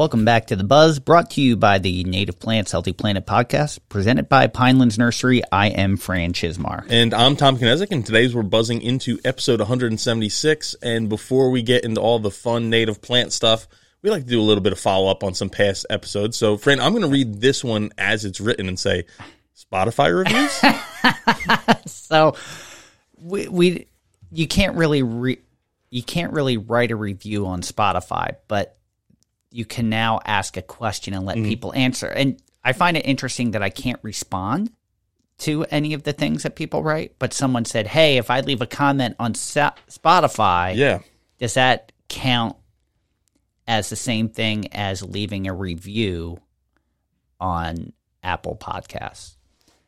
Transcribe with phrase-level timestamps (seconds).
[0.00, 3.80] Welcome back to The Buzz, brought to you by the Native Plants Healthy Planet podcast,
[3.90, 5.42] presented by Pinelands Nursery.
[5.52, 6.86] I am Fran Chismar.
[6.88, 10.74] And I'm Tom Knezick, and today's we're buzzing into episode 176.
[10.82, 13.68] And before we get into all the fun native plant stuff,
[14.00, 16.38] we like to do a little bit of follow up on some past episodes.
[16.38, 19.04] So, Fran, I'm going to read this one as it's written and say
[19.54, 20.60] Spotify reviews.
[21.86, 22.36] So
[23.18, 23.86] we, we
[24.32, 25.40] you can't really re,
[25.90, 28.78] you can't really write a review on Spotify, but
[29.50, 32.06] you can now ask a question and let people answer.
[32.06, 34.70] And I find it interesting that I can't respond
[35.38, 38.60] to any of the things that people write, but someone said, "Hey, if I leave
[38.60, 41.00] a comment on Spotify, yeah.
[41.38, 42.56] does that count
[43.66, 46.38] as the same thing as leaving a review
[47.40, 49.36] on Apple Podcasts?"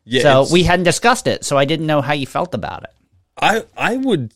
[0.05, 0.23] Yeah.
[0.23, 2.89] so we hadn't discussed it, so I didn't know how you felt about it.
[3.37, 4.33] I I would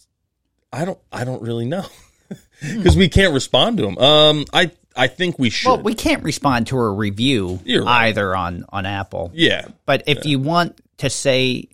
[0.72, 1.86] I don't I don't really know
[2.62, 3.98] because we can't respond to them.
[3.98, 5.68] Um, I I think we should.
[5.70, 8.08] Well, we can't respond to a review right.
[8.08, 9.32] either on on Apple.
[9.34, 11.70] yeah, But if you want to say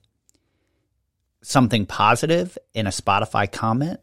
[1.41, 3.99] something positive in a Spotify comment,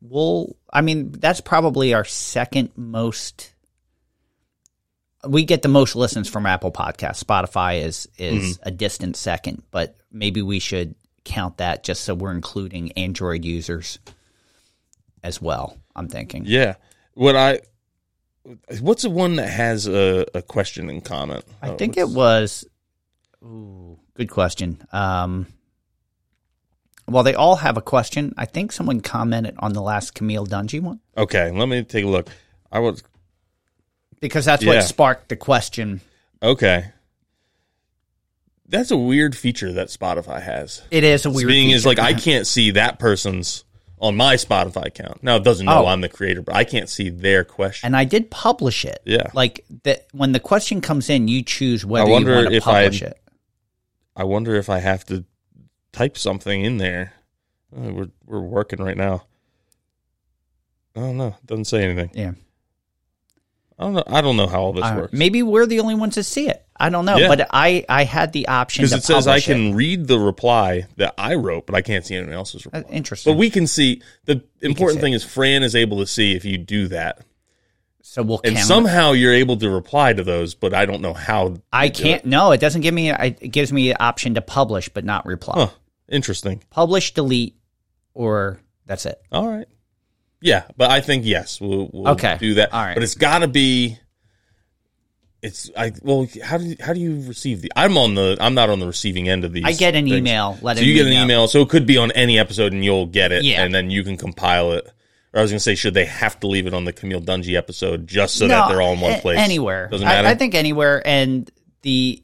[0.00, 3.52] we'll I mean, that's probably our second most
[5.26, 7.22] we get the most listens from Apple Podcasts.
[7.24, 8.68] Spotify is is Mm-hmm.
[8.68, 13.98] a distant second, but maybe we should count that just so we're including Android users
[15.22, 15.78] as well.
[15.96, 16.44] I'm thinking.
[16.46, 16.74] yeah.
[17.14, 17.60] What I
[18.80, 21.44] what's the one that has a, a question and comment?
[21.62, 22.66] I Oh, think it was.
[23.42, 24.82] Ooh, good question.
[24.92, 25.46] Um,
[27.06, 28.34] well, they all have a question.
[28.38, 32.08] I think someone commented on the last Camille Dungy one Okay, let me take a
[32.08, 32.28] look.
[32.72, 33.02] I was
[34.20, 34.74] because that's Yeah.
[34.76, 36.00] what sparked the question.
[36.42, 36.86] okay.
[38.66, 40.82] That's a weird feature that Spotify has.
[40.90, 41.48] It is a weird.
[41.48, 43.62] Being is like I can't see that person's
[44.04, 45.22] on my Spotify account.
[45.22, 45.86] Now it doesn't know Oh.
[45.86, 47.86] I'm the creator, but I can't see their question.
[47.86, 49.00] and I did publish it.
[49.04, 49.30] Yeah.
[49.34, 52.54] like that when the question comes in, you choose whether I you wonder want to
[52.54, 53.18] if I- it.
[54.16, 55.24] I wonder if I have to
[55.92, 57.14] type something in there.
[57.76, 59.24] Oh, we're we're working right now.
[60.96, 61.28] I don't know.
[61.42, 62.10] It doesn't say anything.
[62.14, 62.32] Yeah,
[63.78, 64.04] I don't know.
[64.06, 65.12] I don't know how all this Uh, works.
[65.12, 66.64] maybe we're the only ones to see it.
[66.76, 67.28] I don't know, Yeah.
[67.28, 69.74] but I I had the option Because it says I can It.
[69.74, 72.92] read the reply that I wrote, but I can't see anyone else's Uh, reply.
[72.94, 73.32] Interesting.
[73.32, 76.44] But we can see the important see thing is Fran is able to see if
[76.44, 77.20] you do that,
[78.02, 78.66] so we'll and count.
[78.66, 81.56] somehow you're able to reply to those, but I don't know how.
[81.72, 82.24] I can't.
[82.24, 83.10] No, it doesn't give me.
[83.10, 85.54] It gives me the option to publish but not reply.
[85.56, 85.68] Huh.
[86.08, 86.62] Interesting.
[86.70, 87.56] Publish, delete,
[88.14, 89.20] or that's it.
[89.32, 89.66] All right.
[90.44, 92.36] Yeah, but I think yes, we'll, we'll Okay.
[92.38, 92.72] do that.
[92.72, 92.94] All right.
[92.94, 93.98] But it's got to be.
[95.42, 98.54] It's I well how do you, how do you receive the I'm on the I'm
[98.54, 99.64] not on the receiving end of these.
[99.64, 100.16] I get an things.
[100.16, 100.58] email.
[100.62, 101.22] Letting So you get an know.
[101.24, 103.62] email, so it could be on any episode, and you'll get it, Yeah.
[103.62, 104.86] and then you can compile it.
[105.34, 107.20] Or I was going to say, should they have to leave it on the Camille
[107.20, 109.38] Dungy episode just so No, that they're all in one place?
[109.38, 109.88] Anywhere.
[109.88, 110.28] doesn't I- matter.
[110.28, 111.02] I, think anywhere.
[111.04, 111.50] And
[111.82, 112.22] the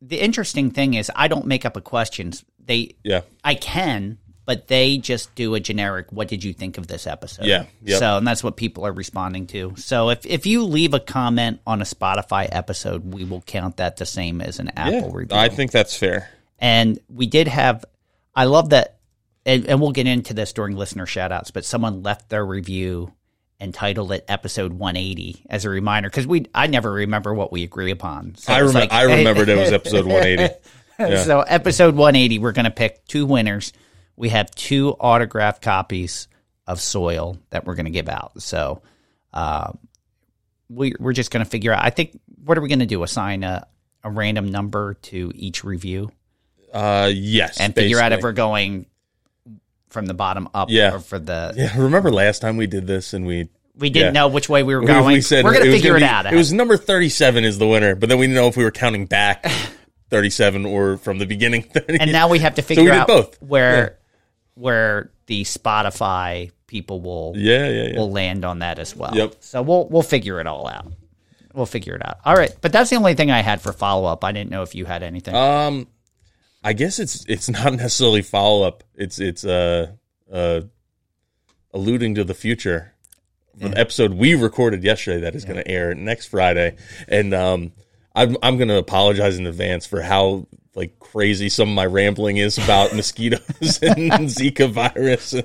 [0.00, 2.42] the interesting thing is, I don't make up a questions.
[2.64, 4.16] They, yeah, I can,
[4.50, 6.10] but they just do a generic.
[6.10, 7.46] What did you think of this episode?
[7.46, 8.00] Yeah, yep.
[8.00, 9.74] So, and that's what people are responding to.
[9.76, 13.98] So, if if you leave a comment on a Spotify episode, we will count that
[13.98, 15.10] the same as an Apple yeah.
[15.12, 15.38] review.
[15.38, 16.28] I think that's fair.
[16.58, 17.84] And we did have,
[18.34, 18.98] I love that,
[19.46, 23.12] and, and we'll get into this during listener shout outs, but someone left their review
[23.60, 27.62] and titled it episode 180 as a reminder because we I never remember what we
[27.62, 28.34] agree upon.
[28.34, 28.80] So I remember.
[28.80, 30.54] like- I remembered it was episode 180.
[30.98, 31.24] Yeah.
[31.24, 33.72] So episode 180, we're going to pick two winners.
[34.20, 36.28] We have two autographed copies
[36.66, 38.42] of Soil that we're going to give out.
[38.42, 38.82] So
[39.32, 39.72] uh,
[40.68, 41.82] we, we're just going to figure out.
[41.82, 43.02] I think what are we going to do?
[43.02, 43.66] Assign a,
[44.04, 46.10] a random number to each review
[46.72, 48.86] Uh, yes, and figure out if we're going
[49.88, 50.94] from the bottom up Yeah.
[50.94, 51.54] or for the.
[51.56, 54.20] Yeah, remember last time we did this and we We didn't Yeah.
[54.20, 55.06] know which way we were going.
[55.06, 56.32] we said we're going to figure gonna it out.
[56.32, 58.70] It was number 37 is the winner, but then we didn't know if we were
[58.70, 59.50] counting back
[60.10, 61.62] 37 or from the beginning.
[61.62, 61.98] 30.
[62.00, 63.40] and now we have to figure did out both.
[63.42, 63.96] where
[64.60, 67.98] where the Spotify people will yeah, yeah, yeah.
[67.98, 69.14] will land on that as well.
[69.14, 69.36] Yep.
[69.40, 70.92] So we'll we'll figure it all out.
[71.52, 72.18] We'll figure it out.
[72.24, 74.22] All right, but that's the only thing I had for follow up.
[74.22, 75.34] I didn't know if you had anything.
[75.34, 75.88] Um,
[76.62, 78.84] I guess it's it's not necessarily follow up.
[78.94, 79.92] It's it's uh
[80.30, 80.62] uh
[81.72, 82.94] alluding to the future.
[83.56, 86.76] The episode we recorded yesterday that is going to air next Friday,
[87.08, 87.72] and um,
[88.14, 92.36] I'm I'm going to apologize in advance for how like crazy some of my rambling
[92.36, 95.32] is about mosquitoes and Zika virus.
[95.32, 95.44] And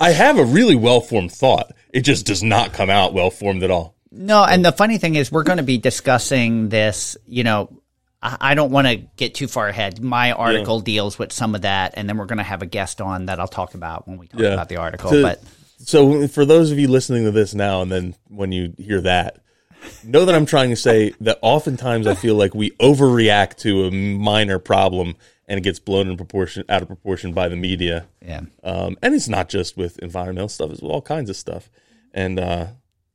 [0.00, 1.72] I have a really well formed thought.
[1.92, 3.94] It just does not come out well formed at all.
[4.10, 7.16] No, and the funny thing is, we're going to be discussing this.
[7.26, 7.82] You know,
[8.22, 10.02] I I don't want to get too far ahead.
[10.02, 13.00] My article deals with some of that, and then we're going to have a guest
[13.02, 14.54] on that I'll talk about when we talk Yeah.
[14.54, 15.10] about the article.
[15.10, 15.42] But
[15.80, 19.40] So for those of you listening to this now, and then when you hear that,
[20.04, 23.90] know that I'm trying to say that oftentimes I feel like we overreact to a
[23.90, 25.16] minor problem
[25.46, 28.06] and it gets blown in proportion out of proportion by the media.
[28.24, 31.70] yeah, Um, and it's not just with environmental stuff; it's with all kinds of stuff.
[32.12, 32.66] And uh,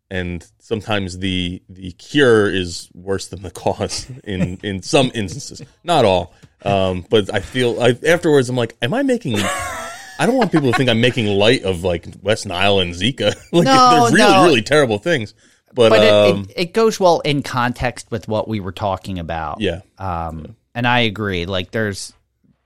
[0.09, 6.05] and sometimes the the cure is worse than the cause in in some instances, not
[6.05, 6.33] all.
[6.63, 9.35] Um, but I feel I, afterwards, I'm like, am I making?
[9.37, 13.35] I don't want people to think I'm making light of like West Nile and Zika.
[13.51, 14.43] like No, they're really no.
[14.43, 15.33] really terrible things.
[15.73, 19.19] But, but um, it, it, it goes well in context with what we were talking
[19.19, 19.59] about.
[19.61, 21.45] yeah, Um, and I agree.
[21.45, 22.13] Like there's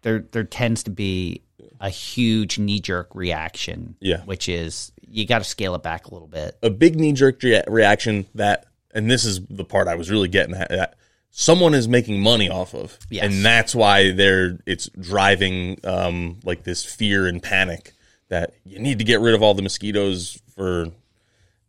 [0.01, 1.42] there there tends to be
[1.80, 3.95] a huge knee jerk reaction.
[4.00, 4.21] Yeah.
[4.21, 6.57] which is you got to scale it back a little bit.
[6.62, 10.54] a big knee jerk reaction that, and this is the part I was really getting
[10.56, 10.95] at, that
[11.31, 13.24] someone is making money off of, Yes.
[13.25, 17.94] and that's why they're it's driving um, like this fear and panic
[18.30, 20.88] that you need to get rid of all the mosquitoes for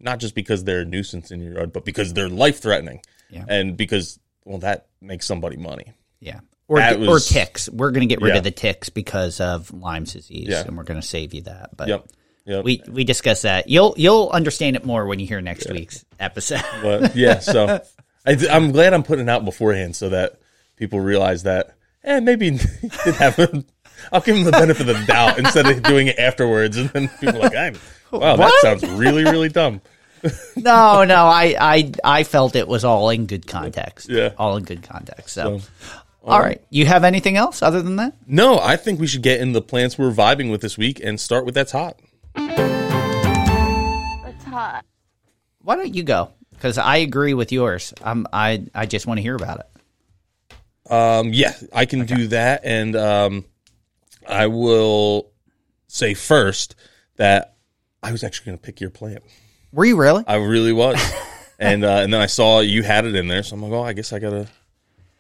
[0.01, 3.01] not just because they're a nuisance in your yard, but because they're life threatening,
[3.31, 3.45] Yeah.
[3.49, 5.93] and because well that makes somebody money.
[6.21, 6.41] Yeah.
[6.69, 7.69] Or, That or was- ticks.
[7.71, 8.39] We're going to get rid Yeah.
[8.39, 10.65] of the ticks because of Lyme's disease, Yeah.
[10.67, 11.77] and we're going to save you that.
[11.77, 12.07] But Yep.
[12.47, 12.65] Yep.
[12.65, 13.69] we we discuss that.
[13.69, 16.63] You'll you'll understand it more when you hear next week's episode.
[16.83, 17.81] But yeah, so
[18.27, 20.41] I, I'm glad I'm putting it out beforehand so that
[20.77, 21.75] people realize that,
[22.05, 22.49] eh, maybe
[22.83, 23.65] it happened.
[24.13, 26.77] I'll give them the benefit of the doubt instead of doing it afterwards.
[26.77, 27.73] And then people are like, I,
[28.21, 29.81] wow, that sounds really, really dumb.
[30.57, 34.09] no, no, I, I I felt it was all in good context.
[34.09, 34.33] Yeah.
[34.37, 35.35] all in good context.
[35.35, 35.61] So,
[36.25, 38.15] all right, you have anything else other than that?
[38.27, 41.21] No, I think we should get in the plants we're vibing with this week and
[41.21, 42.01] start with that's hot.
[42.35, 42.55] It's
[44.45, 44.85] hot.
[45.63, 46.33] Why don't you go?
[46.51, 47.95] Because I agree with yours.
[48.03, 49.67] I'm I I just want to hear about it.
[50.91, 52.63] Um, yeah, I can do that.
[52.65, 53.45] And um,
[54.27, 55.31] I will
[55.87, 56.75] say first
[57.17, 57.57] that
[58.03, 59.23] I was actually going to pick your plant.
[59.73, 60.25] Were you really?
[60.27, 60.99] I really was.
[61.59, 63.83] and uh, and then I saw you had it in there, so I'm like, oh,
[63.83, 64.49] I guess I gotta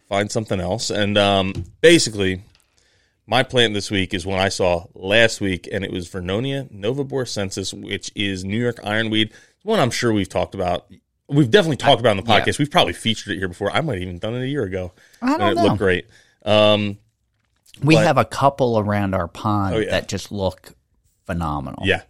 [0.09, 0.91] find something else.
[0.91, 2.43] And um, basically,
[3.27, 7.75] my plant this week is one I saw last week, and it was Vernonia noveboracensis,
[7.75, 9.31] which is New York ironweed.
[9.31, 10.87] It's one I'm sure we've talked about.
[11.29, 12.41] We've definitely talked about in the yeah.
[12.41, 12.59] podcast.
[12.59, 13.71] We've probably featured it here before.
[13.71, 14.93] I might have even done it a year ago.
[15.21, 15.65] I don't it know.
[15.65, 16.07] looked great.
[16.43, 16.97] Um,
[17.83, 19.91] we but- have a couple around our pond Oh, yeah.
[19.91, 20.73] that just look
[21.27, 21.83] phenomenal.
[21.85, 22.03] Yeah,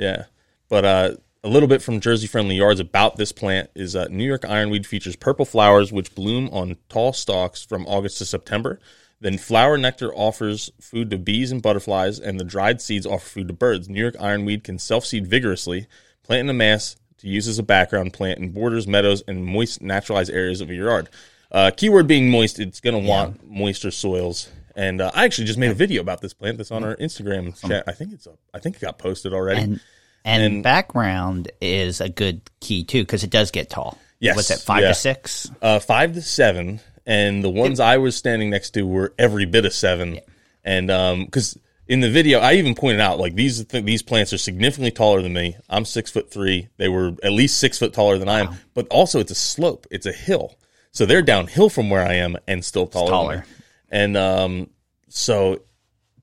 [0.00, 0.24] yeah.
[0.68, 1.10] But uh,
[1.44, 4.86] a little bit from Jersey Friendly Yards about this plant is uh, New York ironweed
[4.86, 8.80] features purple flowers which bloom on tall stalks from August to September.
[9.20, 13.48] Then flower nectar offers food to bees and butterflies, and the dried seeds offer food
[13.48, 13.88] to birds.
[13.88, 15.86] New York ironweed can self seed vigorously,
[16.22, 19.82] plant in a mass to use as a background plant in borders, meadows, and moist,
[19.82, 21.10] naturalized areas of your yard.
[21.52, 24.48] Uh, keyword being moist, it's going to want moisture soils.
[24.76, 27.58] And uh, I actually just made a video about this plant that's on our Instagram
[27.66, 27.84] chat.
[27.86, 28.38] I think it's up.
[28.54, 29.62] I think it got posted already.
[29.62, 29.80] and
[30.24, 33.98] and, And- background is a good key too because it does get tall.
[34.18, 34.88] Yes, what's it five yeah.
[34.88, 35.50] to six?
[35.62, 39.64] uh, five to seven, and the ones I was standing next to were every bit
[39.64, 40.20] of seven.
[40.62, 41.56] And um because
[41.88, 45.22] in the video, I even pointed out like these th- these plants are significantly taller
[45.22, 45.56] than me.
[45.70, 46.68] I'm six foot three.
[46.76, 48.56] They were at least six foot taller than I am.
[48.74, 49.86] But also, it's a slope.
[49.90, 50.54] It's a hill,
[50.92, 53.08] so they're downhill from where I am and still taller.
[53.10, 53.44] taller.
[53.90, 54.70] And um,
[55.08, 55.62] so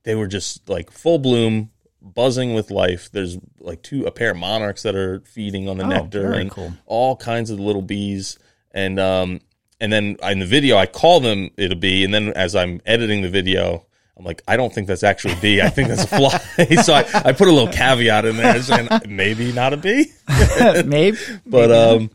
[0.04, 1.72] they were just like full bloom,
[2.02, 3.10] buzzing with life.
[3.12, 6.50] There's like two a pair of monarchs that are feeding on the Oh, nectar and
[6.50, 6.74] cool.
[6.86, 8.38] all kinds of little bees.
[8.72, 9.42] And um,
[9.82, 12.82] and then in the video, I call them it a bee, and then as I'm
[12.86, 13.84] editing the video.
[14.20, 15.62] I'm like, I don't think that's actually a bee.
[15.62, 16.76] I think that's a fly.
[16.82, 20.12] so I, I put a little caveat in there saying maybe not a bee
[20.86, 22.10] Maybe, but um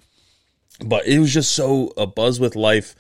[0.85, 2.97] but it was just so a buzz with life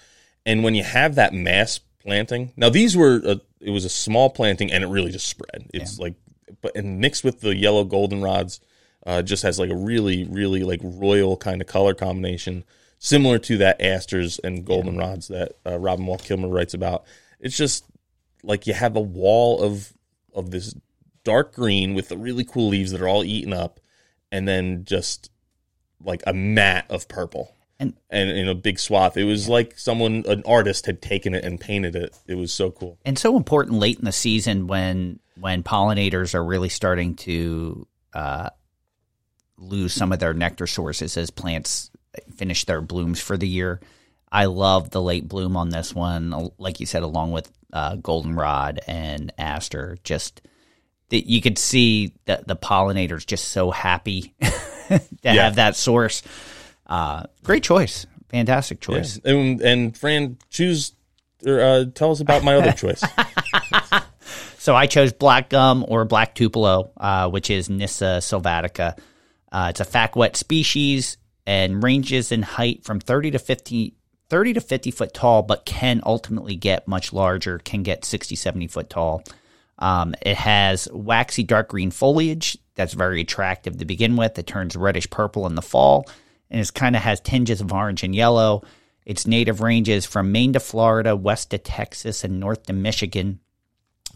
[0.46, 2.52] and when you have that mass planting.
[2.56, 5.70] Now these were a, it was a small planting and it really just spread.
[5.72, 6.14] It's like
[6.60, 8.60] but and mixed with the yellow goldenrods
[9.06, 12.64] uh just has like a really really like royal kind of color combination
[12.98, 17.04] similar to that asters and goldenrods that uh, Robin Wall Kimmerer writes about.
[17.40, 17.84] It's just
[18.44, 19.92] like you have a wall of
[20.32, 20.74] of this
[21.24, 23.80] dark green with the really cool leaves that are all eaten up
[24.30, 25.30] and then just
[26.04, 29.16] like a mat of purple And- and in a big swath.
[29.16, 32.16] It was like someone, an artist, had taken it and painted it.
[32.26, 32.98] It was so cool.
[33.04, 38.50] and so important late in the season when when pollinators are really starting to uh,
[39.58, 41.90] lose some of their nectar sources as plants
[42.36, 43.80] finish their blooms for the year.
[44.30, 46.50] I love the late bloom on this one.
[46.58, 50.42] Like you said, along with uh, goldenrod and aster, just
[51.10, 55.44] that you could see the the pollinators just so happy to Yeah.
[55.44, 56.22] have that source.
[56.86, 59.18] Uh, great choice, fantastic choice.
[59.24, 60.94] And, and Fran, choose
[61.46, 63.02] or uh, tell us about my other choice.
[64.62, 68.96] So I chose black gum or black tupelo, uh, which is Nyssa sylvatica.
[69.50, 73.96] Uh, it's a fact wet species and ranges in height from 30 to 50,
[74.28, 78.68] 30 to 50 foot tall, but can ultimately get much larger, can get 60, 70
[78.68, 79.24] foot tall.
[79.80, 84.38] Um, it has waxy dark green foliage that's very attractive to begin with.
[84.38, 86.06] It turns reddish purple in the fall
[86.52, 88.62] and it kind of has tinges of orange and yellow.
[89.04, 93.40] Its native ranges from Maine to Florida, west to Texas, and north to Michigan.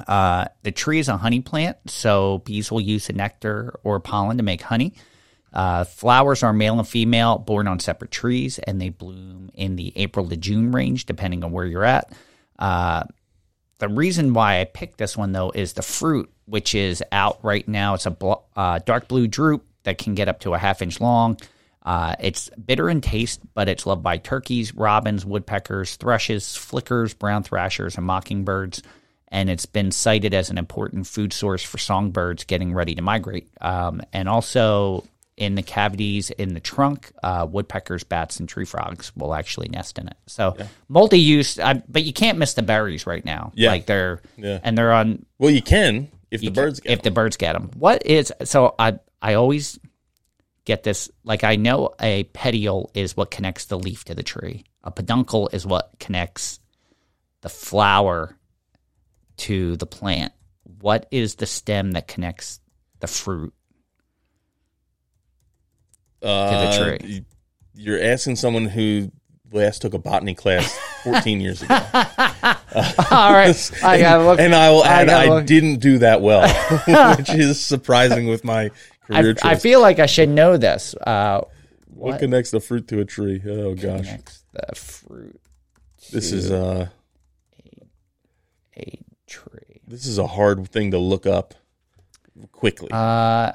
[0.07, 4.37] Uh, the tree is a honey plant, so bees will use the nectar or pollen
[4.37, 4.93] to make honey.
[5.53, 9.93] Uh, flowers are male and female, born on separate trees, and they bloom in the
[9.97, 12.13] April to June range, depending on where you're at.
[12.59, 13.05] Uh,
[13.79, 17.67] the reason why I picked this one, though, is the fruit, which is out right
[17.67, 17.95] now.
[17.95, 21.01] It's a bl- uh, dark blue drupe that can get up to a half inch
[21.01, 21.39] long.
[21.87, 27.45] Uh, it's bitter in taste, but it's loved by turkeys, robins, woodpeckers, thrushes, flickers, brown
[27.45, 28.83] thrashers, and mockingbirds.
[29.29, 33.49] And it's been cited as an important food source for songbirds getting ready to migrate.
[33.61, 35.05] Um, and also
[35.37, 39.99] in the cavities in the trunk, uh, woodpeckers, bats, and tree frogs will actually nest
[39.99, 40.17] in it.
[40.27, 40.57] So
[40.89, 43.53] multi-use, I, but you can't miss the berries right now.
[43.55, 43.71] Yeah.
[43.71, 44.59] like they're Yeah.
[44.63, 47.71] and they're on Well, you can if the birds get if the birds get them.
[47.77, 48.75] What is so?
[48.79, 49.79] I I always
[50.67, 51.11] get this.
[51.25, 54.65] Like I know a petiole is what connects the leaf to the tree.
[54.85, 56.61] A peduncle is what connects
[57.41, 58.37] the flower
[59.39, 60.35] to the plant.
[60.81, 62.61] What is the stem that connects
[63.01, 63.55] the fruit?
[66.23, 67.25] uh, to the tree.
[67.75, 69.11] You're asking someone who
[69.53, 71.75] last took a botany class 14 years ago.
[73.11, 73.97] All right, I
[74.39, 76.49] and I will add, gotta I, didn't do that well,
[77.17, 78.71] which is surprising with my
[79.11, 80.95] I, I feel like I should know this.
[80.95, 81.43] Uh,
[81.87, 83.41] what connects the fruit to a tree?
[83.47, 85.41] Oh gosh, connects the fruit
[86.13, 86.89] this is uh
[88.77, 89.81] a tree?
[89.87, 91.55] this is a hard thing to look up
[92.53, 92.91] quickly.
[92.93, 93.53] Uh,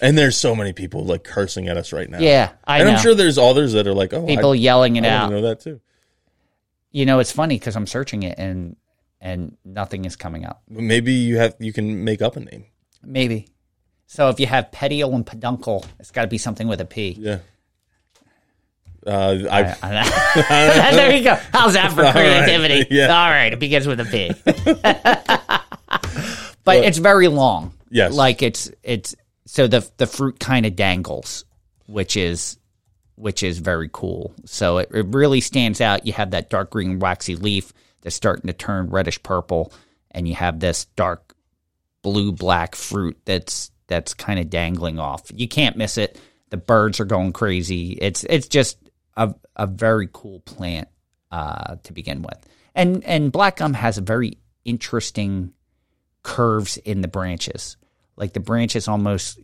[0.00, 2.18] and there's so many people like cursing at us right now.
[2.18, 2.94] yeah, I and know.
[2.94, 5.30] I'm sure there's others that are like, oh, people I, yelling it I out.
[5.30, 5.80] know that too.
[6.90, 8.76] You know, it's funny because I'm searching it and
[9.20, 10.62] and nothing is coming up.
[10.68, 12.66] Maybe you have you can make up a name.
[13.02, 13.48] Maybe.
[14.12, 17.16] So if you have petiole and peduncle, it's got to be something with a P.
[17.18, 17.38] Yeah.
[19.06, 21.34] Uh, I, I- there you go.
[21.50, 22.86] How's that for All right, creativity?
[22.94, 23.06] yeah.
[23.06, 24.34] All right, it begins with a P.
[26.62, 27.72] but it's very long.
[27.88, 28.12] Yes.
[28.12, 29.16] Like it's it's
[29.46, 31.46] so the the fruit kind of dangles,
[31.86, 32.58] which is
[33.14, 34.34] which is very cool.
[34.44, 36.06] So it, it really stands out.
[36.06, 39.72] You have that dark green waxy leaf that's starting to turn reddish purple,
[40.10, 41.34] and you have this dark
[42.02, 45.30] blue black fruit that's that's kind of dangling off.
[45.34, 46.18] You can't miss it.
[46.48, 47.92] The birds are going crazy.
[47.92, 48.78] It's it's just
[49.18, 50.88] a a very cool plant
[51.30, 52.38] uh, to begin with.
[52.74, 55.52] And and black gum has very interesting
[56.22, 57.76] curves in the branches.
[58.16, 59.38] Like the branches almost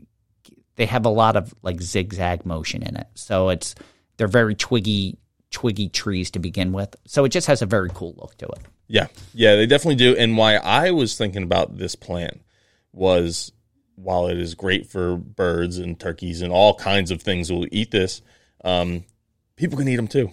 [0.77, 3.09] they have a lot of like zigzag motion in it.
[3.15, 3.75] So it's
[4.17, 5.19] they're very twiggy
[5.51, 6.97] twiggy trees to begin with.
[7.07, 8.61] So it just has a very cool look to it.
[8.87, 10.17] yeah, yeah, they definitely do.
[10.17, 12.41] And why I was thinking about this plant
[12.95, 13.53] was
[14.03, 17.91] while it is great for birds and turkeys and all kinds of things will eat
[17.91, 18.23] this,
[18.65, 19.05] um,
[19.57, 20.33] people can eat them too.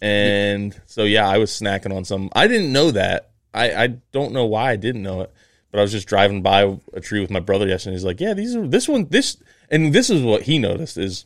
[0.00, 2.28] And so yeah, I was snacking on some.
[2.32, 3.30] I didn't know that.
[3.54, 5.32] I, I don't know why I didn't know it,
[5.70, 7.94] but I was just driving by a tree with my brother yesterday.
[7.94, 9.36] He's like, "Yeah, these are this one this,"
[9.70, 11.24] and this is what he noticed is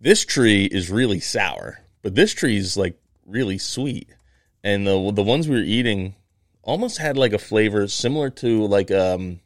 [0.00, 4.10] this tree is really sour, but this tree is like really sweet,
[4.62, 6.16] and the the ones we were eating
[6.62, 9.40] almost had like a flavor similar to like um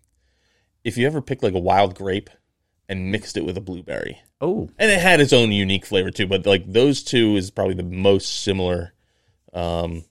[0.85, 2.31] if you ever picked like a wild grape
[2.89, 6.27] and mixed it with a blueberry Oh, and it had its own unique flavor too.
[6.27, 8.95] But like those two is probably the most similar
[9.53, 10.05] um,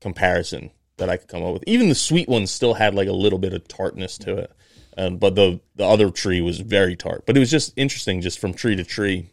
[0.00, 1.64] comparison that I could come up with.
[1.66, 4.52] Even the sweet ones still had like a little bit of tartness to it,
[4.98, 7.24] um, but the the other tree was very tart.
[7.24, 9.30] But it was just interesting, just from tree to tree,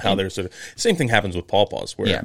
[0.00, 2.08] how they're sort of same thing happens with pawpaws where.
[2.08, 2.22] Yeah.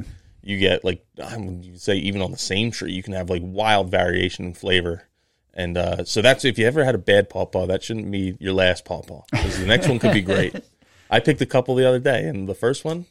[0.47, 3.41] You get like I would say even on the same tree you can have like
[3.43, 5.01] wild variation in flavor,
[5.55, 8.53] and uh, so that's if you ever had a bad pawpaw that shouldn't be your
[8.53, 10.55] last pawpaw because the next one could be great.
[11.09, 13.05] I picked a couple the other day, and the first one,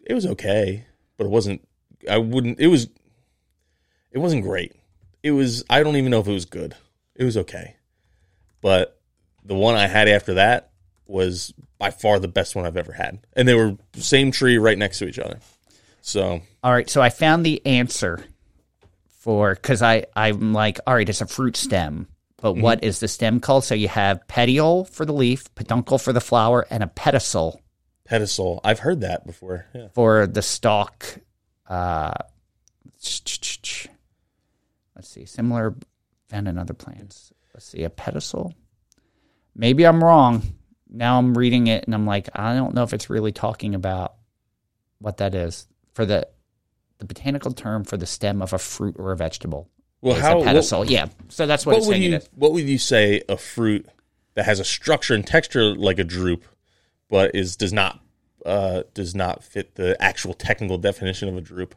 [0.00, 1.66] it was okay, but it wasn't.
[2.08, 2.58] I wouldn't.
[2.58, 2.88] It was.
[4.10, 4.74] It wasn't great.
[5.22, 5.64] It was.
[5.70, 6.74] I don't even know if it was good.
[7.14, 7.76] It was okay,
[8.60, 9.00] but
[9.44, 10.70] the one I had after that
[11.06, 14.78] was by far the best one I've ever had, and they were same tree right
[14.78, 15.38] next to each other.
[16.00, 18.24] So All right, so I found the answer
[19.20, 22.08] for because I I'm like, all right, it's a fruit stem,
[22.38, 22.62] but Mm-hmm.
[22.62, 23.62] what is the stem called?
[23.64, 27.58] So you have petiole for the leaf, peduncle for the flower, and a pedicel
[28.10, 29.66] Pedicel, I've heard that before.
[29.72, 29.86] Yeah.
[29.94, 31.06] for the stalk.
[31.68, 32.12] Uh,
[33.02, 33.88] let's
[35.08, 35.74] see, similar
[36.28, 37.32] found in other plants.
[37.54, 38.52] Let's see, a pedicel.
[39.54, 40.42] Maybe I'm wrong.
[40.88, 44.14] Now I'm reading it and I'm like, I don't know if it's really talking about
[44.98, 46.28] what that is for the
[47.00, 49.68] the botanical term for the stem of a fruit or a vegetable.
[50.00, 50.88] Well, is how a what, pedicel?
[50.88, 52.28] yeah, so that's what, what it's would saying you is.
[52.34, 53.86] what would you say a fruit
[54.34, 56.44] that has a structure and texture like a drupe,
[57.08, 58.00] but is does not
[58.46, 61.72] uh, does not fit the actual technical definition of a drupe?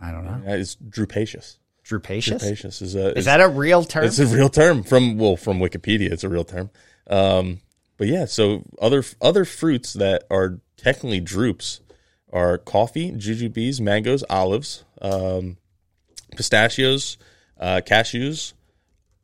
[0.00, 0.42] I don't know.
[0.52, 1.58] It's drupaceous.
[1.84, 2.42] Drupaceous.
[2.42, 4.04] Drupaceous is a Is that a real term?
[4.04, 6.10] It's a real term from well from Wikipedia.
[6.10, 6.70] It's a real term.
[7.08, 7.60] Um,
[7.96, 11.80] but yeah, so other other fruits that are technically drupes
[12.32, 15.56] are coffee, jujubes, mangoes, olives, um,
[16.36, 17.16] pistachios,
[17.58, 18.52] uh, cashews,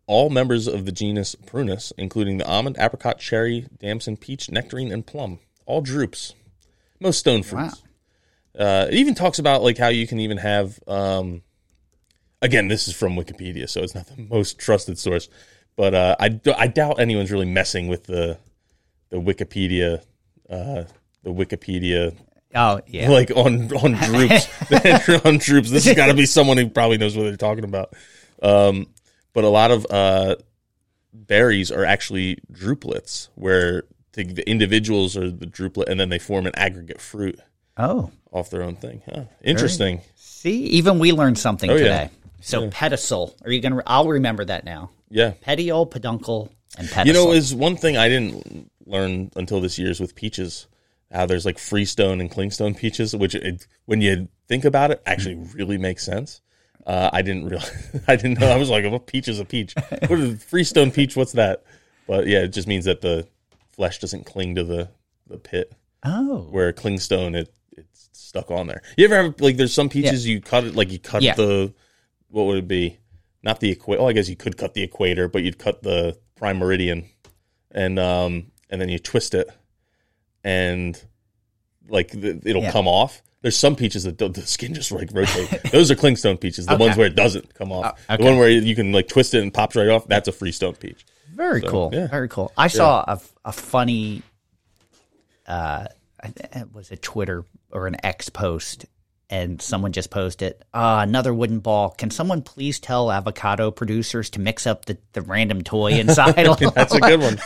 [0.07, 5.07] all members of the genus Prunus, including the almond, apricot, cherry, damson, peach, nectarine, and
[5.07, 5.39] plum.
[5.67, 6.35] All drupes.
[7.01, 7.83] Most stone fruits.
[8.59, 10.79] Uh, it even talks about like how you can even have.
[10.87, 11.43] Um,
[12.41, 15.29] again, this is from Wikipedia, so it's not the most trusted source.
[15.77, 18.39] But uh, I, d- I doubt anyone's really messing with the
[19.09, 20.03] the Wikipedia
[20.51, 20.85] uh,
[21.23, 22.15] the Wikipedia
[22.55, 23.09] oh yeah.
[23.09, 24.47] like on on drupes
[25.25, 25.71] on drupes.
[25.71, 27.95] This has got to be someone who probably knows what they're talking about.
[28.43, 28.87] Um,
[29.33, 30.37] but a lot of uh,
[31.13, 36.47] berries are actually drupelets, where the, the individuals are the druplet, and then they form
[36.47, 37.39] an aggregate fruit
[37.77, 39.03] oh, off their own thing.
[39.11, 39.25] Huh.
[39.43, 40.01] Interesting.
[40.17, 41.79] see, even we learned something Oh, yeah.
[41.79, 42.11] today.
[42.41, 43.35] So pedicel.
[43.45, 43.83] Are you gonna?
[43.87, 44.91] I'll remember that now.
[45.09, 45.35] Yeah.
[45.43, 47.07] Petiole, peduncle, and pedicel.
[47.07, 50.67] You know, is one thing I didn't learn until this year is with peaches.
[51.13, 55.35] How there's like freestone and clingstone peaches, which it, when you think about it, actually
[55.55, 56.41] really makes sense.
[56.87, 57.61] Uh, I didn't real,
[58.09, 58.49] I didn't know.
[58.51, 59.75] I was like, "Oh, peach is a peach."
[60.09, 61.15] What is freestone peach?
[61.17, 61.65] What's that?
[62.07, 63.29] But yeah, it just means that the
[63.73, 64.89] flesh doesn't cling to the
[65.29, 65.73] the pit.
[66.05, 68.83] oh, Where clingstone, it it's stuck on there.
[68.97, 71.35] You ever have like there's some peaches you cut it like you cut Yeah.
[71.35, 71.73] the
[72.29, 72.99] what would it be?
[73.43, 74.01] Not the equator.
[74.03, 77.05] Oh, I guess you could cut the equator, but you'd cut the prime meridian,
[77.71, 79.49] and um and then you twist it,
[80.45, 81.01] and
[81.89, 82.73] like the, it'll Yeah.
[82.73, 83.23] come off.
[83.43, 85.63] There's some peaches that the skin just like rotate.
[85.73, 86.67] Those are clingstone peaches.
[86.67, 86.85] The Okay.
[86.85, 88.01] ones where it doesn't come off.
[88.09, 90.07] Uh, The one where you can like twist it and pops right off.
[90.07, 91.05] That's a freestone peach.
[91.35, 91.91] very cool.
[91.93, 92.07] yeah.
[92.07, 92.53] Very cool.
[92.57, 94.23] I saw a, a funny,
[95.47, 95.87] uh,
[96.25, 98.87] it was a Twitter or an X post,
[99.33, 101.89] and someone just posted, uh, another wooden ball.
[101.89, 106.35] Can someone please tell avocado producers to mix up the, the random toy inside?
[106.75, 107.37] That's a good one.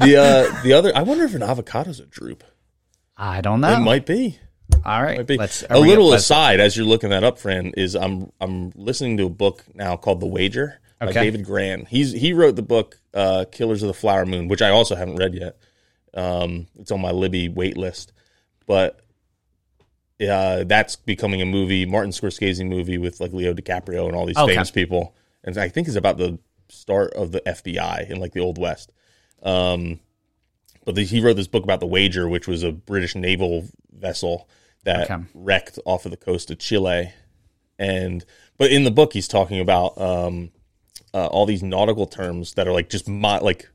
[0.00, 0.16] the
[0.52, 2.42] uh, the other, I wonder if an avocado's a drupe.
[3.16, 3.72] I don't know.
[3.72, 4.36] It might be.
[4.84, 5.24] All right.
[5.24, 5.36] be.
[5.36, 9.16] Let's, a little let's- aside as you're looking that up, Fran, is I'm I'm listening
[9.18, 11.22] to a book now called The Wager by Okay.
[11.22, 11.86] David Grann.
[11.86, 15.16] He's he wrote the book uh, Killers of the Flower Moon, which I also haven't
[15.16, 15.56] read yet.
[16.14, 18.12] Um, it's on my Libby wait list,
[18.66, 19.00] but
[20.20, 24.36] uh, that's becoming a movie, Martin Scorsese movie with like Leo DiCaprio and all these
[24.36, 24.54] Okay.
[24.54, 28.40] famous people, and I think it's about the start of the FBI in like the
[28.40, 28.92] Old West.
[29.42, 30.00] Um,
[30.84, 34.48] but the, he wrote this book about the Wager, which was a British naval vessel
[34.84, 35.22] that Okay.
[35.34, 37.12] wrecked off of the coast of Chile.
[37.78, 38.24] And
[38.56, 40.50] but in the book, he's talking about um,
[41.14, 43.68] uh, all these nautical terms that are like just mo- like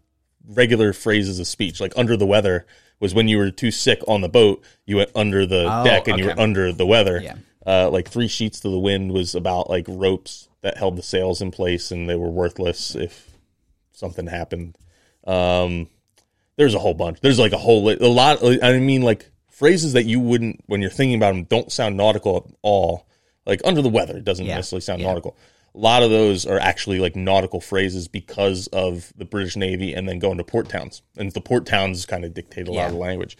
[0.47, 1.79] regular phrases of speech.
[1.79, 2.65] Like under the weather
[3.03, 6.07] was when you were too sick on the boat, you went under the Oh, deck
[6.07, 7.19] and you were under the weather.
[7.21, 7.35] Yeah.
[7.65, 11.41] Uh, like three sheets to the wind was about like ropes that held the sails
[11.41, 13.29] in place and they were worthless if
[13.91, 14.77] something happened.
[15.25, 15.87] Um,
[16.57, 17.19] there's a whole bunch.
[17.21, 18.39] There's like a whole li- a lot.
[18.63, 22.37] I mean, like phrases that you wouldn't when you're thinking about them don't sound nautical
[22.37, 23.05] at all.
[23.45, 24.55] Like under the weather, it doesn't Yeah.
[24.55, 25.07] necessarily sound Yeah.
[25.07, 25.35] nautical.
[25.75, 30.07] A lot of those are actually like nautical phrases because of the British Navy and
[30.07, 32.91] then going to port towns, and the port towns kind of dictate a lot of
[32.93, 33.37] the language.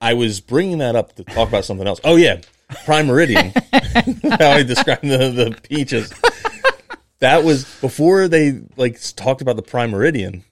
[0.00, 2.00] I was bringing that up to talk about something else.
[2.04, 2.40] Oh yeah,
[2.84, 3.52] prime meridian.
[3.72, 6.12] How I described the, the peaches.
[7.20, 10.44] That was before they like talked about the prime meridian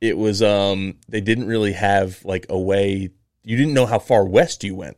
[0.00, 3.10] it was um they didn't really have like a way
[3.42, 4.96] you didn't know how far west you went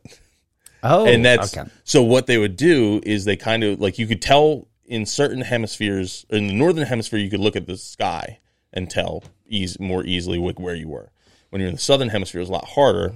[0.83, 1.69] Oh, and that's okay.
[1.83, 5.41] so what they would do is they kind of like you could tell in certain
[5.41, 8.39] hemispheres in the northern hemisphere you could look at the sky
[8.73, 11.09] and tell ease more easily like where you were
[11.49, 13.13] when you're in the southern hemisphere it was a lot harder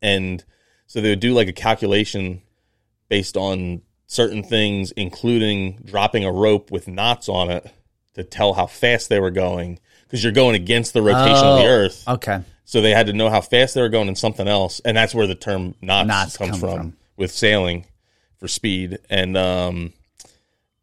[0.00, 0.44] and
[0.86, 2.40] so they would do like a calculation
[3.08, 7.66] based on certain things including dropping a rope with knots on it
[8.14, 11.64] to tell how fast they were going because you're going against the rotation of the
[11.64, 12.04] Oh, Earth.
[12.08, 12.40] Okay.
[12.64, 15.14] So they had to know how fast they were going in something else, and that's
[15.14, 16.96] where the term knots, Knots comes come from, from.
[17.16, 17.84] with sailing
[18.38, 18.98] for speed.
[19.10, 19.92] And um,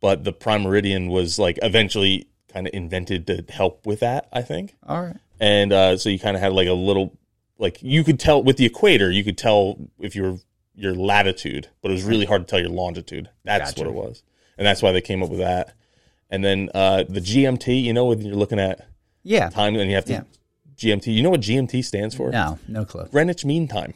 [0.03, 4.41] but the prime meridian was like eventually kind of invented to help with that, I
[4.41, 4.75] think.
[4.85, 5.15] All right.
[5.39, 7.17] And uh, so you kind of had like a little
[7.57, 10.37] like you could tell with the equator, you could tell if you were
[10.75, 13.29] your latitude, but it was really hard to tell your longitude.
[13.45, 13.79] That's Gotcha.
[13.81, 14.23] what it was,
[14.57, 15.73] and that's why they came up with that.
[16.29, 18.87] And then uh, the GMT, you know, when you're looking at
[19.23, 19.49] Yeah.
[19.49, 20.23] time and you have to Yeah.
[20.75, 21.13] GMT.
[21.13, 22.29] You know what GMT stands for?
[22.31, 23.05] No, no clue.
[23.11, 23.93] Greenwich Mean Time.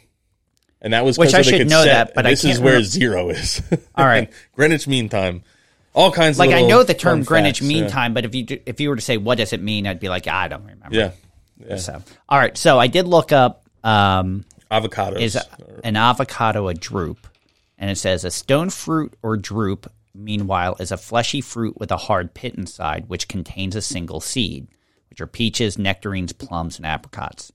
[0.82, 2.74] And that was Which I should could know set- that, but I this is where
[2.74, 3.62] remember- zero is.
[3.96, 4.32] All right.
[4.56, 5.44] Greenwich Mean Time.
[5.98, 7.90] All kinds of Like I know the term Greenwich facts, Mean yeah.
[7.90, 10.00] Time, but if you do- if you were to say what does it mean, I'd
[10.00, 10.96] be like I don't remember.
[10.96, 11.12] Yeah.
[11.58, 11.78] Yeah.
[11.78, 12.56] So all right.
[12.56, 15.20] So I did look up um, Avocados.
[15.20, 15.44] is a,
[15.84, 17.26] an avocado a drupe,
[17.80, 19.88] and it says a stone fruit or drupe.
[20.14, 24.68] Meanwhile, is a fleshy fruit with a hard pit inside, which contains a single seed,
[25.10, 27.52] which are peaches, nectarines, plums, and apricots.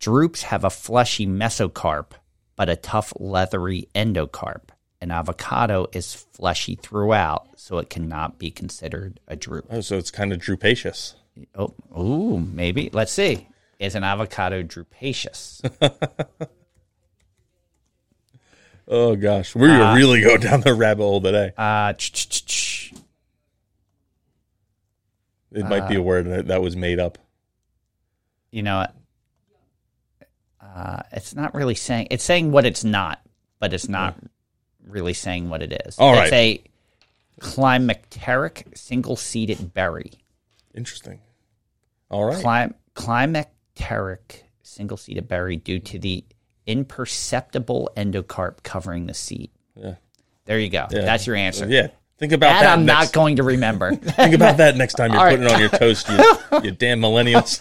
[0.00, 2.12] Drupes have a fleshy mesocarp,
[2.56, 4.70] but a tough, leathery endocarp.
[5.00, 9.66] An avocado is fleshy throughout, so it cannot be considered a drupe.
[9.70, 11.14] oh, so it's kind of drupaceous.
[11.54, 12.90] Oh, ooh, maybe.
[12.92, 13.46] Let's see.
[13.78, 15.62] Is an avocado drupaceous?
[18.90, 21.52] Oh gosh, we're gonna really go down the rabbit hole today.
[21.58, 21.92] Uh.
[25.52, 27.18] It might be a word that, that was made up.
[28.50, 28.86] you know,
[30.62, 32.08] uh, it's not really saying.
[32.10, 33.20] It's saying what it's not,
[33.60, 34.16] but it's not
[34.88, 35.98] really saying what it is.
[35.98, 36.32] All it's right.
[36.32, 36.62] a
[37.40, 40.12] climacteric single-seeded berry.
[40.74, 41.20] Interesting.
[42.10, 42.42] All right.
[42.42, 46.24] Clim- climacteric single-seeded berry due to the
[46.66, 49.50] imperceptible endocarp covering the seed.
[49.74, 49.94] Yeah.
[50.44, 50.86] There you go.
[50.90, 51.02] Yeah.
[51.02, 51.66] That's your answer.
[51.68, 51.88] Yeah.
[52.18, 52.72] Think about That, that.
[52.78, 53.94] I'm next, not going to remember.
[53.96, 56.16] Think about that next time you're All putting it on your toast, you,
[56.64, 57.60] you damn millennials.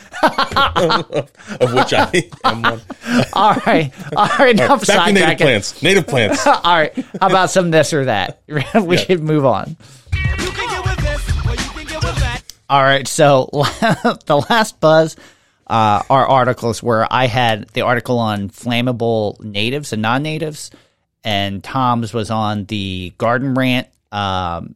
[1.61, 2.81] of which I am one.
[3.33, 3.91] All right.
[4.15, 4.55] All right.
[4.59, 5.83] Enough Back to native plants.
[5.83, 6.47] Native plants.
[6.47, 6.95] All right.
[7.21, 8.41] How about some this or that?
[8.83, 9.77] we should move on.
[10.11, 12.41] Can get with this, or you can get with that.
[12.67, 13.07] All right.
[13.07, 15.17] So the last buzz
[15.67, 20.71] uh, are articles where I had the article on flammable natives and non-natives,
[21.23, 24.75] and Tom's was on the garden rant um,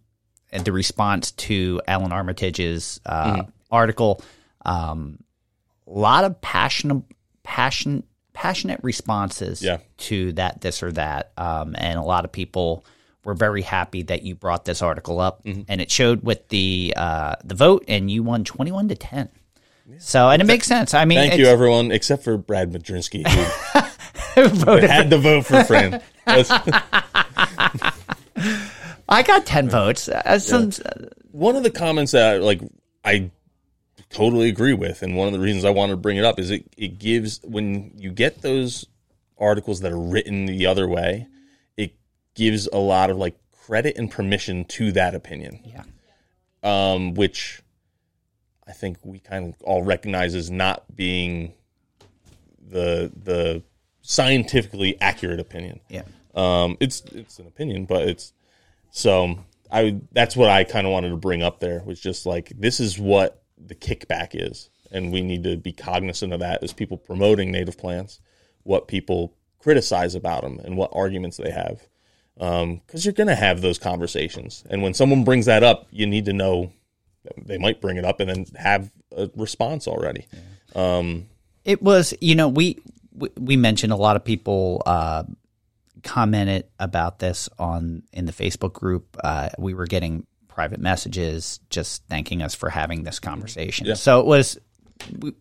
[0.52, 4.22] and the response to Alan Armitage's uh, article.
[4.65, 5.20] Um,
[5.88, 7.04] a lot of passionate,
[7.44, 9.78] passion, passionate responses Yeah.
[9.98, 12.86] to that, this or that, um, and a lot of people
[13.24, 17.36] were very happy that you brought this article up, and it showed with the uh,
[17.44, 19.30] the vote, and you won twenty one to ten.
[20.00, 20.94] So, and it makes sense.
[20.94, 23.28] I mean, Thank you, everyone, except for Brad Madrinsky,
[24.36, 26.02] who voted had to vote for Fran.
[29.12, 30.08] I got ten votes.
[30.08, 30.71] Uh, some,
[31.32, 32.62] one of the comments that I, like
[33.04, 33.30] I
[34.10, 36.50] totally agree with, and one of the reasons I wanted to bring it up is
[36.50, 38.86] it, it gives when you get those
[39.38, 41.28] articles that are written the other way,
[41.76, 41.93] it
[42.36, 45.60] gives a lot of like credit and permission to that opinion.
[45.65, 45.84] Yeah.
[46.63, 47.62] Um, which
[48.67, 51.54] I think we kind of all recognize as not being
[52.65, 53.62] the the
[54.02, 55.82] scientifically accurate opinion.
[55.89, 56.04] yeah.
[56.34, 58.32] Um, it's it's an opinion, but it's
[58.91, 59.39] so
[59.71, 62.80] I that's what I kind of wanted to bring up there was just like this
[62.80, 66.97] is what the kickback is, and we need to be cognizant of that as people
[66.97, 68.19] promoting native plants,
[68.63, 71.88] what people criticize about them, and what arguments they have,
[72.36, 76.25] because you're going to have those conversations, and when someone brings that up, you need
[76.25, 76.71] to know
[77.38, 80.25] they might bring it up and then have a response already.
[81.63, 82.80] It was, you know, we
[83.13, 85.23] we, we mentioned a lot of people uh,
[86.03, 89.17] commented about this on in the Facebook group.
[89.23, 93.95] Uh, we were getting private messages just thanking us for having this conversation.
[93.95, 94.57] So it was,
[95.19, 95.33] we,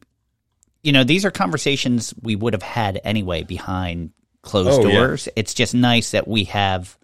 [0.83, 4.99] you know, these are conversations we would have had anyway behind closed Oh, yeah.
[4.99, 5.29] doors.
[5.37, 6.97] It's just nice that we have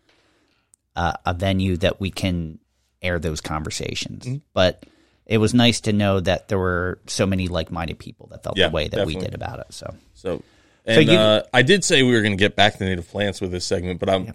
[0.95, 2.59] uh, a venue that we can
[3.03, 4.25] air those conversations.
[4.25, 4.37] Mm-hmm.
[4.55, 4.85] But
[5.27, 8.69] it was nice to know that there were so many like-minded people that felt Yeah,
[8.69, 9.67] the way that we did about it.
[9.71, 10.43] So So,
[10.87, 13.41] and you- uh, I did say we were going to get back to native plants
[13.41, 14.33] with this segment, but I'm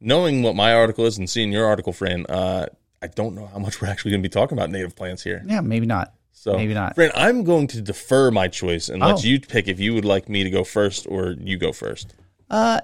[0.00, 2.26] knowing what my article is and seeing your article, Fran.
[2.26, 2.66] Uh,
[3.00, 5.42] I don't know how much we're actually going to be talking about native plants here.
[5.46, 6.12] yeah, maybe not.
[6.32, 6.94] So, maybe not.
[6.96, 9.18] Fran, I'm going to defer my choice and let Oh.
[9.20, 12.14] you pick if you would like me to go first or you go first.
[12.50, 12.80] Uh,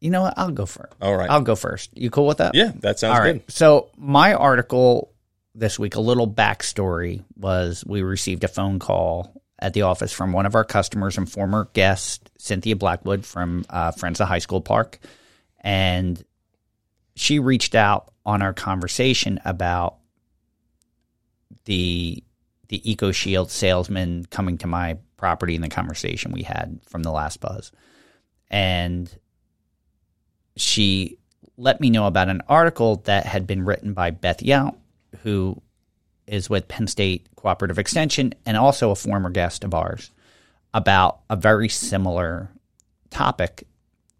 [0.00, 0.34] you know what?
[0.36, 0.92] I'll go first.
[1.00, 1.30] All right.
[1.30, 1.90] I'll go first.
[1.96, 2.54] You cool with that?
[2.54, 3.34] yeah, that sounds All right.
[3.46, 3.50] good.
[3.52, 5.12] So my article
[5.54, 10.32] this week, a little backstory was we received a phone call at the office from
[10.32, 14.60] one of our customers and former guest, Cynthia Blackwood from uh, Friends of High School
[14.60, 14.98] Park,
[15.60, 16.22] and
[17.14, 19.96] she reached out on our conversation about
[21.64, 22.22] the
[22.68, 27.12] the Eco Shield salesman coming to my property in the conversation we had from the
[27.12, 27.70] last buzz.
[28.50, 29.14] And
[30.56, 31.18] she
[31.56, 34.76] let me know about an article that had been written by Beth Yount,
[35.22, 35.60] who
[36.26, 40.10] is with Penn State Cooperative Extension and also a former guest of ours,
[40.74, 42.50] about a very similar
[43.10, 43.66] topic.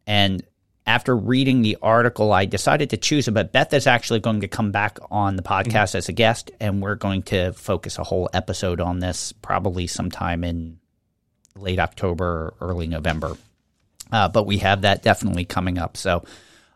[0.07, 0.43] And
[0.87, 3.33] after reading the article, I decided to choose it.
[3.33, 6.83] But Beth is actually going to come back on the podcast as a guest, and
[6.83, 10.79] we're going to focus a whole episode on this probably sometime in
[11.55, 13.37] late October or early November.
[14.11, 15.97] Uh, but we have that definitely coming up.
[15.97, 16.25] So,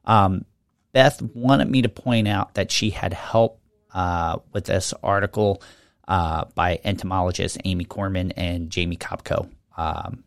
[0.04, 0.44] um,
[0.92, 3.60] Beth wanted me to point out that she had help
[3.96, 5.60] uh, with this article
[6.06, 10.22] uh, by entomologists Amy Korman and Jamie Kopko um,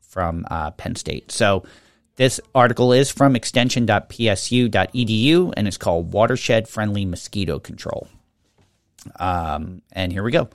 [0.00, 1.30] from uh, Penn State.
[1.30, 1.64] So,
[2.16, 8.06] this article is from extension.psu.edu and it's called Watershed Friendly Mosquito Control.
[9.18, 10.50] Um, and here we go.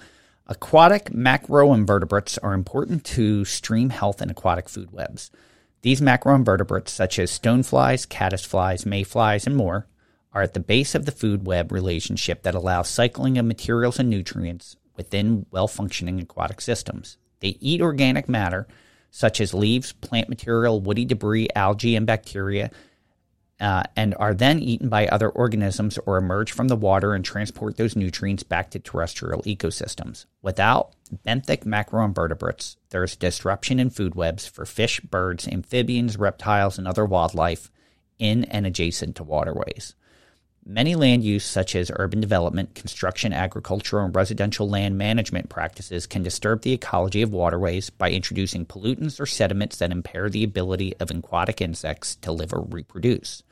[0.45, 5.31] Aquatic macroinvertebrates are important to stream health and aquatic food webs.
[5.81, 9.87] These macroinvertebrates, such as stoneflies, caddisflies, mayflies, and more,
[10.33, 14.09] are at the base of the food web relationship that allows cycling of materials and
[14.09, 17.17] nutrients within well functioning aquatic systems.
[17.39, 18.67] They eat organic matter
[19.09, 22.69] such as leaves, plant material, woody debris, algae, and bacteria,
[23.59, 27.77] uh, and are then eaten by other organisms or emerge from the water and transport
[27.77, 30.25] those nutrients back to terrestrial ecosystems.
[30.43, 30.91] Without
[31.25, 37.05] benthic macroinvertebrates, there is disruption in food webs for fish, birds, amphibians, reptiles, and other
[37.05, 37.71] wildlife
[38.19, 39.95] in and adjacent to waterways.
[40.69, 46.23] Many land use, such as urban development, construction, agricultural, and residential land management practices, can
[46.23, 51.09] disturb the ecology of waterways by introducing pollutants or sediments that impair the ability of
[51.09, 53.43] aquatic insects to live or reproduce.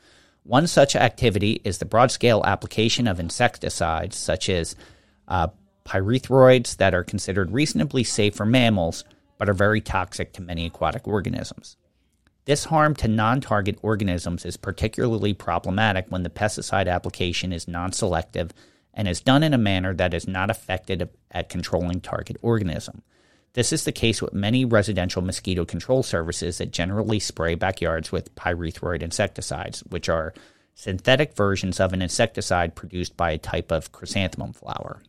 [0.42, 4.76] One such activity is the broad scale application of insecticides, such as
[5.26, 5.48] uh,
[5.86, 9.04] pyrethroids, that are considered reasonably safe for mammals
[9.38, 11.78] but are very toxic to many aquatic organisms.
[12.46, 17.90] This harm to non target organisms is particularly problematic when the pesticide application is non
[17.90, 18.52] selective
[18.94, 23.02] and is done in a manner that is not effective at controlling target organism.
[23.54, 28.34] This is the case with many residential mosquito control services that generally spray backyards with
[28.36, 30.32] pyrethroid insecticides, which are
[30.74, 35.02] synthetic versions of an insecticide produced by a type of chrysanthemum flower.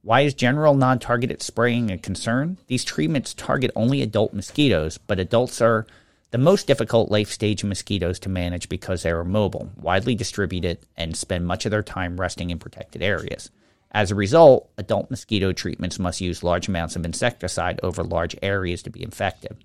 [0.00, 2.56] Why is general non targeted spraying a concern?
[2.68, 5.86] These treatments target only adult mosquitoes, but adults are
[6.30, 11.16] the most difficult life stage mosquitoes to manage because they are mobile, widely distributed, and
[11.16, 13.50] spend much of their time resting in protected areas.
[13.92, 18.82] As a result, adult mosquito treatments must use large amounts of insecticide over large areas
[18.82, 19.56] to be effective.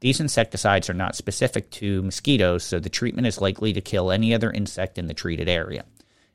[0.00, 4.34] These insecticides are not specific to mosquitoes, so the treatment is likely to kill any
[4.34, 5.84] other insect in the treated area.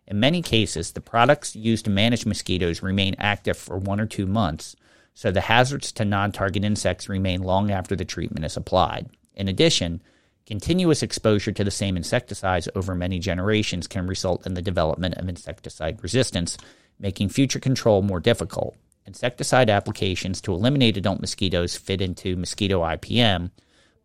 [0.07, 4.27] In many cases, the products used to manage mosquitoes remain active for one or two
[4.27, 4.75] months,
[5.13, 9.09] so the hazards to non target insects remain long after the treatment is applied.
[9.35, 10.01] In addition,
[10.45, 15.29] continuous exposure to the same insecticides over many generations can result in the development of
[15.29, 16.57] insecticide resistance,
[16.99, 18.75] making future control more difficult.
[19.05, 23.51] Insecticide applications to eliminate adult mosquitoes fit into mosquito IPM,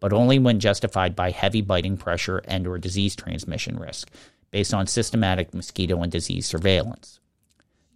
[0.01, 4.11] but only when justified by heavy biting pressure and or disease transmission risk
[4.51, 7.21] based on systematic mosquito and disease surveillance.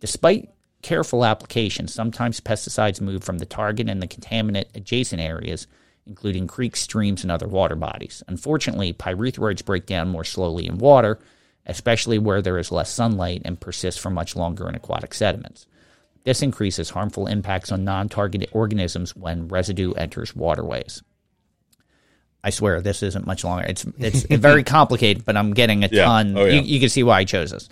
[0.01, 0.51] Despite
[0.83, 5.67] careful application, sometimes pesticides move from the target and the contaminant adjacent areas
[6.11, 8.23] including creeks, streams, and other water bodies.
[8.27, 11.21] Unfortunately, pyrethroids break down more slowly in water,
[11.67, 15.67] especially where there is less sunlight and persist for much longer in aquatic sediments.
[16.25, 21.01] This increases harmful impacts on non targeted organisms when residue enters waterways.
[22.43, 23.67] I swear this isn't much longer.
[23.69, 26.05] It's it's very complicated, but I'm getting a Yeah.
[26.05, 26.37] ton.
[26.37, 26.55] Oh, yeah.
[26.55, 27.69] you, you can see why I chose this.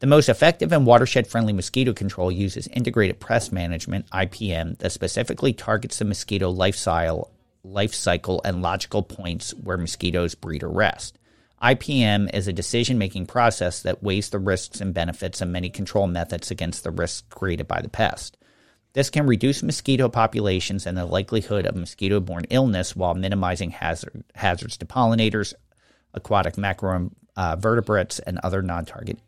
[0.00, 5.52] The most effective and watershed friendly mosquito control uses integrated pest management (IPM) that specifically
[5.54, 7.30] targets the mosquito life cycle,
[7.72, 11.18] life cycle and logical points where mosquitoes breed or rest.
[11.62, 16.06] IPM is a decision making process that weighs the risks and benefits of many control
[16.06, 18.36] methods against the risks created by the pest.
[18.92, 24.24] This can reduce mosquito populations and the likelihood of mosquito borne illness while minimizing hazard,
[24.34, 25.52] hazards to pollinators,
[26.14, 29.18] aquatic macroinvertebrates, and other non target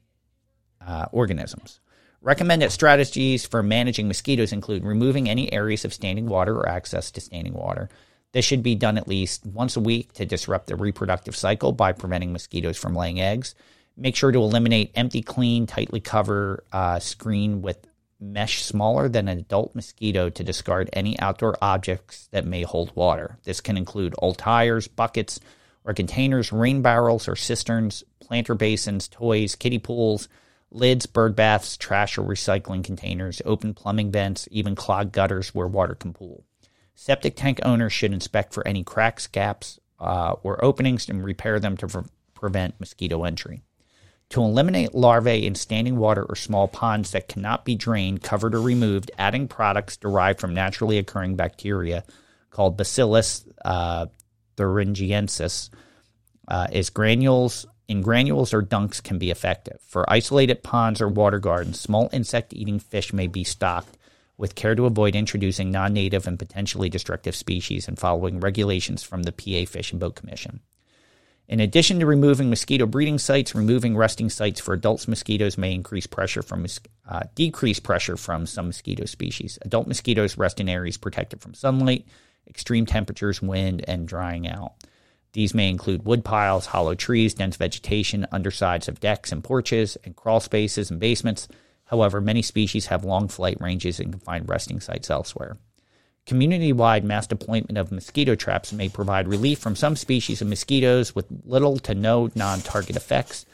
[0.85, 1.81] uh, organisms.
[2.23, 7.21] Recommended strategies for managing mosquitoes include removing any areas of standing water or access to
[7.21, 7.89] standing water.
[8.33, 11.93] This should be done at least once a week to disrupt the reproductive cycle by
[11.93, 13.55] preventing mosquitoes from laying eggs.
[13.97, 17.87] Make sure to eliminate empty, clean, tightly cover uh, screen with
[18.21, 23.39] mesh smaller than an adult mosquito to discard any outdoor objects that may hold water.
[23.45, 25.41] This can include old tires, buckets,
[25.85, 30.29] or containers, rain barrels or cisterns, planter basins, toys, kiddie pools,
[30.71, 35.95] lids, bird baths, trash or recycling containers, open plumbing vents, even clogged gutters where water
[35.95, 36.45] can pool.
[37.03, 41.75] Septic tank owners should inspect for any cracks, gaps, uh, or openings and repair them
[41.79, 42.03] to pre-
[42.35, 43.63] prevent mosquito entry.
[44.29, 48.61] To eliminate larvae in standing water or small ponds that cannot be drained, covered, or
[48.61, 52.05] removed, adding products derived from naturally occurring bacteria
[52.51, 54.09] called Bacillus uh,
[54.59, 55.71] thuringiensis
[56.49, 59.79] uh, is granules in granules or dunks can be effective.
[59.87, 63.97] For isolated ponds or water gardens, small insect-eating fish may be stocked
[64.41, 69.33] with care to avoid introducing non-native and potentially destructive species and following regulations from the
[69.33, 70.61] PA Fish and Boat Commission.
[71.47, 76.07] In addition to removing mosquito breeding sites, removing resting sites for adult mosquitoes may increase
[76.07, 76.65] pressure from
[77.09, 79.59] uh, decrease pressure from some mosquito species.
[79.63, 82.07] Adult mosquitoes rest in areas protected from sunlight,
[82.47, 84.75] extreme temperatures, wind, and drying out.
[85.33, 90.17] These may include wood piles, hollow trees, dense vegetation, undersides of decks and porches, and
[90.17, 91.47] crawl spaces and basements.
[91.91, 95.57] However, many species have long flight ranges and can find resting sites elsewhere.
[96.25, 101.17] Community wide mass deployment of mosquito traps may provide relief from some species of mosquitoes
[101.17, 103.45] with little to no non target effects,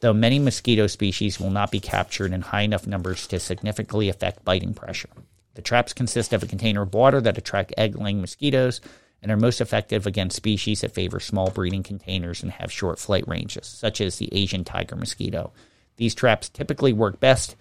[0.00, 4.44] though many mosquito species will not be captured in high enough numbers to significantly affect
[4.44, 5.08] biting pressure.
[5.54, 8.82] The traps consist of a container of water that attract egg laying mosquitoes
[9.22, 13.26] and are most effective against species that favor small breeding containers and have short flight
[13.26, 15.54] ranges, such as the Asian tiger mosquito.
[15.96, 17.56] These traps typically work best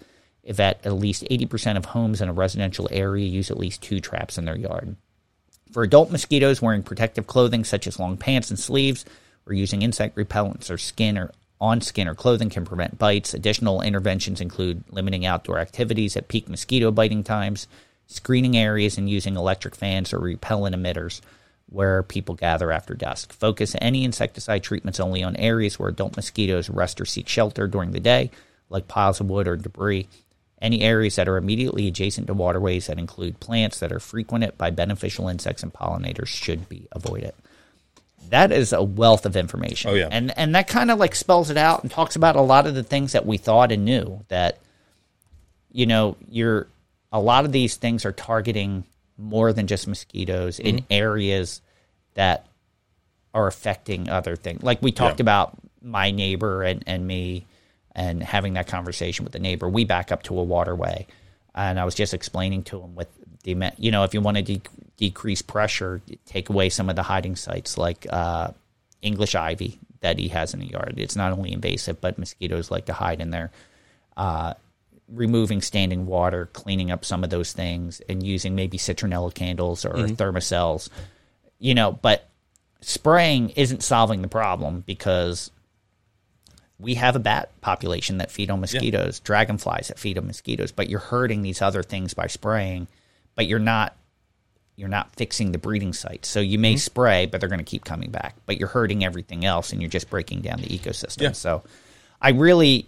[0.48, 4.00] if at at least 80% of homes in a residential area use at least two
[4.00, 4.96] traps in their yard.
[5.74, 9.06] For adult mosquitoes, wearing protective clothing such as long pants and sleeves,
[9.46, 13.34] or using insect repellents or skin or on skin or clothing can prevent bites.
[13.34, 17.68] Additional interventions include limiting outdoor activities at peak mosquito biting times,
[18.06, 21.22] screening areas, and using electric fans or repellent emitters
[21.70, 23.34] where people gather after dusk.
[23.34, 27.92] Focus any insecticide treatments only on areas where adult mosquitoes rest or seek shelter during
[27.92, 28.32] the day,
[28.70, 30.08] like piles of wood or debris.
[30.60, 34.72] Any areas that are immediately adjacent to waterways that include plants that are frequented by
[34.72, 37.34] beneficial insects and pollinators should be avoided.
[38.30, 39.92] That is a wealth of information.
[39.92, 40.10] Oh, yeah.
[40.12, 42.74] And and that kind of like spells it out and talks about a lot of
[42.76, 44.58] the things that we thought and knew that
[45.72, 46.68] you know, you're
[47.12, 48.84] a lot of these things are targeting
[49.18, 50.86] more than just mosquitoes in mm-hmm.
[50.90, 51.62] areas
[52.16, 52.48] that
[53.34, 54.64] are affecting other things.
[54.64, 55.24] Like we talked Yeah.
[55.24, 57.46] about my neighbor and, and me
[57.98, 59.68] and having that conversation with the neighbor.
[59.68, 61.08] We back up to a waterway.
[61.54, 63.10] And I was just explaining to him with
[63.44, 64.62] the, you know, if you want to de-
[64.96, 68.52] decrease pressure, take away some of the hiding sites like uh,
[69.02, 70.94] English ivy that he has in the yard.
[70.98, 73.52] It's not only invasive, but mosquitoes like to hide in there
[74.16, 74.54] Uh,
[75.10, 79.94] removing standing water, cleaning up some of those things, and using maybe citronella candles or
[79.94, 80.90] Thermacells.
[81.60, 82.28] You know, but
[82.82, 85.50] spraying isn't solving the problem because
[86.80, 90.90] we have a bat population that feed on mosquitoes, dragonflies that feed on mosquitoes, but
[90.90, 92.88] you're hurting these other things by spraying,
[93.36, 93.96] but you're not
[94.76, 96.24] you're not fixing the breeding site.
[96.24, 96.78] So you may mm-hmm.
[96.78, 98.36] spray, but they're going to keep coming back.
[98.46, 101.22] But you're hurting everything else and you're just breaking down the ecosystem.
[101.24, 101.32] Yeah.
[101.32, 101.64] So
[102.22, 102.88] I really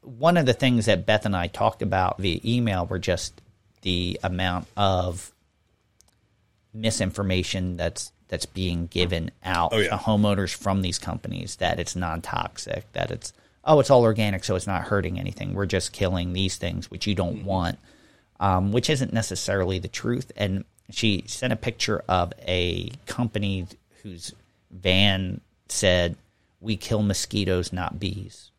[0.00, 3.40] one of the things that Beth and I talked about via email were just
[3.82, 5.32] the amount of
[6.74, 9.90] misinformation that's that's being given out Oh, yeah.
[9.90, 14.56] to homeowners from these companies that it's non-toxic, that it's oh it's all organic, so
[14.56, 15.52] it's not hurting anything.
[15.52, 17.78] We're just killing these things which you don't want,
[18.40, 20.32] um, which isn't necessarily the truth.
[20.34, 23.66] And she sent a picture of a company
[24.02, 24.32] whose
[24.70, 26.16] van said,
[26.60, 28.50] "We kill mosquitoes, not bees."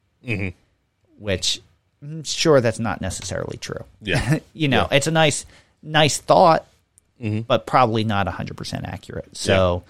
[1.20, 1.62] which
[2.04, 3.86] mm, sure that's not necessarily true.
[4.02, 4.38] Yeah.
[4.54, 5.46] you know, it's a nice
[5.82, 6.66] nice thought,
[7.48, 9.36] but probably not 100% accurate.
[9.38, 9.84] So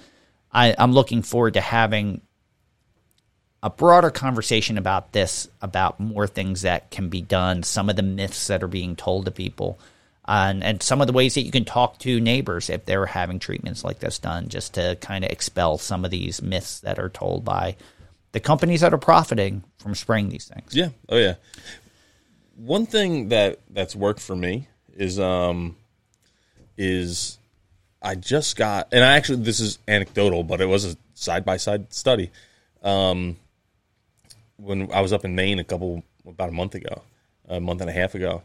[0.52, 2.22] I, I'm looking forward to having
[3.64, 8.04] a broader conversation about this, about more things that can be done, some of the
[8.04, 9.80] myths that are being told to people,
[10.26, 13.40] and, and some of the ways that you can talk to neighbors if they're having
[13.40, 17.10] treatments like this done, just to kind of expel some of these myths that are
[17.10, 17.76] told by
[18.34, 20.76] the companies that are profiting from spraying these things.
[20.76, 20.90] Yeah.
[21.08, 21.36] Oh yeah.
[22.58, 25.78] One thing that that's worked for me is um
[26.78, 27.38] is
[28.02, 31.58] I just got and I actually this is anecdotal, but it was a side by
[31.58, 32.32] side study.
[32.82, 33.38] Um
[34.58, 37.02] when I was up in Maine a couple about a month ago,
[37.48, 38.44] a month and a half ago,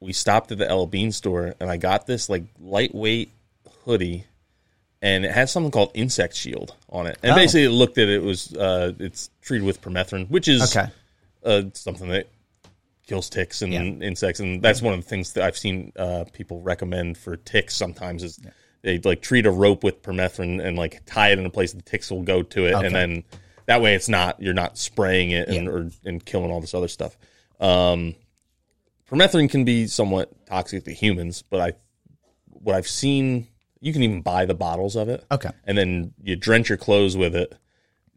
[0.00, 3.30] we stopped at the L Bean store and I got this like lightweight
[3.84, 4.24] hoodie
[5.02, 7.18] and it has something called insect shield on it.
[7.22, 7.34] And Oh.
[7.36, 10.90] basically it looked at it was uh it's treated with permethrin, which is Okay.
[11.44, 12.26] uh, something that
[13.06, 13.82] kills ticks and Yeah.
[13.82, 17.74] insects, and that's one of the things that I've seen uh, people recommend for ticks.
[17.76, 18.40] Sometimes is
[18.82, 21.82] they like treat a rope with permethrin and like tie it in a place the
[21.82, 22.86] ticks will go to it, Okay.
[22.86, 23.24] and then
[23.66, 25.70] that way it's not you're not spraying it and Yeah.
[25.70, 27.16] or and killing all this other stuff.
[27.60, 28.14] Um,
[29.10, 31.72] permethrin can be somewhat toxic to humans, but I
[32.48, 33.46] what I've seen,
[33.80, 35.24] you can even buy the bottles of it.
[35.30, 35.50] Okay.
[35.64, 37.54] and then you drench your clothes with it,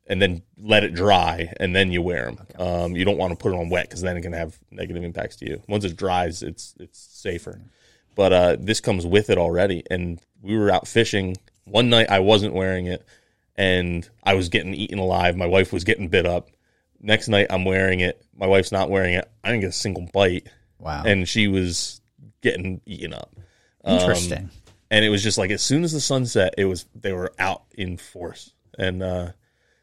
[0.09, 2.39] and then let it dry, and then you wear them.
[2.57, 5.03] Um, you don't want to put it on wet because then it can have negative
[5.03, 5.61] impacts to you.
[5.69, 7.61] Once it dries, it's it's safer.
[8.15, 12.09] But uh, this comes with it already, and we were out fishing one night.
[12.09, 13.05] I wasn't wearing it,
[13.55, 15.37] and I was getting eaten alive.
[15.37, 16.49] My wife was getting bit up.
[17.01, 18.21] Next night, I'm wearing it.
[18.35, 19.29] My wife's not wearing it.
[19.43, 20.47] I didn't get a single bite,
[20.79, 21.03] Wow.
[21.05, 22.01] and she was
[22.41, 23.35] getting eaten up
[23.85, 24.49] Interesting.
[24.91, 27.31] and it was just like as soon as the sun set, it was they were
[27.39, 29.31] out in force, and uh,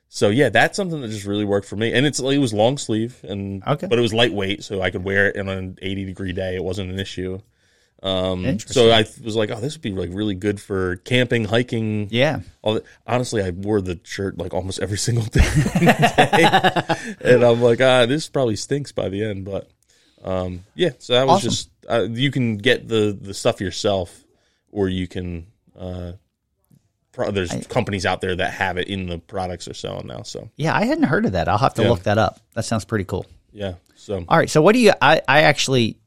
[0.09, 1.93] so yeah, that's something that just really worked for me.
[1.93, 3.87] And it's it was long sleeve, and Okay.
[3.87, 6.57] but it was lightweight, so I could wear it in an eighty degree day.
[6.57, 7.41] It wasn't an issue.
[8.03, 12.09] Um, so I was like, oh, this would be like really good for camping, hiking.
[12.11, 12.41] yeah.
[12.63, 15.41] All the, honestly, I wore the shirt like almost every single day,
[17.21, 19.45] and I'm like, ah, this probably stinks by the end.
[19.45, 19.71] But
[20.23, 21.51] um, yeah, so that was Awesome.
[21.51, 24.25] just uh, you can get the the stuff yourself,
[24.71, 25.47] or you can.
[25.77, 26.13] Uh,
[27.17, 30.23] pro- there's companies out there that have it in the products they're selling now.
[30.23, 31.49] So Yeah, I hadn't heard of that.
[31.49, 31.89] I'll have to Yeah.
[31.91, 32.39] look that up.
[32.55, 33.27] That sounds pretty cool.
[33.53, 34.49] yeah, so All right.
[34.51, 35.99] So what do you I, I actually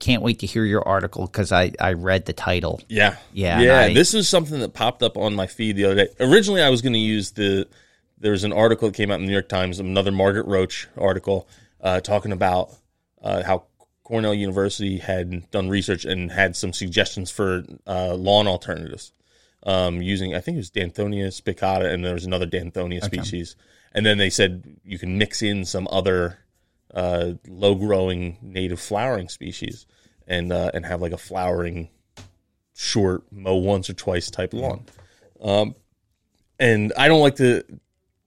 [0.00, 2.80] can't wait to hear your article because I, I read the title.
[2.88, 3.16] Yeah.
[3.32, 3.80] Yeah, Yeah.
[3.82, 6.08] I- this is something that popped up on my feed the other day.
[6.18, 7.68] Originally, I was going to use the,
[8.18, 11.46] there's an article that came out in the New York Times, another Margaret Roach article,
[11.82, 12.70] uh, talking about
[13.22, 13.64] uh, how
[14.02, 19.12] Cornell University had done research and had some suggestions for uh, lawn alternatives
[19.66, 23.54] um, using, I think it was Danthonia spicata, and there was another Danthonia species.
[23.92, 26.38] And then they said you can mix in some other
[26.94, 29.86] uh, low growing native flowering species
[30.26, 31.88] and uh, and have like a flowering
[32.74, 34.84] short mow once or twice type lawn.
[35.40, 35.74] Um,
[36.58, 37.62] and I don't like to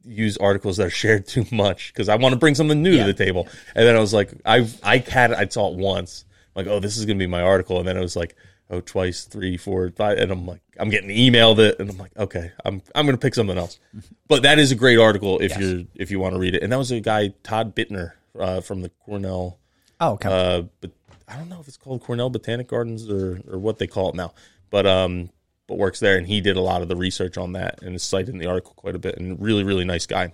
[0.03, 3.05] use articles that are shared too much because I want to bring something new Yeah.
[3.05, 3.47] to the table.
[3.75, 6.25] And then I was like, I I had I saw it once,
[6.55, 8.35] like oh this is gonna be my article, and then it was like
[8.69, 12.15] oh twice, three, four, five, and I'm like I'm getting emailed it, and I'm like
[12.17, 13.79] okay, I'm I'm gonna pick something else.
[14.27, 15.59] But that is a great article if Yes.
[15.59, 16.61] you're if you want to read it.
[16.61, 19.57] And that was a guy Todd Bittner uh, from the Cornell
[19.99, 20.29] Oh, okay.
[20.29, 20.91] uh, but
[21.27, 24.15] I don't know if it's called Cornell Botanic Gardens or, or what they call it
[24.15, 24.33] now,
[24.69, 25.29] but um,
[25.67, 28.03] but works there, and he did a lot of the research on that, and is
[28.03, 30.31] cited in the article quite a bit, and really really nice guy.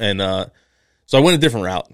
[0.00, 0.46] And uh,
[1.06, 1.90] so I went a different route,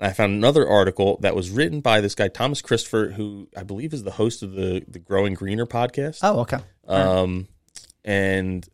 [0.00, 3.62] and I found another article that was written by this guy Thomas Christopher, who I
[3.62, 6.58] believe is the host of the the Growing Greener podcast oh, okay.
[6.88, 7.46] um,
[8.04, 8.68] and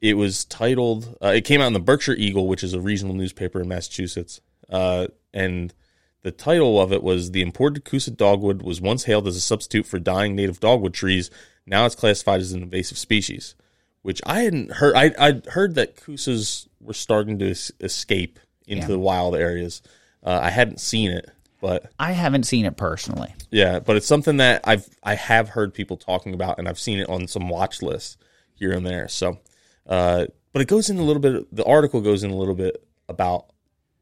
[0.00, 1.16] it was titled.
[1.22, 4.40] Uh, it came out in the Berkshire Eagle, which is a regional newspaper in Massachusetts,
[4.70, 5.74] uh, and
[6.22, 9.86] the title of it was "The imported Kousa dogwood was once hailed as a substitute
[9.86, 11.30] for dying native dogwood trees.
[11.66, 13.54] Now it's classified as an invasive species."
[14.02, 14.94] Which I hadn't heard.
[14.94, 18.88] I I'd heard that Kousas were starting to es- escape into Yeah.
[18.88, 19.82] the wild areas.
[20.22, 23.34] Uh, I hadn't seen it, but I haven't seen it personally.
[23.50, 26.98] yeah, but it's something that I've I have heard people talking about, and I've seen
[26.98, 28.16] it on some watch lists
[28.54, 29.08] here and there.
[29.08, 29.38] So,
[29.86, 31.54] uh, but it goes in a little bit.
[31.54, 33.46] The article goes in a little bit about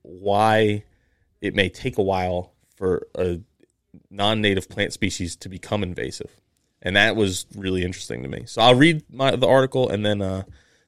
[0.02, 0.84] why
[1.40, 3.40] it may take a while for a
[4.10, 6.30] non-native plant species to become invasive,
[6.82, 8.44] and that was really interesting to me.
[8.46, 10.42] So I'll read my the article and then uh,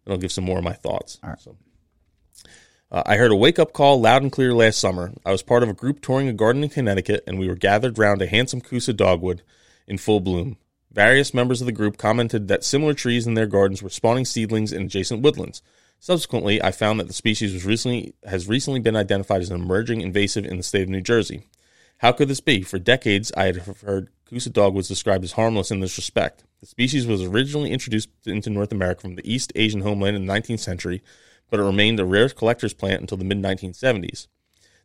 [0.04, 1.18] then I'll give some more of my thoughts.
[1.22, 1.40] All right.
[1.40, 1.56] So.
[2.90, 5.12] Uh, I heard a wake up call loud and clear last summer.
[5.24, 7.98] I was part of a group touring a garden in Connecticut, and we were gathered
[7.98, 9.42] round a handsome Kousa dogwood
[9.86, 10.56] in full bloom.
[10.90, 14.72] Various members of the group commented that similar trees in their gardens were spawning seedlings
[14.72, 15.60] in adjacent woodlands.
[16.00, 20.00] Subsequently, I found that the species was recently has recently been identified as an emerging
[20.00, 21.46] invasive in the state of New Jersey.
[21.98, 22.62] How could this be?
[22.62, 26.44] For decades, I had heard Kousa dogwoods described as harmless in this respect.
[26.60, 30.32] The species was originally introduced into North America from the East Asian homeland in the
[30.32, 31.02] 19th century,
[31.50, 34.26] but it remained a rare collector's plant until the mid 1970s.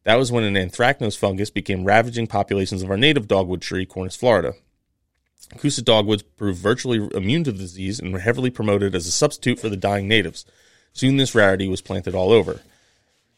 [0.03, 4.15] That was when an anthracnose fungus became ravaging populations of our native dogwood tree, Cornus
[4.15, 4.53] florida.
[5.55, 9.59] Kousa dogwoods proved virtually immune to the disease and were heavily promoted as a substitute
[9.59, 10.45] for the dying natives.
[10.93, 12.61] Soon this rarity was planted all over.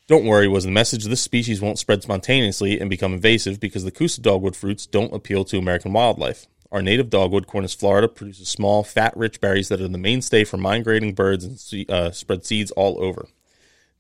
[0.08, 3.92] Don't worry was the message this species won't spread spontaneously and become invasive because the
[3.92, 6.46] Kousa dogwood fruits don't appeal to American wildlife.
[6.76, 10.58] Our native dogwood, Cornus florida, produces small, fat, rich berries that are the mainstay for
[10.58, 13.30] migrating birds and uh, spread seeds all over.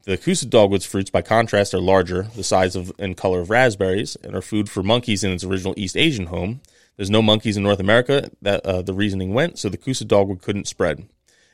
[0.03, 4.17] The Kousa dogwood's fruits, by contrast, are larger, the size of and color of raspberries,
[4.17, 6.59] and are food for monkeys in its original East Asian home.
[6.97, 10.41] There's no monkeys in North America, that uh, the reasoning went, so the Kousa dogwood
[10.41, 11.07] couldn't spread.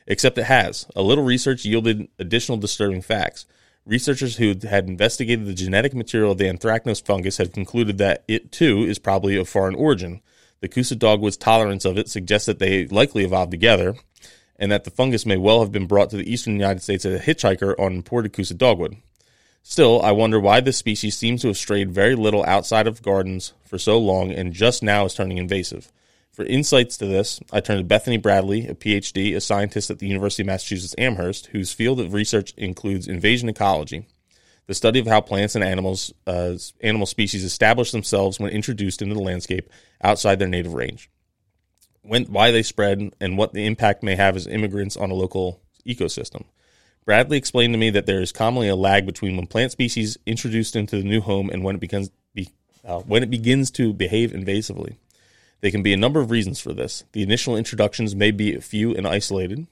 [0.08, 0.88] Except it has.
[0.96, 3.46] A little research yielded additional disturbing facts.
[3.86, 8.50] Researchers who had investigated the genetic material of the anthracnose fungus had concluded that it,
[8.50, 10.20] too, is probably of foreign origin.
[10.62, 13.96] The Kousa dogwood's tolerance of it suggests that they likely evolved together,
[14.60, 17.20] and that the fungus may well have been brought to the eastern United States as
[17.20, 18.96] a hitchhiker on imported Kousa dogwood.
[19.64, 23.54] Still, I wonder why this species seems to have strayed very little outside of gardens
[23.64, 25.90] for so long and just now is turning invasive.
[26.30, 30.06] For insights to this, I turn to Bethany Bradley, a PhD, a scientist at the
[30.06, 34.06] University of Massachusetts Amherst, whose field of research includes invasion ecology,
[34.66, 39.14] the study of how plants and animals, uh, animal species establish themselves when introduced into
[39.14, 39.68] the landscape
[40.02, 41.10] outside their native range,
[42.02, 45.60] when, why they spread, and what the impact may have as immigrants on a local
[45.86, 46.44] ecosystem.
[47.04, 50.76] Bradley explained to me that there is commonly a lag between when plant species introduced
[50.76, 52.48] into the new home and when it becomes be,
[52.84, 54.96] uh, when it begins to behave invasively.
[55.60, 57.04] There can be a number of reasons for this.
[57.12, 59.66] The initial introductions may be few and isolated,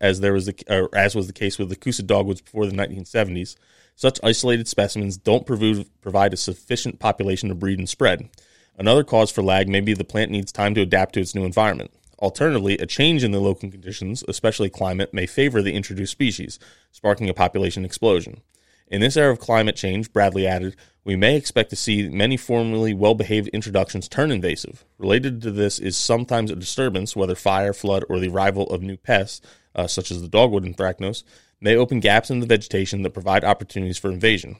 [0.00, 3.56] as there was the as was the case with the Kousa dogwoods before the 1970s.
[3.96, 8.28] Such isolated specimens don't provide a sufficient population to breed and spread.
[8.76, 11.44] Another cause for lag may be the plant needs time to adapt to its new
[11.44, 11.92] environment.
[12.18, 16.58] Alternatively, a change in the local conditions, especially climate, may favor the introduced species,
[16.90, 18.40] sparking a population explosion.
[18.88, 22.94] In this era of climate change, Bradley added, we may expect to see many formerly
[22.94, 24.84] well behaved introductions turn invasive.
[24.98, 28.96] Related to this is sometimes a disturbance, whether fire, flood, or the arrival of new
[28.96, 29.40] pests,
[29.74, 31.24] uh, such as the dogwood anthracnose,
[31.64, 34.56] may open gaps in the vegetation that provide opportunities for invasion.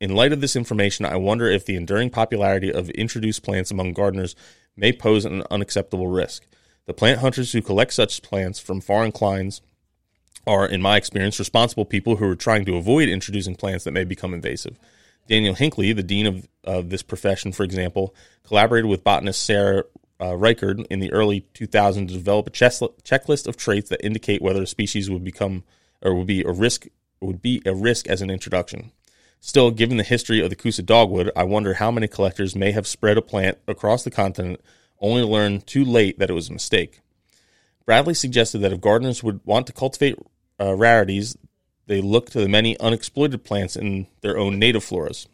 [0.00, 3.92] In light of this information, I wonder if the enduring popularity of introduced plants among
[3.92, 4.36] gardeners
[4.76, 6.46] may pose an unacceptable risk.
[6.86, 9.62] The plant hunters who collect such plants from foreign climes
[10.46, 14.04] are, in my experience, responsible people who are trying to avoid introducing plants that may
[14.04, 14.78] become invasive.
[15.28, 19.84] Daniel Hinkley, the dean of, of this profession, for example, collaborated with botanist Sarah
[20.20, 24.62] uh, Reichard in the early 2000s to develop a checklist of traits that indicate whether
[24.62, 25.64] a species would become
[26.04, 26.86] or would be a risk
[27.20, 28.92] would be a risk as an introduction.
[29.40, 32.86] Still, given the history of the Kousa dogwood, I wonder how many collectors may have
[32.86, 34.60] spread a plant across the continent
[35.00, 37.00] only to learn too late that it was a mistake.
[37.84, 40.18] Bradley suggested that if gardeners would want to cultivate
[40.60, 41.36] uh, rarities,
[41.86, 45.26] they look to the many unexploited plants in their own native floras.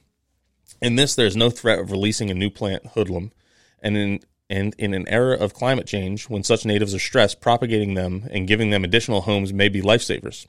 [0.83, 3.33] In this, there is no threat of releasing a new plant hoodlum,
[3.83, 7.95] and in and in an era of climate change, when such natives are stressed, propagating
[7.95, 10.49] them and giving them additional homes may be lifesavers.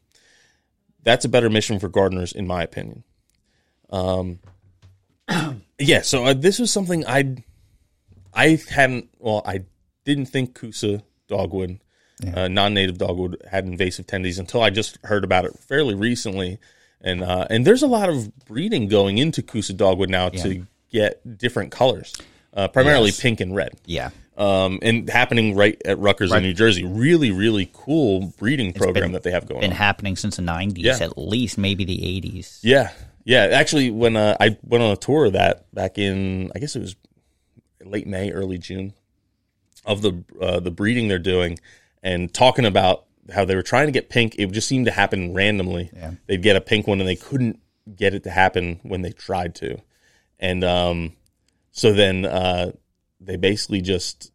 [1.04, 3.04] That's a better mission for gardeners, in my opinion.
[3.90, 4.40] Um,
[5.80, 6.02] yeah.
[6.02, 7.38] So uh, this was something I,
[8.34, 9.10] I hadn't.
[9.20, 9.66] Well, I
[10.06, 11.80] didn't think Kousa dogwood,
[12.34, 16.60] uh, non-native dogwood, had invasive tendencies until I just heard about it fairly recently.
[17.02, 21.38] And uh, and there's a lot of breeding going into Kousa dogwood now to get
[21.38, 22.14] different colors,
[22.54, 23.20] uh, primarily Yes.
[23.20, 23.74] pink and red.
[23.86, 24.12] Yeah.
[24.38, 26.84] Um, and happening right at Rutgers in New Jersey.
[26.86, 29.76] Really, really cool breeding program been- that they have going Been on.
[29.78, 30.98] happening since the 90s, Yeah.
[31.06, 32.60] at least, maybe the 80s.
[32.64, 32.92] Yeah,
[33.26, 33.50] yeah.
[33.52, 36.80] Actually, when uh, I went on a tour of that back in, I guess it
[36.80, 36.96] was
[37.84, 38.94] late May, early June,
[39.86, 41.60] of the uh, the breeding they're doing,
[42.02, 44.36] and talking about how they were trying to get pink.
[44.40, 45.92] It just seemed to happen randomly.
[45.94, 46.12] Yeah.
[46.28, 47.60] They'd get a pink one, and they couldn't
[47.96, 49.78] get it to happen when they tried to,
[50.40, 51.12] and um,
[51.74, 52.72] so then uh,
[53.24, 54.32] they basically just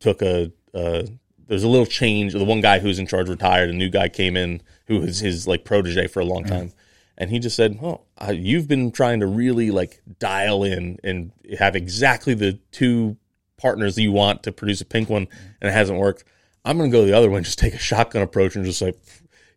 [0.00, 0.50] took a.
[0.74, 1.04] Uh,
[1.46, 2.32] there's a little change.
[2.32, 3.70] The one guy who's in charge retired.
[3.70, 6.72] A new guy came in who was his like protege for a long time,
[7.18, 11.32] and he just said, "Oh, uh, you've been trying to really like dial in and
[11.58, 13.16] have exactly the two
[13.56, 15.28] partners that you want to produce a pink one,
[15.60, 16.24] and it hasn't worked.
[16.64, 18.98] I'm going to go the other one, just take a shotgun approach, and just like,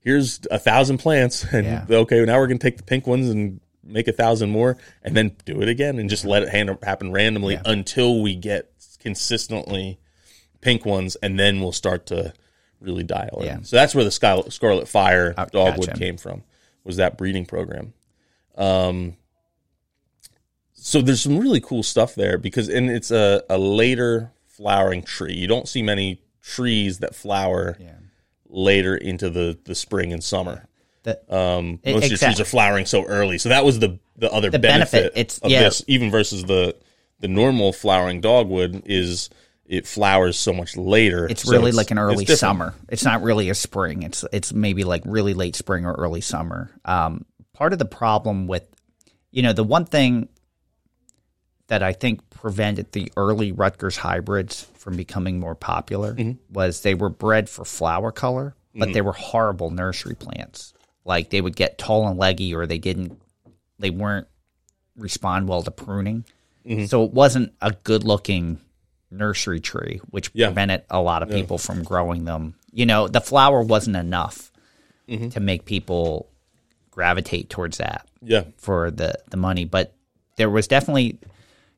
[0.01, 1.85] here's a thousand plants, and Yeah.
[1.89, 5.15] okay, now we're going to take the pink ones and make a thousand more, and
[5.15, 9.99] then do it again, and just let it hand, happen randomly until we get consistently
[10.61, 12.33] pink ones, and then we'll start to
[12.79, 13.45] really dial in.
[13.45, 13.57] Yeah.
[13.63, 15.99] So that's where the Sky, Scarlet Fire Oh, dogwood gotcha.
[15.99, 16.43] came from.
[16.83, 17.93] Was that breeding program?
[18.55, 19.15] Um,
[20.73, 25.33] so there's some really cool stuff there because, and it's a, a later flowering tree.
[25.33, 27.77] You don't see many trees that flower
[28.47, 30.67] later into the, the spring and summer.
[31.29, 33.37] Um, most of your trees are flowering so early.
[33.37, 35.63] So that was the the other The benefit, benefit, it's- of yeah.
[35.63, 36.75] this, even versus the
[37.19, 39.29] the normal flowering dogwood is
[39.65, 41.27] it flowers so much later.
[41.27, 42.39] it's So really like an early different.
[42.39, 42.73] summer.
[42.89, 44.03] It's not really a spring.
[44.03, 46.71] It's it's maybe like really late spring or early summer.
[46.85, 48.63] Um, part of the problem with,
[49.31, 50.29] you know, the one thing
[51.67, 56.53] that I think prevented the early Rutgers hybrids from becoming more popular Mm-hmm.
[56.53, 60.73] was they were bred for flower color, but they were horrible nursery plants.
[61.07, 63.19] Like they would get tall and leggy, or they didn't,
[63.79, 64.27] they weren't
[64.97, 66.25] respond well to pruning.
[66.65, 66.85] Mm-hmm.
[66.85, 68.59] So it wasn't a good looking
[69.09, 70.47] nursery tree, which Yeah.
[70.47, 72.55] prevented a lot of people from growing them.
[72.73, 74.51] You know, the flower wasn't enough
[75.07, 75.29] Mm-hmm.
[75.29, 76.29] to make people
[76.91, 79.63] gravitate towards that Yeah, for the the money.
[79.63, 79.93] But
[80.35, 81.17] there was definitely,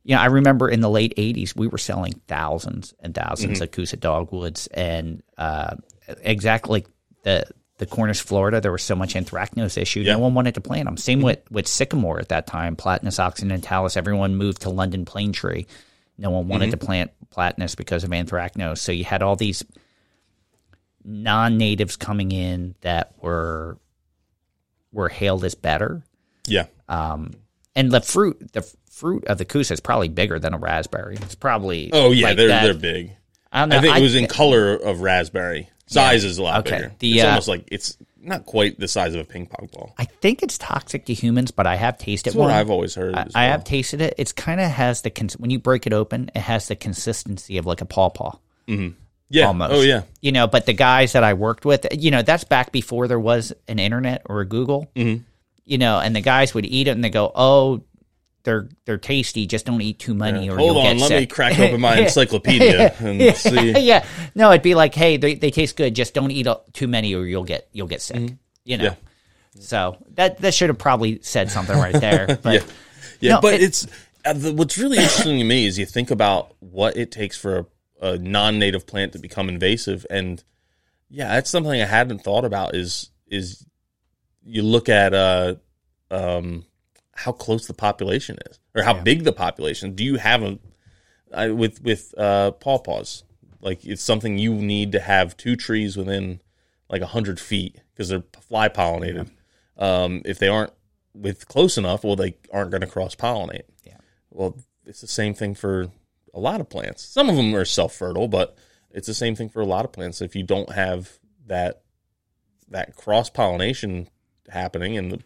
[0.03, 3.61] you know, I remember in the late '80s we were selling thousands and 1000s Mm-hmm.
[3.61, 5.75] of Kousa dogwoods, and uh,
[6.23, 6.85] exactly
[7.23, 7.45] the
[7.79, 10.01] the Cornus florida, there was so much anthracnose issue.
[10.01, 10.13] Yeah.
[10.13, 10.97] No one wanted to plant them.
[10.97, 13.97] Same with, with sycamore at that time, Platanus occidentalis.
[13.97, 15.65] Everyone moved to London plane tree.
[16.17, 16.79] No one wanted mm-hmm.
[16.79, 18.79] to plant Platanus because of anthracnose.
[18.79, 19.63] So you had all these
[21.05, 23.77] non-natives coming in that were
[24.91, 26.03] were hailed as better.
[26.47, 26.65] Yeah.
[26.89, 27.31] Um,
[27.75, 31.15] and the fruit, the fruit of the kousa is probably bigger than a raspberry.
[31.15, 32.63] It's probably Oh yeah, like they're that.
[32.63, 33.15] they're big.
[33.53, 33.77] I don't know.
[33.77, 35.69] I think I- it was in color of raspberry.
[35.89, 36.75] Size is a lot Okay.
[36.77, 36.91] bigger.
[36.99, 39.93] The, it's uh, almost like it's not quite the size of a ping pong ball.
[39.97, 42.53] I think it's toxic to humans, but I have tasted That's what one.
[42.53, 43.15] I've always heard.
[43.15, 44.13] I, as I have tasted it.
[44.17, 47.57] It's kind of has the cons- when you break it open, it has the consistency
[47.57, 48.37] of like a pawpaw.
[48.67, 49.45] yeah.
[49.47, 49.73] almost.
[49.73, 50.01] Oh yeah.
[50.21, 53.19] You know, but the guys that I worked with, you know, that's back before there
[53.19, 54.91] was an internet or a Google.
[54.95, 55.23] Mm-hmm.
[55.65, 57.83] You know, and the guys would eat it and they go, "Oh,
[58.43, 59.45] they're they're tasty.
[59.47, 63.35] Just don't eat too many, or Hold on, let me crack open my encyclopedia and
[63.35, 63.71] see.
[63.85, 65.95] yeah, no, it'd be like, "Hey, they, they taste good.
[65.95, 68.33] Just don't eat too many, or you'll get you'll get sick."
[68.65, 68.83] You know.
[68.85, 68.93] Mm-hmm.
[69.55, 69.61] Yeah.
[69.61, 72.39] So that that should have probably said something right there.
[72.41, 72.59] But Yeah.
[73.19, 73.87] Yeah, No, but it- it's
[74.25, 77.67] uh, the, what's really interesting to me is you think about what it takes for
[78.01, 80.43] a, a non-native plant to become invasive, and
[81.09, 82.75] yeah, that's something I hadn't thought about.
[82.75, 83.65] Is is
[84.43, 85.55] you look at uh,
[86.11, 86.65] um,
[87.19, 89.93] how close the population is, or how big the population.
[89.93, 90.57] Do you have a
[91.33, 93.23] I, with with uh, pawpaws?
[93.61, 96.41] Like it's something you need to have two trees within
[96.89, 99.29] like hundred feet because they're fly pollinated.
[99.77, 100.71] Um, if they aren't
[101.13, 103.63] with close enough, well, they aren't going to cross pollinate.
[103.83, 103.97] Yeah.
[104.29, 105.89] Well, it's the same thing for
[106.33, 107.03] a lot of plants.
[107.03, 108.57] Some of them are self fertile, but
[108.91, 110.21] it's the same thing for a lot of plants.
[110.21, 111.81] If you don't have that
[112.69, 114.07] that cross pollination
[114.47, 115.19] happening, and the,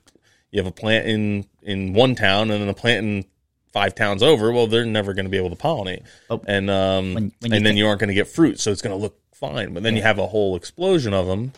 [0.54, 3.26] you have a plant in in one town and then a plant in
[3.72, 6.41] five towns over, well, they're never going to be able to pollinate, Oh.
[6.47, 8.95] and um, When- when and then you aren't going to get fruit, so it's going
[8.95, 9.74] to look fine.
[9.74, 11.54] But then you have a whole explosion of them,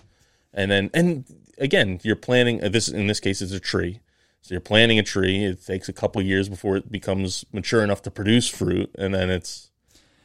[0.53, 1.25] and then and
[1.57, 2.87] again, you're planting uh, this.
[2.87, 3.99] In this case, it's a tree.
[4.41, 5.43] So you're planting a tree.
[5.43, 9.29] It takes a couple years before it becomes mature enough to produce fruit, and then
[9.29, 9.71] it's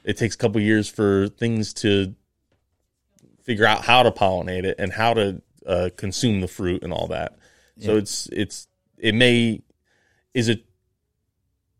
[0.05, 2.15] it takes a couple years for things to
[3.43, 7.09] figure out how to pollinate it and how to uh, consume the fruit and all
[7.09, 7.37] that.
[7.81, 8.69] So it's it's
[8.99, 9.63] it may
[10.35, 10.59] is a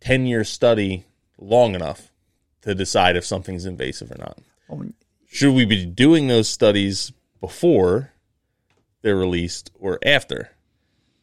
[0.01, 1.05] ten year study
[1.39, 2.11] long enough
[2.63, 4.39] to decide if something's invasive or not.
[5.29, 8.13] Should we be doing those studies before
[9.03, 10.51] they're released or after?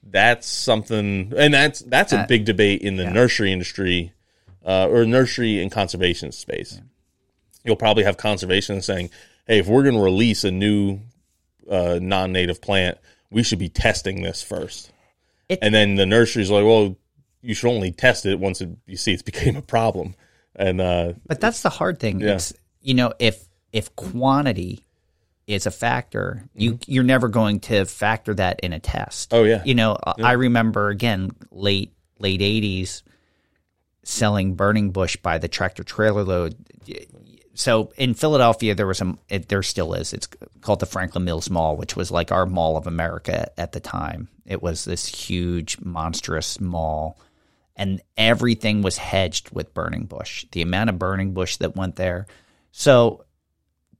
[0.10, 4.14] That's something, and that's that's a big debate in the nursery industry
[4.66, 6.80] uh, or nursery and conservation space.
[7.66, 9.10] You'll probably have conservation saying,
[9.46, 11.00] "Hey, if we're going to release a new
[11.70, 12.98] uh, non-native plant,
[13.32, 14.92] we should be testing this first.
[15.50, 16.96] It- and then the nursery's like, "Well,
[17.42, 20.16] you should only test it once it, you see it's became a problem."
[20.56, 22.20] And uh, But that's the hard thing.
[22.20, 22.34] Yeah.
[22.36, 24.84] It's you know, if if quantity
[25.46, 29.30] is a factor, you you're never going to factor that in a test.
[29.30, 29.42] Mm-hmm.
[29.42, 29.64] Oh, yeah.
[29.64, 33.04] You know, I remember again late late eighties
[34.04, 36.56] selling burning bush by the tractor trailer load.
[37.58, 40.14] So in Philadelphia, there was a it, there still is.
[40.14, 40.28] It's
[40.62, 44.30] called the Franklin Mills Mall, which was like our Mall of America at the time.
[44.46, 47.20] It was this huge, monstrous mall
[47.78, 50.46] and everything was hedged with burning bush.
[50.52, 52.26] The amount of burning bush that went there,
[52.72, 53.24] so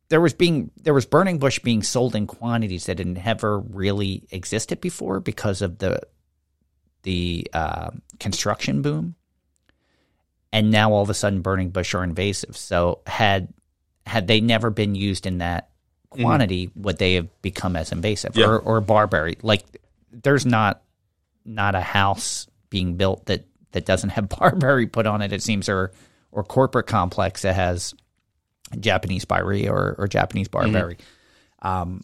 [0.10, 4.28] there was being there was burning bush being sold in quantities that had never really
[4.32, 6.02] existed before because of the
[7.04, 9.16] the uh, construction boom,
[10.54, 12.56] and now all of a sudden burning bush are invasive.
[12.58, 13.50] So had
[14.06, 15.70] had they never been used in that
[16.10, 18.46] quantity, would they have become as invasive Yeah.
[18.48, 19.38] or or barberry?
[19.42, 19.64] Like
[20.12, 20.82] there's not
[21.46, 25.32] not a house being built that that doesn't have barberry put on it.
[25.34, 25.92] It seems or
[26.32, 27.94] or corporate complex that has
[28.80, 30.98] Japanese barberry or, or Japanese barberry.
[31.62, 32.02] Um,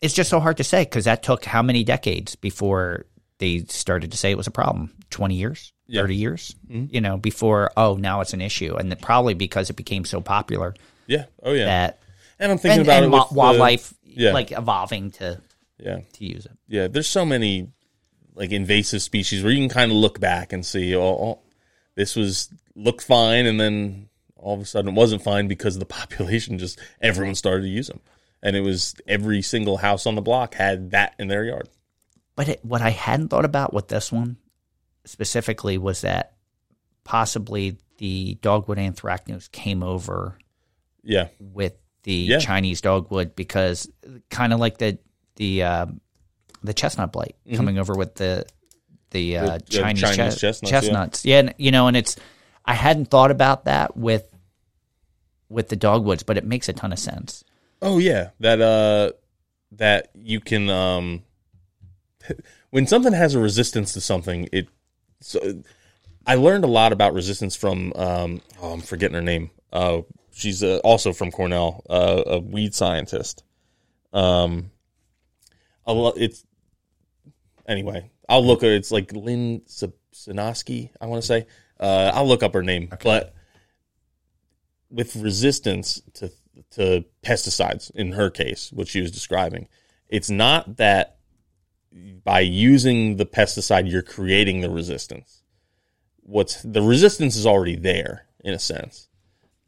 [0.00, 3.06] it's just so hard to say because that took how many decades before
[3.38, 4.92] they started to say it was a problem?
[5.10, 6.02] Twenty years, Yeah.
[6.02, 6.94] thirty years, mm-hmm.
[6.94, 10.74] you know, before oh now it's an issue, and probably because it became so popular
[11.10, 11.64] yeah, oh yeah.
[11.64, 11.98] that
[12.38, 14.32] and I'm thinking and, about and it with the- wildlife yeah.
[14.32, 15.40] like evolving to
[15.78, 16.52] yeah, to use it.
[16.68, 16.86] yeah.
[16.86, 17.72] There's so many
[18.34, 21.38] like invasive species where you can kind of look back and see, oh, oh,
[21.96, 25.84] this was looked fine, and then all of a sudden it wasn't fine because the
[26.00, 28.00] population just everyone started to use them,
[28.40, 31.68] and it was every single house on the block had that in their yard.
[32.36, 34.36] But it, what I hadn't thought about with this one
[35.04, 36.34] specifically was that
[37.04, 40.38] possibly the dogwood anthracnose came over
[41.02, 42.38] Yeah, with the Yeah.
[42.38, 43.90] Chinese dogwood because
[44.30, 44.98] kind of like the
[45.36, 45.86] the uh,
[46.62, 48.46] the chestnut blight coming over with the
[49.10, 49.56] the uh, Mm-hmm.
[49.58, 50.70] The- Chinese, Chinese che- chestnuts, yeah.
[50.70, 51.24] chestnuts.
[51.24, 52.16] Yeah, and, you know, and it's
[52.64, 54.24] I hadn't thought about that with
[55.48, 57.42] with the dogwoods, but it makes a ton of sense.
[57.82, 59.12] Oh yeah, that uh,
[59.72, 61.22] that you can um
[62.70, 64.68] when something has a resistance to something, it
[65.20, 65.62] so
[66.26, 69.50] I learned a lot about resistance from um oh I'm forgetting her name.
[69.72, 70.02] Uh
[70.32, 73.44] she's uh, also from Cornell, uh, a weed scientist.
[74.12, 74.70] Um
[75.86, 76.44] a lo- it's
[77.66, 81.46] anyway, I'll look at it's like Lynn Sosnoskie, I want to say.
[81.78, 83.34] Uh I'll look up her name, but
[84.90, 86.32] with resistance to
[86.72, 89.68] to pesticides in her case, what she was describing,
[90.08, 91.16] it's not that
[92.24, 95.42] by using the pesticide you're creating the resistance.
[96.22, 99.08] What's the resistance is already there in a sense.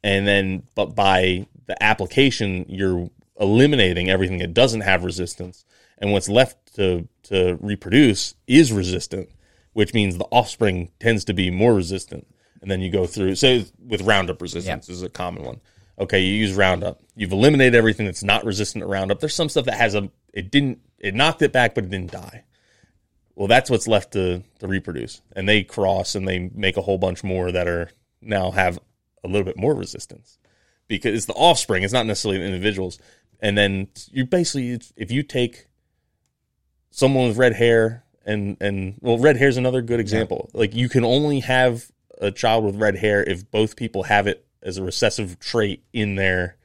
[0.04, 3.10] And then but by the application you're
[3.40, 5.64] eliminating everything that doesn't have resistance
[5.98, 9.30] and what's left to to reproduce is resistant,
[9.72, 12.26] which means the offspring tends to be more resistant.
[12.60, 15.60] And then you go through so with Roundup resistance is a common one.
[15.98, 17.00] Okay, you use Roundup.
[17.14, 19.20] You've eliminated everything that's not resistant to Roundup.
[19.20, 22.12] There's some stuff that has a it didn't it knocked it back but it didn't
[22.12, 22.44] die.
[23.34, 25.20] Well, that's what's left to to reproduce.
[25.34, 27.90] And they cross and they make a whole bunch more that are
[28.20, 28.78] now have
[29.22, 30.38] a little bit more resistance.
[30.88, 32.98] Because it's the offspring, it's not necessarily the individuals.
[33.40, 35.66] And then you basically if you take
[36.90, 40.88] someone with red hair and and well red hair is another good example like you
[40.88, 41.90] can only have
[42.20, 46.14] a child with red hair if both people have it as a recessive trait in
[46.16, 46.56] their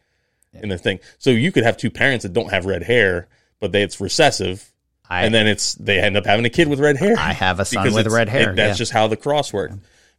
[0.54, 3.28] in their thing so you could have two parents that don't have red hair
[3.60, 4.72] but they it's recessive
[5.10, 7.60] I- and then it's they end up having a kid with red hair I have
[7.60, 8.82] a son with red hair, it- that's yeah.
[8.82, 9.76] just how the cross worked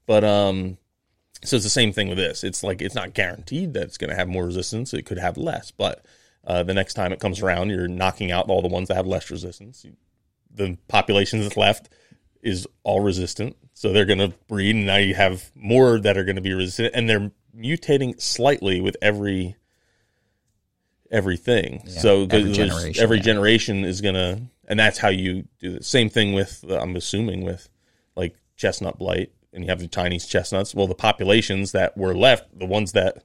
[0.07, 0.79] but um
[1.45, 2.43] so it's the same thing with this.
[2.43, 4.93] It's like it's not guaranteed that it's going to have more resistance.
[4.93, 6.05] It could have less, but
[6.45, 9.07] uh, the next time it comes around, you're knocking out all the ones that have
[9.07, 9.85] less resistance.
[9.85, 9.95] You-
[10.53, 11.91] The population that's left
[12.43, 16.25] is all resistant, so they're going to breed, and now you have more that are
[16.25, 19.57] going to be resistant, and they're mutating slightly with every
[21.11, 21.87] everything.
[21.89, 23.23] so every generation, every yeah.
[23.23, 26.65] generation is going to, and that's how you do the same thing with.
[26.69, 27.69] Uh, I'm assuming with
[28.17, 30.75] like chestnut blight, and you have the Chinese chestnuts.
[30.75, 33.25] Well, the populations that were left, the ones that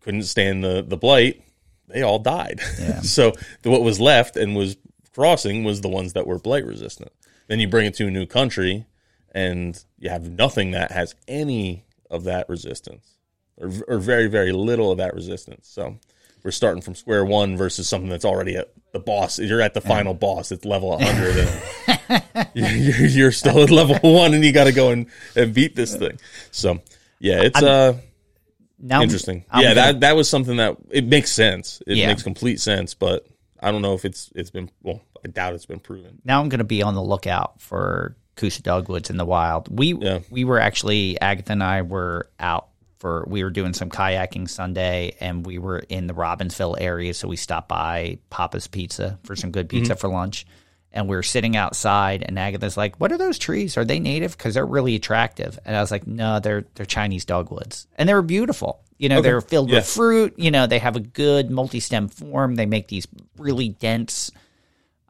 [0.00, 1.42] couldn't stand the the blight,
[1.88, 2.60] they all died.
[3.02, 3.32] so
[3.62, 4.76] the, what was left and was
[5.14, 7.12] crossing was the ones that were blight resistant.
[7.48, 8.86] Then you bring it to a new country,
[9.32, 13.16] and you have nothing that has any of that resistance,
[13.62, 15.68] or, or very very little of that resistance.
[15.68, 15.96] So
[16.44, 19.38] we're starting from square one versus something that's already at the boss.
[19.38, 20.50] You're at the final boss.
[20.52, 21.48] It's level 100.
[22.08, 25.06] and you're, you're still at level one, and you got to go and,
[25.36, 26.18] and beat this thing.
[26.50, 26.80] So
[27.20, 27.96] yeah, it's uh
[28.78, 29.44] Now, interesting.
[29.50, 31.80] I'm yeah, that that was something that it makes sense.
[31.86, 32.08] It Yeah.
[32.08, 33.26] makes complete sense, but
[33.60, 35.00] I don't know if it's it's been well.
[35.24, 36.20] I doubt it's been proven.
[36.24, 39.68] now I'm going to be on the lookout for Kousa dogwoods in the wild.
[39.70, 40.18] We Yeah.
[40.30, 42.66] we were actually Agatha and I were out
[43.02, 47.26] for we were doing some kayaking Sunday, and we were in the Robbinsville area, so
[47.26, 50.46] we stopped by Papa's Pizza for some good pizza for lunch.
[50.92, 53.76] And we were sitting outside, and Agatha's like, "What are those trees?
[53.76, 54.36] Are they native?
[54.36, 58.14] Because they're really attractive." And I was like, "No, they're they're Chinese dogwoods, and they
[58.14, 58.80] were beautiful.
[58.98, 59.78] You know, they're filled Yeah.
[59.78, 60.34] with fruit.
[60.38, 62.54] You know, they have a good multi-stem form.
[62.54, 64.30] They make these really dense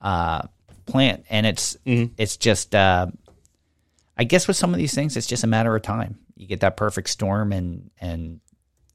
[0.00, 0.42] uh,
[0.86, 3.08] plant, and it's it's just uh,
[4.16, 6.16] I guess with some of these things, it's just a matter of time.
[6.42, 8.40] You get that perfect storm, and and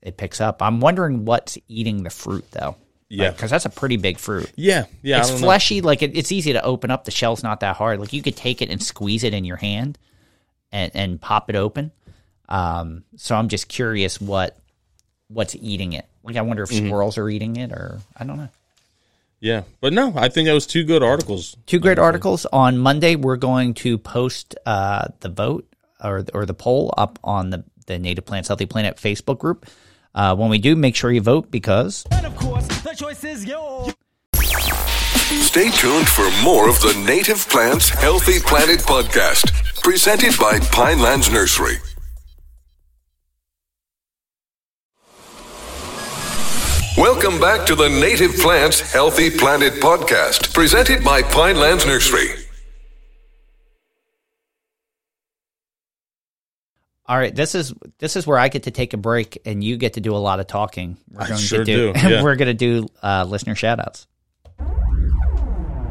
[0.02, 0.62] it picks up.
[0.62, 2.76] I'm wondering what's eating the fruit though.
[3.10, 3.32] Yeah.
[3.32, 4.52] because that's a pretty big fruit.
[4.58, 5.20] Yeah, yeah.
[5.20, 5.48] it's don't know.
[5.48, 7.06] fleshy, like it, it's easy to open up.
[7.06, 8.02] The shell's not that hard.
[8.02, 9.98] Like you could take it and squeeze it in your hand,
[10.74, 11.94] and and pop it open.
[12.50, 14.58] Um, so I'm just curious what
[15.30, 16.06] what's eating it.
[16.24, 16.88] Like I wonder if Mm-hmm.
[16.88, 18.50] squirrels are eating it, or I don't know.
[19.40, 21.56] Yeah, but no, I think that was two good articles.
[21.66, 23.16] Two great articles on Monday.
[23.16, 25.66] We're going to post uh, the vote
[26.04, 29.66] or or the poll up on the the Native Plants Healthy Planet Facebook group.
[30.14, 33.46] Uh, when we do, make sure you vote because And of course, the choice is
[33.46, 33.94] yours.
[34.34, 39.52] Stay tuned for more of the Native Plants Healthy Planet podcast,
[39.84, 41.78] presented by Pinelands Nursery.
[46.98, 52.47] Welcome back to the Native Plants Healthy Planet podcast, presented by Pinelands Nursery.
[57.08, 57.34] All right.
[57.34, 60.02] This is this is where I get to take a break and you get to
[60.02, 60.98] do a lot of talking.
[61.10, 62.24] We're I going sure to do, do, yeah.
[62.24, 64.08] we're going to do uh, listener shout outs.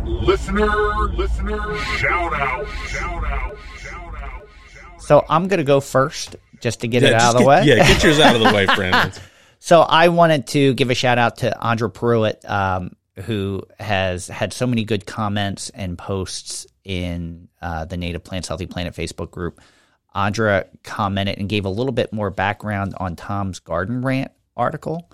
[0.05, 0.69] Listener,
[1.15, 5.03] listener, shout out, shout out, shout out, shout out.
[5.03, 7.65] So I'm going to go first just to get it out of the get- way.
[7.65, 9.13] Yeah, get yours out of the way, Brandon.
[9.59, 12.93] So I wanted to give a shout out to Andre Pruitt, um,
[13.25, 18.67] who has had so many good comments and posts in uh, the Native Plants Healthy
[18.67, 19.61] Planet Facebook group.
[20.17, 25.11] Andra commented and gave a little bit more background on Tom's Garden Rant article.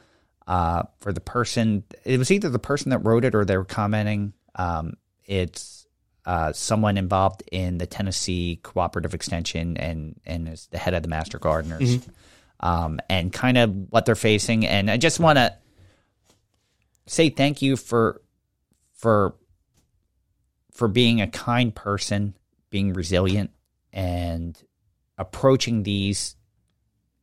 [0.46, 1.84] uh, for the person.
[2.04, 4.32] It was either the person that wrote it or they were commenting.
[4.56, 4.94] Um,
[5.24, 5.86] it's
[6.26, 11.08] uh, someone involved in the Tennessee Cooperative Extension and and is the head of the
[11.08, 11.98] Master Gardeners,
[12.60, 14.66] um, and kind of what they're facing.
[14.66, 15.54] And I just want to
[17.06, 18.20] say thank you for
[18.94, 19.34] for
[20.72, 22.34] for being a kind person,
[22.70, 23.50] being resilient,
[23.92, 24.60] and
[25.22, 26.36] approaching these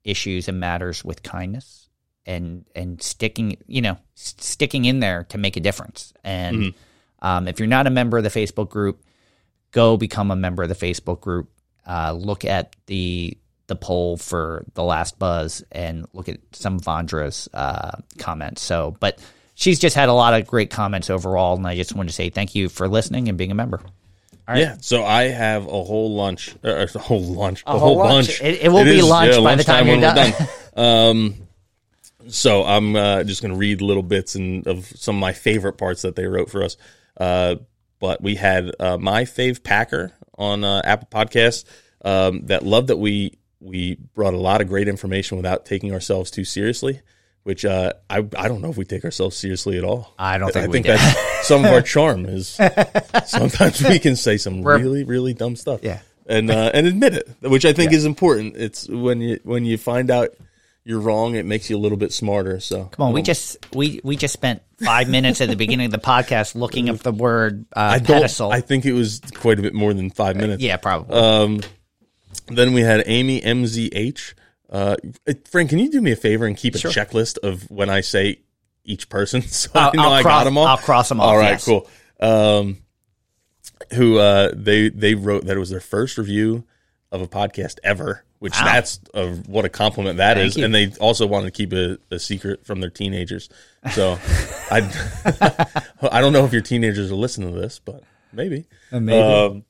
[0.03, 1.87] issues and matters with kindness
[2.25, 6.13] and and sticking you know sticking in there to make a difference.
[6.23, 6.55] And
[7.21, 9.03] um, if you're not a member of the facebook group
[9.71, 11.49] go become a member of the facebook group.
[11.85, 13.37] Uh, look at the
[13.67, 18.61] the poll for the last buzz and look at some of Vandra's uh, comments.
[18.61, 19.19] So but
[19.59, 22.29] she's just had a lot of great comments overall and i just want to say
[22.29, 23.81] thank you for listening and being a member
[24.57, 28.39] Yeah, so I have a whole lunch, uh, a whole lunch, a, whole whole, lunch.
[28.39, 28.41] bunch.
[28.41, 30.33] It- it will be lunch by the time you're when done.
[30.75, 31.35] um,
[32.29, 35.73] so I'm uh, just going to read little bits and of some of my favorite
[35.73, 36.77] parts that they wrote for us.
[37.17, 37.55] Uh,
[37.99, 41.65] but we had uh, my fave Packer on uh, Apple Podcasts
[42.05, 46.31] um, that loved that we we brought a lot of great information without taking ourselves
[46.31, 47.01] too seriously.
[47.49, 50.13] Which uh, I I don't know if we take ourselves seriously at all.
[50.19, 50.91] I don't think I we think do.
[50.91, 52.59] that's some of our charm is
[53.25, 55.79] sometimes we can say some really really dumb stuff.
[55.81, 56.01] Yeah.
[56.27, 58.55] and uh, and admit it, which I think is important.
[58.55, 60.29] It's when you when you find out
[60.83, 62.59] you're wrong, it makes you a little bit smarter.
[62.59, 65.91] So Come on, we just we we just spent five minutes at the beginning of
[65.91, 68.21] the podcast looking up the word uh, I don't.
[68.21, 68.53] pedicel.
[68.53, 70.61] I think it was quite a bit more than five minutes.
[70.61, 71.17] yeah, probably.
[71.17, 71.61] Um,
[72.49, 74.33] then we had Amy MZH.
[74.69, 74.95] Uh,
[75.49, 78.41] Fran, can you do me a favor and keep a checklist of when I say
[78.83, 80.67] each person so I'll- I know I'll I cross- got them all?
[80.67, 81.65] I'll cross 'em off, All right, yes.
[81.65, 81.89] cool.
[82.19, 82.77] Um,
[83.93, 86.65] who uh, they they wrote that it was their first review
[87.11, 88.65] of a podcast ever, which Wow.
[88.65, 90.57] that's a, what a compliment that Thank is.
[90.57, 90.65] you.
[90.65, 93.49] And they also wanted to keep a, a secret from their teenagers.
[93.93, 94.19] So
[94.71, 98.65] I I don't know if your teenagers are listening to this, but maybe.
[98.91, 99.17] maybe.
[99.19, 99.63] Um,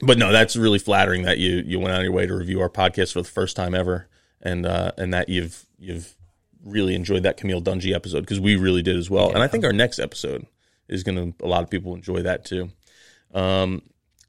[0.00, 2.60] but no, that's really flattering that you you went out of your way to review
[2.60, 4.08] our podcast for the first time ever,
[4.42, 6.14] and uh, and that you've you've
[6.64, 9.30] really enjoyed that Camille Dungy episode because we really did as well.
[9.30, 10.46] And I think our next episode
[10.88, 12.70] is going to a lot of people enjoy that too.
[13.32, 13.82] Um,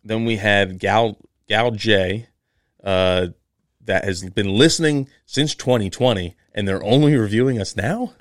[0.03, 2.27] then we had Gal Gal J,
[2.83, 3.27] uh,
[3.85, 8.13] that has been listening since 2020, and they're only reviewing us now.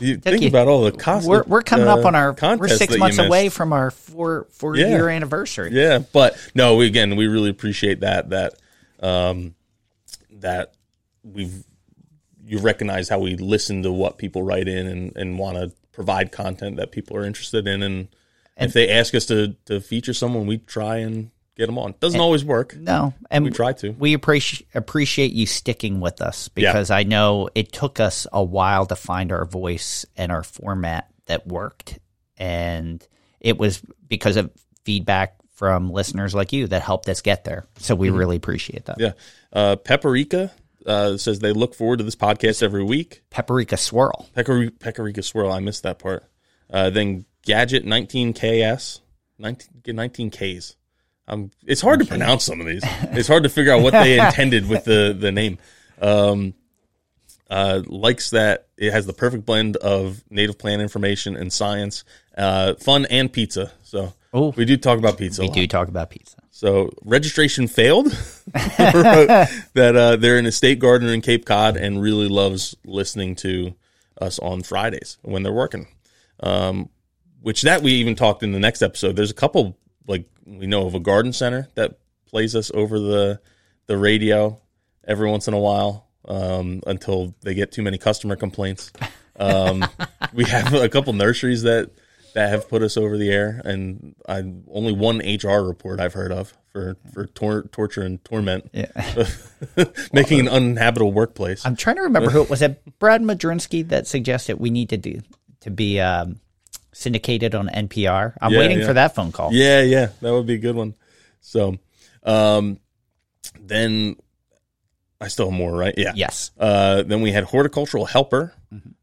[0.00, 0.48] You think you.
[0.48, 1.28] about all the cost.
[1.28, 4.76] we're we're coming up uh, on our we're six months away from our four four
[4.76, 4.88] Yeah.
[4.88, 5.70] year anniversary.
[5.72, 8.54] Yeah, but no, we, again, we really appreciate that that
[9.00, 9.54] um,
[10.30, 10.74] that
[11.22, 11.64] we've
[12.44, 16.30] you recognize how we listen to what people write in and, and want to provide
[16.30, 18.08] content that people are interested in, and,
[18.58, 21.94] if they ask us to to feature someone, we try and get them on.
[22.00, 22.76] Doesn't always work.
[22.76, 23.90] No, and We try to.
[23.90, 28.86] We appreciate appreciate you sticking with us because I know it took us a while
[28.86, 31.98] to find our voice and our format that worked,
[32.36, 33.06] and
[33.40, 34.50] it was because of
[34.84, 37.66] feedback from listeners like you that helped us get there.
[37.78, 38.98] So we really appreciate that.
[38.98, 39.16] Mm-hmm.
[39.56, 40.50] Yeah, uh, Peperica
[40.86, 43.22] uh, says they look forward to this podcast every week.
[43.30, 44.28] Paprika swirl.
[44.34, 45.50] Pecker, Pecorica Swirl.
[45.50, 46.24] I missed that part.
[46.70, 49.00] Uh, then Gadget 19KS,
[49.38, 50.76] 19, 19Ks.
[51.28, 52.82] Um, it's hard to pronounce some of these.
[52.84, 55.58] It's hard to figure out what they intended with the, the name.
[56.00, 56.54] Um,
[57.48, 62.04] uh, likes that it has the perfect blend of native plant information and science,
[62.36, 63.72] uh, fun and pizza.
[63.82, 64.52] So Ooh.
[64.56, 65.42] we do talk about pizza.
[65.42, 66.36] We do talk about pizza.
[66.50, 68.06] So registration failed.
[69.74, 73.74] That uh, they're an estate gardener in Cape Cod and really loves listening to
[74.20, 75.86] us on Fridays when they're working.
[76.40, 76.88] Um,
[77.42, 79.16] which that we even talked in the next episode.
[79.16, 79.76] There's a couple
[80.06, 83.40] like we know of a garden center that plays us over the
[83.86, 84.60] the radio
[85.06, 88.92] every once in a while um, until they get too many customer complaints.
[89.38, 89.84] Um,
[90.32, 91.90] we have a couple nurseries that
[92.34, 94.38] that have put us over the air, and I
[94.70, 98.86] only one HR report I've heard of for for tor- torture and torment, Yeah.
[100.12, 101.64] making an uninhabitable workplace.
[101.64, 102.60] I'm trying to remember who it was.
[102.62, 105.20] It Brad Madrinsky that suggested we need to do
[105.60, 106.40] to be um,
[106.96, 108.34] syndicated on NPR.
[108.40, 108.86] I'm Yeah, waiting yeah.
[108.86, 109.52] for that phone call.
[109.52, 110.94] Yeah, yeah, that would be a good one.
[111.40, 111.76] So,
[112.22, 112.80] um,
[113.60, 114.16] then
[115.20, 115.94] I still have more, right?
[115.96, 116.12] Yeah.
[116.14, 116.50] Yes.
[116.58, 118.52] Uh, then we had horticultural helper.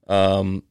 [0.07, 0.63] Um,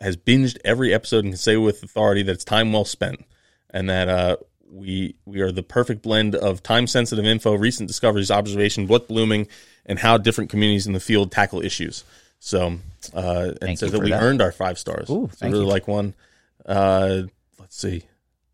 [0.00, 3.24] has binged every episode and can say with authority that it's time well spent,
[3.70, 4.36] and that uh,
[4.70, 9.46] we we are the perfect blend of time sensitive info, recent discoveries, observation, what's blooming,
[9.86, 12.02] and how different communities in the field tackle issues.
[12.40, 12.78] So,
[13.14, 14.22] uh, and says that we that.
[14.22, 15.08] earned our five stars.
[15.10, 15.66] Ooh, so really you.
[15.66, 16.14] like one.
[16.70, 17.22] Uh,
[17.58, 18.02] let's see.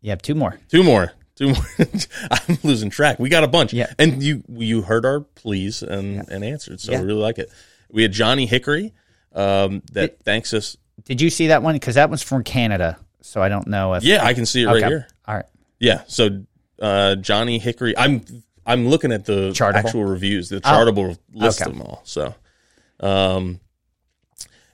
[0.01, 0.57] You have two more.
[0.69, 1.11] Two more.
[1.35, 1.65] Two more.
[2.31, 3.19] I'm losing track.
[3.19, 3.71] We got a bunch.
[3.73, 3.93] Yeah.
[3.99, 6.79] And you you heard our pleas and, and answered.
[6.81, 6.99] So Yeah.
[6.99, 7.51] I really like it.
[7.91, 8.93] We had Johnny Hickory
[9.33, 11.75] um, that thanks us Did you see that one?
[11.75, 14.03] Because that one's from Canada, so I don't know if.
[14.03, 14.87] Yeah, I can see it right Okay.
[14.87, 15.07] here.
[15.27, 15.45] All right.
[15.79, 16.01] Yeah.
[16.07, 16.43] So
[16.81, 18.25] uh, Johnny Hickory, I'm
[18.65, 19.75] I'm looking at the Chartable?
[19.75, 21.71] actual reviews, the chartable list Okay.
[21.71, 22.01] them all.
[22.03, 22.33] So,
[22.99, 23.59] um,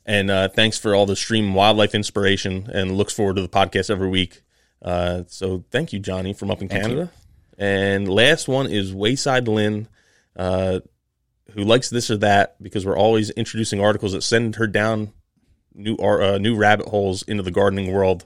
[0.05, 3.89] and uh, thanks for all the stream wildlife inspiration, and looks forward to the podcast
[3.89, 4.41] every week.
[4.81, 7.11] Uh, so thank you, Johnny, from up in Canada.
[7.57, 9.87] And last one is Wayside Lynn,
[10.35, 10.79] uh,
[11.51, 15.13] who likes this or that because we're always introducing articles that send her down
[15.73, 18.25] new uh, new rabbit holes into the gardening world,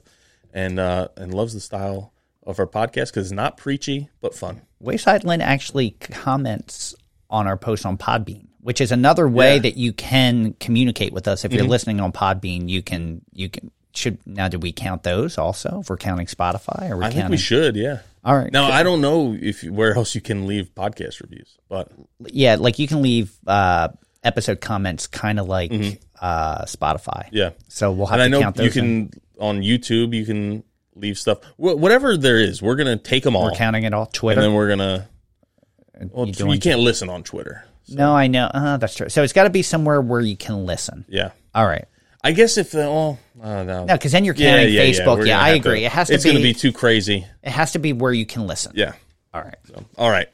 [0.54, 2.14] and uh, and loves the style
[2.44, 4.62] of our podcast because it's not preachy but fun.
[4.80, 6.96] Wayside Lynn actually comments
[7.30, 9.56] on our post on Podbean, which is another way Yeah.
[9.56, 9.62] Mm-hmm.
[9.64, 11.46] that you can communicate with us.
[11.46, 15.38] If you're listening on Podbean, you can you can should now do we count those
[15.38, 15.80] also?
[15.80, 18.00] If we're counting Spotify or we're I think we should, yeah.
[18.26, 18.52] All right.
[18.52, 21.90] Now I don't know if where else you can leave podcast reviews, but
[22.26, 23.88] yeah, like you can leave uh,
[24.22, 25.72] episode comments kind of like
[26.20, 27.28] uh, Spotify.
[27.28, 27.36] Mm-hmm.
[27.38, 27.50] yeah.
[27.70, 28.76] So we'll have And I to know count those.
[28.76, 29.10] you in.
[29.10, 30.64] can on YouTube you can
[30.94, 32.62] leave stuff Wh- whatever there is.
[32.62, 34.08] We're gonna take them all, We're counting it all.
[34.08, 35.08] Twitter, and then we're gonna.
[36.12, 37.64] Well, You you, can't listen on Twitter.
[37.90, 38.46] No, I know.
[38.46, 39.10] Uh, that's true.
[39.10, 41.06] So it's got to be somewhere where you can listen.
[41.08, 41.86] Yeah, All right.
[42.24, 45.20] I guess if the oh uh, no No, because then you're counting yeah, yeah, Facebook.
[45.20, 45.80] we're Yeah, I agree.
[45.82, 47.26] To, it has to it's gonna be too crazy.
[47.44, 48.74] it has to be where you can listen.
[48.76, 48.94] Yeah.
[49.34, 49.56] All right.
[49.68, 50.28] So, all right.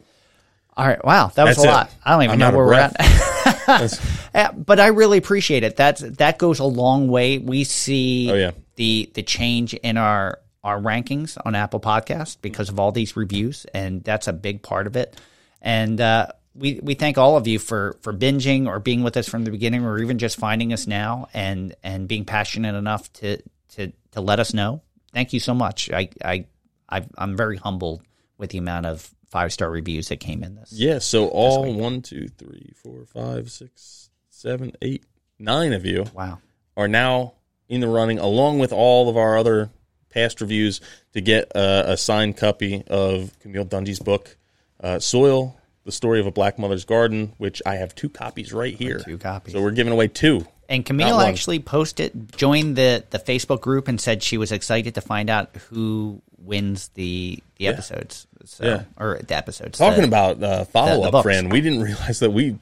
[0.75, 1.03] All right.
[1.05, 1.71] Wow, that was That's a it.
[1.71, 1.95] lot.
[2.03, 2.95] I don't even I'm know where we're at.
[4.55, 5.75] But I really appreciate it.
[5.75, 7.37] That's that goes a long way.
[7.37, 8.51] We see Oh, yeah.
[8.75, 13.65] the the change in our our rankings on Apple Podcast because of all these reviews,
[13.73, 15.15] and that's a big part of it.
[15.61, 19.27] And uh, we we thank all of you for for binging or being with us
[19.27, 23.41] from the beginning, or even just finding us now and and being passionate enough to
[23.75, 24.81] to to let us know.
[25.13, 25.91] Thank you so much.
[25.91, 26.45] I I
[26.89, 28.03] I've, I'm very humbled
[28.37, 30.71] with the amount of five star reviews that came in this.
[30.71, 30.99] Yeah.
[30.99, 35.03] So all one, two, three, four, five, six, seven, eight,
[35.39, 36.39] nine of you Wow.
[36.77, 37.33] are now
[37.67, 39.71] in the running, along with all of our other
[40.09, 40.81] past reviews,
[41.13, 44.37] to get a, a signed copy of Camille Dungy's book,
[44.79, 48.73] uh, Soil: The Story of a Black Mother's Garden, which I have two copies right
[48.75, 48.99] here.
[48.99, 49.53] two copies.
[49.53, 50.45] So we're giving away two.
[50.69, 55.01] And Camille actually posted, joined the the Facebook group, and said she was excited to
[55.01, 58.27] find out who wins the the episodes.
[58.45, 58.83] So, Yeah.
[58.97, 59.77] or the episodes.
[59.77, 62.57] Talking the- about uh, follow up, Fran, we didn't realize that we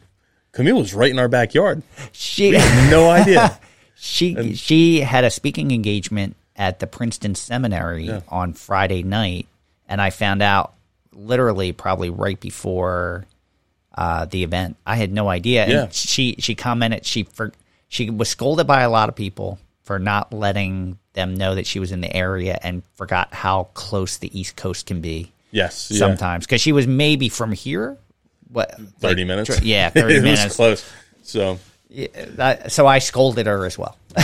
[0.52, 1.84] Camille was right in our backyard.
[2.12, 3.60] she had No idea.
[3.96, 9.48] she she had a speaking engagement at the Princeton Seminary on Friday night,
[9.88, 10.74] and I found out
[11.26, 13.26] literally probably right before
[13.96, 14.78] uh, the event.
[14.86, 15.68] I had no idea.
[15.68, 15.84] Yeah.
[15.84, 17.52] And she she commented she for
[17.88, 21.80] she was scolded by a lot of people for not letting them know that she
[21.80, 26.46] was in the area and forgot how close the East Coast can be yes, sometimes
[26.46, 27.98] because she was maybe from here.
[28.50, 29.62] What thirty like, minutes.
[29.62, 30.44] Yeah, thirty it minutes.
[30.44, 30.92] was close.
[31.24, 31.60] So
[32.36, 33.98] That- so I scolded her as well.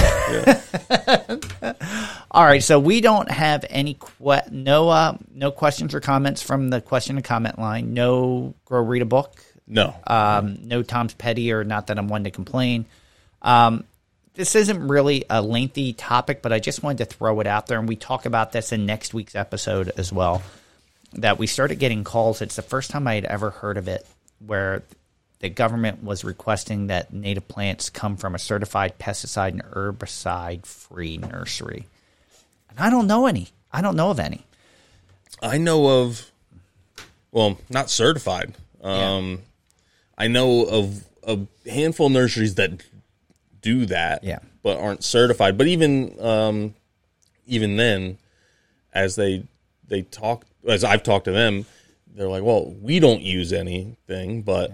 [2.32, 6.70] All right, so we don't have any que- no uh, no questions or comments from
[6.70, 7.93] the question and comment line.
[7.93, 9.41] No grow read a book.
[9.68, 12.86] no, Um, no Tom's petty or not that I'm one to complain.
[13.41, 13.84] Um,
[14.36, 17.80] this isn't really a lengthy topic, but I just wanted to throw it out there,
[17.80, 20.43] and we talk about this in next week's episode as well.
[21.13, 22.41] That we started getting calls.
[22.41, 24.05] It's the first time I had ever heard of it,
[24.45, 24.84] where
[25.39, 31.17] the government was requesting that native plants come from a certified pesticide and herbicide free
[31.17, 31.85] nursery.
[32.69, 33.49] And I don't know any.
[33.71, 34.45] I don't know of any.
[35.41, 36.31] I know of,
[37.31, 38.53] well, not certified.
[38.81, 39.41] Um,
[40.17, 42.81] I know of a handful of nurseries that
[43.61, 44.39] do that, Yeah.
[44.63, 45.57] but aren't certified.
[45.57, 46.73] But even um,
[47.45, 48.17] even then,
[48.93, 49.43] as they
[49.88, 51.65] they talk, as I've talked to them,
[52.15, 54.71] they're like, "Well, we don't use anything, but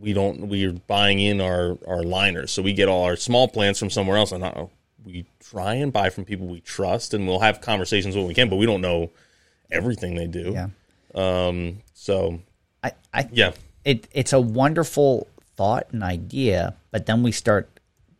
[0.00, 0.48] we don't.
[0.48, 4.16] We're buying in our our liners, so we get all our small plants from somewhere
[4.16, 4.66] else, and uh,
[5.04, 8.48] we try and buy from people we trust, and we'll have conversations when we can,
[8.48, 9.10] but we don't know
[9.70, 10.52] everything they do.
[10.52, 10.68] Yeah.
[11.14, 11.78] Um.
[11.94, 12.40] So
[12.82, 13.52] I, I yeah,
[13.84, 15.26] it it's a wonderful
[15.56, 17.68] thought and idea, but then we start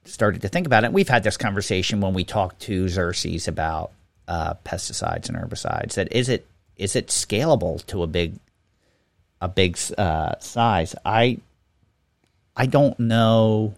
[0.05, 0.93] started to think about it.
[0.93, 3.93] We've had this conversation when we talk to Xerces about
[4.27, 5.95] uh, pesticides and herbicides.
[5.95, 8.39] That is it is it scalable to a big
[9.41, 10.95] a big uh, size?
[11.05, 11.39] I
[12.59, 13.75] I don't know.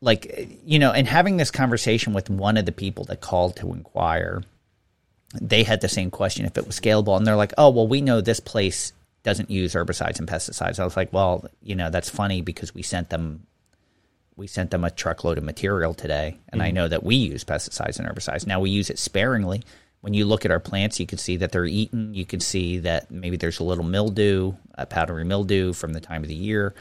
[0.00, 3.72] Like you know, and having this conversation with one of the people that called to
[3.72, 4.42] inquire,
[5.40, 7.16] they had the same question if it was scalable.
[7.16, 8.92] And they're like oh well we know this place
[9.22, 10.78] doesn't use herbicides and pesticides.
[10.78, 13.46] I was like well you know that's funny because we sent them
[14.36, 16.74] we sent them a truckload of material today and i mm-hmm.
[16.74, 18.48] know that we use pesticides and herbicides.
[18.48, 19.62] Now we use it sparingly
[20.04, 22.78] when you look at our plants you can see that they're eaten you can see
[22.78, 26.74] that maybe there's a little mildew a powdery mildew from the time of the year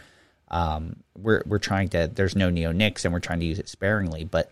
[0.49, 2.09] Um, we're we're trying to.
[2.13, 4.23] There's no neonics, and we're trying to use it sparingly.
[4.23, 4.51] But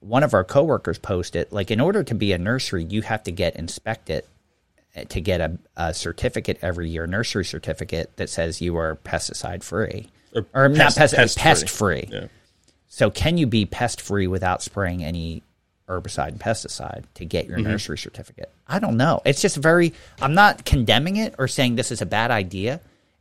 [0.00, 3.32] one of our coworkers posted like, in order to be a nursery, you have to
[3.32, 4.24] get inspected
[4.96, 9.62] uh, to get a, a certificate every year, nursery certificate that says you are pesticide
[9.62, 10.08] free
[10.54, 11.42] or, not pest- pest, pest-free.
[11.42, 12.08] pest free.
[12.10, 12.28] Yeah.
[12.88, 15.42] So can you be pest free without spraying any
[15.88, 18.50] herbicide and pesticide to get your nursery certificate?
[18.66, 19.22] I don't know.
[19.24, 22.80] It's just very I'm not condemning it or saying this is a bad idea.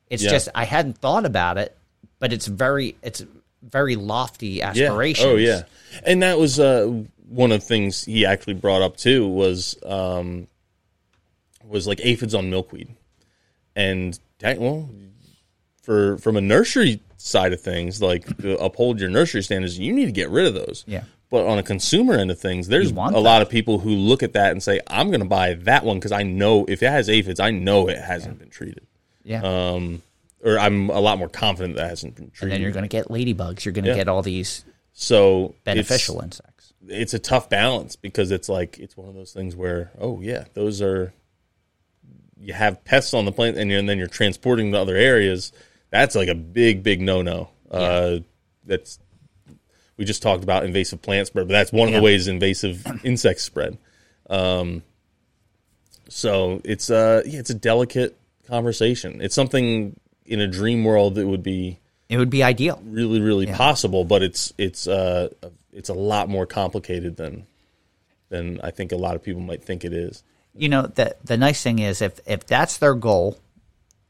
[0.10, 0.32] It's Yeah.
[0.32, 1.76] just I hadn't thought about it,
[2.20, 3.24] but it's very it's
[3.62, 4.70] very lofty Yeah.
[4.70, 5.26] aspirations.
[5.28, 5.64] Oh yeah,
[6.04, 10.48] and that was uh, one of the things he actually brought up too was um,
[11.68, 12.90] was like aphids on milkweed,
[13.76, 14.90] and that, well,
[15.82, 20.06] for from a nursery side of things, like to uphold your nursery standards, you need
[20.06, 20.84] to get rid of those.
[20.88, 21.04] Yeah.
[21.36, 24.24] But on a consumer end of things, there's a want lot of people who look
[24.24, 26.90] at that and say, "I'm going to buy that one because I know if it
[26.90, 28.88] has aphids, I know it hasn't been treated."
[29.26, 29.42] Yeah.
[29.44, 30.02] Um,
[30.46, 32.44] or I'm a lot more confident that hasn't been treated.
[32.44, 33.66] and then you're going to get ladybugs.
[33.66, 33.98] You're going to Yeah.
[33.98, 34.64] get all these
[34.94, 36.72] so it's- beneficial insects.
[36.88, 40.46] it's a tough balance because it's like it's one of those things where oh yeah
[40.54, 41.12] those are
[42.40, 45.52] you have pests on the plant and, and then you're transporting to other areas
[45.90, 48.20] that's like a big big no no uh,
[48.66, 49.00] that's
[49.98, 53.44] we just talked about invasive plant spread but that's one of the ways invasive insects
[53.44, 53.78] spread.
[54.30, 54.84] Um,
[56.10, 58.18] so it's uh yeah it's a delicate
[58.48, 59.22] conversation.
[59.22, 61.80] It's something in a dream world that would be
[62.10, 62.82] It would be ideal.
[62.86, 65.30] really really possible but it's it's uh
[65.72, 67.46] it's a lot more complicated than
[68.30, 70.24] than i think a lot of people might think it is.
[70.56, 73.38] You know the the nice thing is if if that's their goal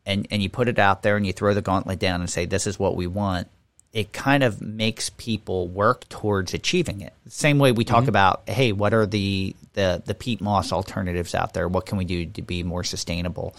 [0.05, 2.45] and and you put it out there and you throw the gauntlet down and say
[2.45, 3.47] this is what we want
[3.95, 7.13] it kind of makes people work towards achieving it.
[7.29, 11.53] Same way we talk about hey what are the the the peat moss alternatives out
[11.53, 11.67] there?
[11.69, 13.55] What can we do to be more sustainable?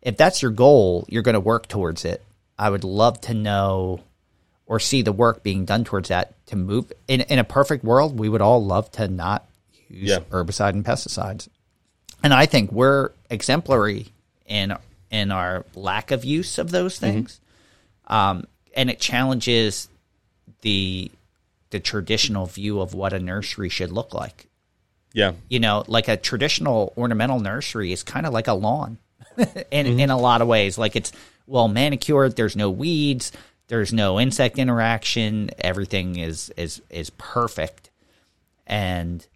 [0.00, 2.22] If that's your goal you're going to work towards it.
[2.58, 4.00] I would love to know
[4.66, 6.92] or see the work being done towards that to move.
[7.08, 9.44] In in a perfect world we would all love to not
[9.88, 10.20] use Yeah.
[10.30, 11.48] herbicide and pesticides.
[12.22, 14.12] And I think we're exemplary
[14.46, 14.76] in
[15.10, 17.40] in our lack of use of those things,
[18.06, 18.44] um,
[18.74, 19.88] and it challenges
[20.62, 21.10] the
[21.70, 24.46] the traditional view of what a nursery should look like.
[25.12, 28.98] yeah You know, like a traditional ornamental nursery is kind of like a lawn,
[29.38, 30.00] in mm-hmm.
[30.00, 30.78] in a lot of ways.
[30.78, 31.12] Like it's
[31.46, 32.36] well manicured.
[32.36, 33.32] There's no weeds.
[33.68, 35.50] There's no insect interaction.
[35.58, 37.90] Everything is is is perfect,
[38.66, 39.26] and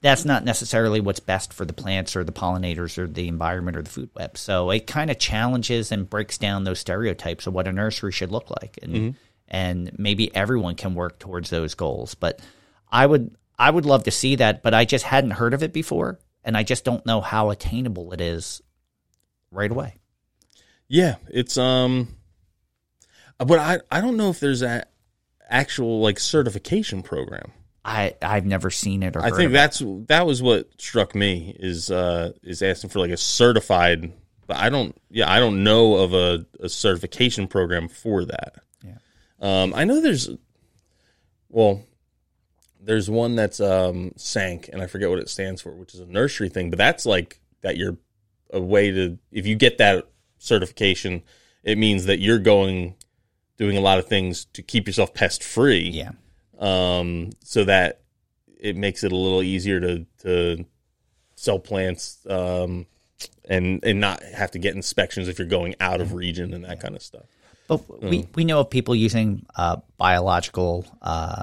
[0.00, 3.82] that's not necessarily what's best for the plants or the pollinators or the environment or
[3.82, 4.38] the food web.
[4.38, 8.30] So it kind of challenges and breaks down those stereotypes of what a nursery should
[8.30, 9.16] look like, and
[9.48, 12.14] and maybe everyone can work towards those goals.
[12.14, 12.40] But
[12.90, 15.72] I would I would love to see that, but I just hadn't heard of it
[15.72, 18.62] before, and I just don't know how attainable it is
[19.50, 19.94] right away.
[20.88, 22.08] yeah it's um
[23.38, 24.84] but i i don't know if there's a
[25.48, 27.50] actual like certification program
[27.84, 29.54] I I've never seen it or i heard think of it.
[29.54, 34.12] that's that was what struck me is uh is asking for like a certified
[34.46, 38.96] but i don't yeah i don't know of a, a certification program for that Yeah.
[39.40, 40.28] um i know there's
[41.48, 41.82] well
[42.80, 46.06] there's one that's um SANC and i forget what it stands for which is a
[46.06, 47.96] nursery thing but that's like that you're
[48.52, 50.06] a way to if you get that
[50.38, 51.22] certification
[51.64, 52.94] it means that you're going
[53.56, 56.12] doing a lot of things to keep yourself pest free Yeah.
[56.58, 58.00] Um, so that
[58.60, 60.64] it makes it a little easier to to
[61.36, 62.86] sell plants um,
[63.48, 66.80] and and not have to get inspections if you're going out of region and that
[66.80, 67.24] kind of stuff.
[67.68, 71.42] But we, we know of people using uh, biological uh,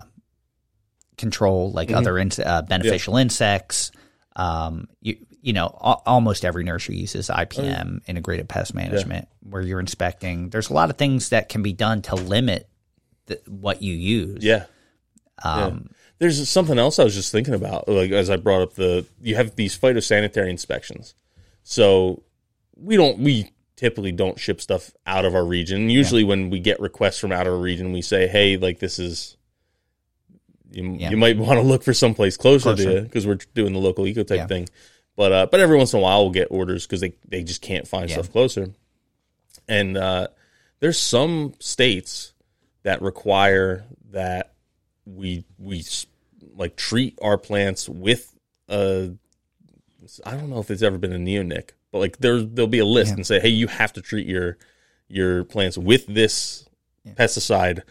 [1.17, 3.91] control, like other in, uh, beneficial insects.
[4.35, 9.79] Um, you you know, al- almost every nursery uses IPM, integrated pest management, where you're
[9.79, 10.49] inspecting.
[10.49, 12.67] There's a lot of things that can be done to limit
[13.27, 14.43] the, what you use.
[14.43, 14.65] Yeah.
[15.43, 15.89] Um,
[16.19, 19.35] There's something else I was just thinking about, like as I brought up the you
[19.35, 21.13] have these phytosanitary inspections.
[21.63, 22.23] So
[22.77, 25.89] we don't we typically don't ship stuff out of our region.
[25.89, 28.97] Usually when we get requests from out of our region, we say, "Hey, like this
[28.99, 29.35] is
[30.71, 31.09] you, Yeah.
[31.11, 32.91] you might want to look for someplace closer, to Closer.
[32.91, 34.47] you because we're doing the local eco type Yeah.
[34.47, 34.69] thing."
[35.17, 37.61] But uh, but every once in a while we'll get orders because they they just
[37.61, 38.15] can't find Yeah.
[38.17, 38.69] stuff closer.
[39.67, 40.27] And uh,
[40.79, 42.33] there's some states
[42.83, 44.53] that require that
[45.05, 45.83] we we
[46.55, 48.33] like treat our plants with
[48.69, 49.11] a
[50.23, 52.85] I don't know if it's ever been a neonic, but like there there'll be a
[52.85, 53.15] list Yeah.
[53.15, 54.57] and say, hey, you have to treat your
[55.07, 56.67] your plants with this
[57.15, 57.81] pesticide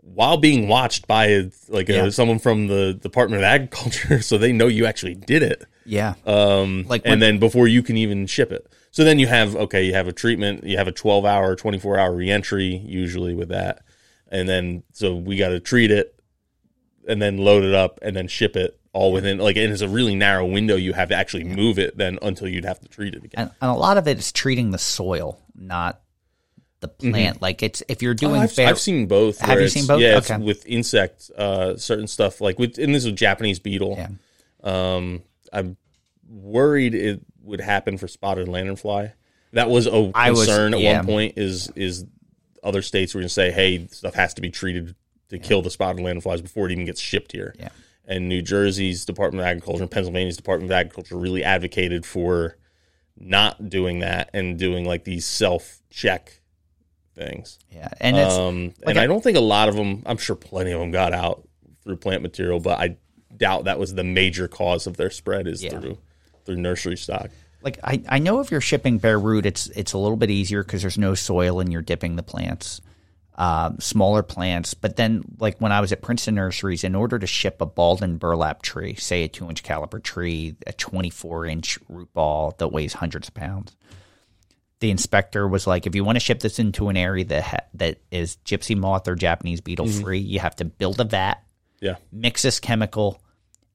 [0.00, 2.04] while being watched by like Yeah.
[2.04, 5.64] uh someone from the Department of Agriculture, so they know you actually did it.
[5.84, 6.14] yeah.
[6.24, 8.66] Um, Like when- and then before you can even ship it.
[8.92, 11.98] So then you have okay, you have a treatment, you have a 12 hour, 24
[11.98, 13.82] hour reentry usually with that.
[14.28, 16.15] And then so we got to treat it
[17.06, 19.88] and then load it up and then ship it all within like and it's a
[19.88, 23.14] really narrow window you have to actually move it then until you'd have to treat
[23.14, 23.32] it again.
[23.46, 26.00] and, and a lot of it is treating the soil, not
[26.80, 27.40] the plant.
[27.42, 28.26] Like it's if you're Mm-hmm.
[28.26, 29.38] Oh, doing I've, fair, I've seen both.
[29.40, 30.00] Have you seen both?
[30.00, 30.36] Yeah, Okay.
[30.38, 33.94] with insect, uh, certain stuff like with, and this is a Japanese beetle.
[33.98, 34.08] Yeah.
[34.62, 35.22] Um,
[35.52, 35.76] I'm
[36.28, 39.12] worried it would happen for spotted lanternfly.
[39.52, 40.96] That was a I was- concern at yeah.
[40.98, 41.34] one point.
[41.36, 42.04] Is is
[42.62, 44.94] other states were going to say, hey, stuff has to be treated
[45.30, 47.54] to kill the spotted lanternflies before it even gets shipped here.
[47.58, 47.68] Yeah.
[48.06, 52.56] And New Jersey's Department of Agriculture and Pennsylvania's Department of Agriculture really advocated for
[53.18, 56.40] not doing that and doing like these self check
[57.14, 57.58] things.
[57.70, 60.02] yeah, and it's Um, like and I- I don't think a lot of them.
[60.06, 61.48] I'm sure plenty of them got out
[61.82, 62.96] through plant material, but I
[63.36, 65.70] doubt that was the major cause of their spread is Yeah.
[65.80, 65.98] through
[66.44, 67.30] through nursery stock.
[67.62, 70.62] like I, I know if you're shipping bare root, it's it's a little bit easier
[70.62, 72.80] because there's no soil and you're dipping the plants,
[73.36, 74.74] um, smaller plants.
[74.74, 78.02] But then, like when I was at Princeton Nurseries, in order to ship a balled
[78.02, 82.68] and burlap tree, say a two inch caliper tree, a 24 inch root ball that
[82.68, 83.76] weighs hundreds of pounds,
[84.80, 87.66] the inspector was like, if you want to ship this into an area that ha-
[87.74, 91.42] that is gypsy moth or Japanese beetle free, you have to build a vat,
[91.80, 93.20] Yeah, mix this chemical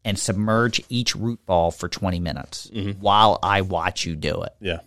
[0.03, 2.69] and submerge each root ball for 20 minutes
[2.99, 4.53] while I watch you do it.
[4.59, 4.79] yeah,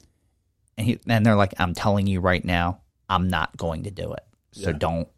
[0.77, 4.13] And, he, and they're like, I'm telling you right now, I'm not going to do
[4.15, 4.25] it.
[4.55, 5.09] So don't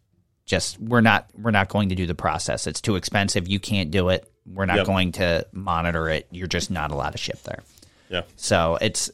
[0.45, 2.67] just we're not we're not going to do the process.
[2.67, 3.47] It's too expensive.
[3.47, 4.29] You can't do it.
[4.45, 4.85] We're not Yep.
[4.85, 6.27] going to monitor it.
[6.31, 7.63] You're just not allowed to ship there.
[8.09, 8.21] yeah.
[8.35, 9.11] So it's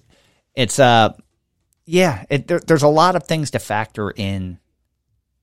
[0.55, 1.13] it's uh
[1.85, 4.57] yeah, it, there, there's a lot of things to factor in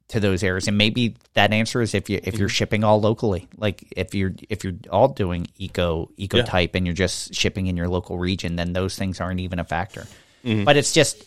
[0.08, 3.48] to those areas, and maybe that answer is if you if you're shipping all locally,
[3.56, 6.44] like if you're if you're all doing eco eco Yeah.
[6.44, 9.64] type and you're just shipping in your local region, then those things aren't even a
[9.64, 10.06] factor.
[10.42, 11.22] But it's just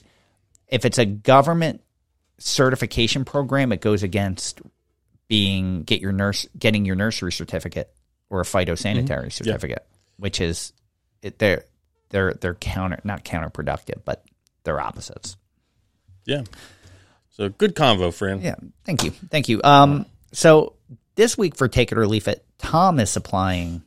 [0.67, 1.81] if it's a government
[2.47, 4.61] certification program, it goes against
[5.27, 7.91] being get your nurse getting your nursery certificate
[8.29, 9.85] or a phytosanitary certificate,
[10.17, 10.73] which is
[11.21, 11.63] it, they're
[12.09, 14.25] they're they're counter not counterproductive, but
[14.63, 15.37] they're opposites.
[16.25, 16.43] Yeah.
[17.31, 18.41] So good convo, Fran.
[18.41, 19.61] Yeah, thank you, thank you.
[19.63, 20.73] Um, so
[21.15, 23.81] this week for take it or leave it, Tom is supplying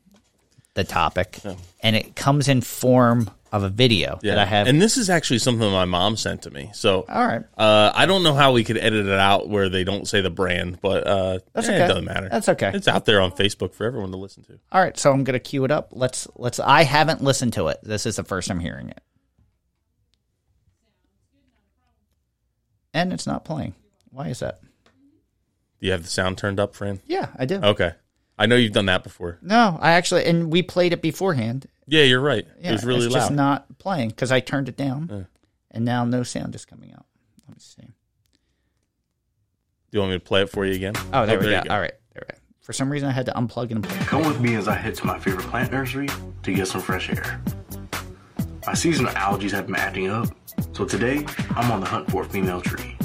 [0.75, 1.39] the topic,
[1.81, 4.35] and it comes in form of a video Yeah.
[4.35, 4.67] that I have.
[4.67, 6.71] And this is actually something my mom sent to me.
[6.75, 9.85] So all right, uh, I don't know how we could edit it out where they
[9.85, 11.85] don't say the brand, but uh, That's eh, okay.
[11.85, 12.29] it doesn't matter.
[12.29, 12.73] That's okay.
[12.75, 14.59] It's out there on Facebook for everyone to listen to.
[14.73, 14.97] all right.
[14.99, 15.91] So I'm gonna cue it up.
[15.93, 16.59] Let's let's.
[16.61, 17.79] I haven't listened to it.
[17.83, 19.01] This is the first I'm hearing it,
[22.93, 23.75] and it's not playing.
[24.11, 24.61] Why is that?
[25.81, 27.01] Do you have the sound turned up, Fran?
[27.07, 27.57] Yeah, I do.
[27.57, 27.93] Okay.
[28.39, 29.39] I know you've done that before.
[29.43, 31.67] No, I actually, and we played it beforehand.
[31.87, 32.47] Yeah, you're right.
[32.61, 33.21] Yeah, it was really it's loud.
[33.21, 35.27] just not playing because I turned it down,
[35.71, 37.07] and now no sound is coming out.
[37.47, 37.83] Let me see.
[37.83, 37.93] Do
[39.93, 40.95] you want me to play it for you again?
[41.13, 41.71] Oh, there oh, we you go.
[41.73, 42.39] All right, there we go.
[42.61, 44.07] For some reason, I had to unplug and unplug.
[44.09, 46.09] Come with me as I head to my favorite plant nursery
[46.43, 47.41] to get some fresh air.
[48.67, 50.29] My seasonal allergies have been acting up,
[50.73, 52.97] so today I'm on the hunt for a female tree.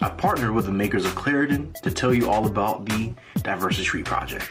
[0.00, 3.12] I partnered with the makers of Claritin to tell you all about the
[3.42, 4.50] Diversity Tree Project,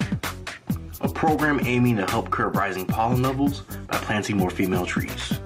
[1.01, 5.39] a program aiming to help curb rising pollen levels by planting more female trees.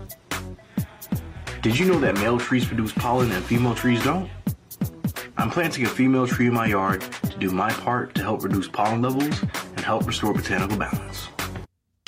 [1.62, 4.30] Did you know that male trees produce pollen and female trees don't?
[5.38, 8.68] I'm planting a female tree in my yard to do my part to help reduce
[8.68, 11.28] pollen levels and help restore botanical balance.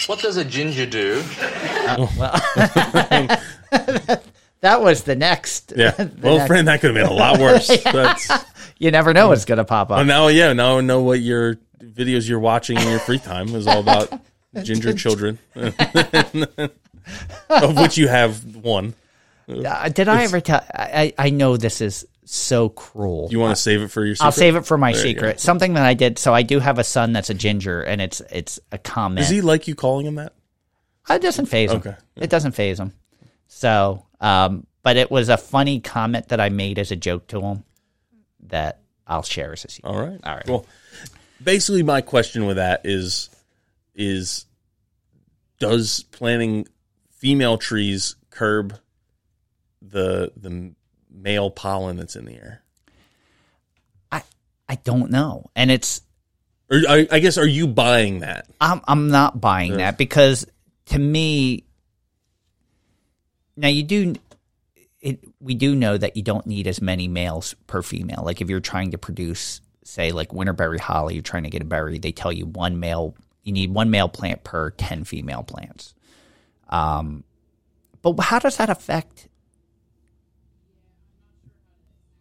[0.08, 1.22] What does a ginger do?
[1.98, 2.12] Oh,
[4.62, 5.74] that was the next.
[5.76, 5.92] Yeah.
[5.98, 7.68] the Well, next- Fran, that could have been a lot worse.
[7.84, 8.30] That's,
[8.78, 9.98] you never know what's going to pop up.
[9.98, 13.54] well, now, yeah, now I know what your videos you're watching in your free time
[13.56, 14.12] is all about
[14.64, 15.74] ginger children, of
[17.78, 18.94] which you have one.
[19.48, 20.66] Uh, did I ever tell?
[20.74, 23.28] I, I know this is so cruel.
[23.32, 24.26] You want to save it for your secret?
[24.26, 25.40] I'll save it for my There secret.
[25.40, 26.18] Something that I did.
[26.18, 29.20] So I do have a son that's a ginger, and it's it's a comment.
[29.20, 30.34] Does he like you calling him that?
[31.10, 31.78] It doesn't phase him.
[31.78, 31.96] Okay.
[32.16, 32.92] It doesn't phase him.
[33.48, 37.42] So, um, but it was a funny comment that I made as a joke to
[37.42, 37.64] him
[38.48, 39.90] that I'll share as a secret.
[39.90, 40.20] All right.
[40.24, 40.48] All right.
[40.48, 40.66] Well,
[41.46, 43.30] basically, my question with that is,
[43.96, 44.46] is
[45.60, 46.68] does planting
[47.12, 48.78] female trees curb
[49.82, 50.74] the the
[51.10, 52.62] male pollen that's in the air?
[54.12, 54.24] I
[54.68, 56.02] I don't know, and it's
[56.70, 58.48] Or I, I guess are you buying that?
[58.60, 60.46] I'm I'm not buying that because
[60.88, 61.64] to me,
[63.56, 64.16] now you do.
[65.00, 68.24] It, we do know that you don't need as many males per female.
[68.26, 71.66] Like if you're trying to produce, say, like winterberry holly, you're trying to get a
[71.66, 72.00] berry.
[72.00, 73.16] They tell you one male.
[73.44, 75.94] You need one male plant per ten female plants.
[76.68, 77.24] Um,
[78.02, 79.30] But how does that affect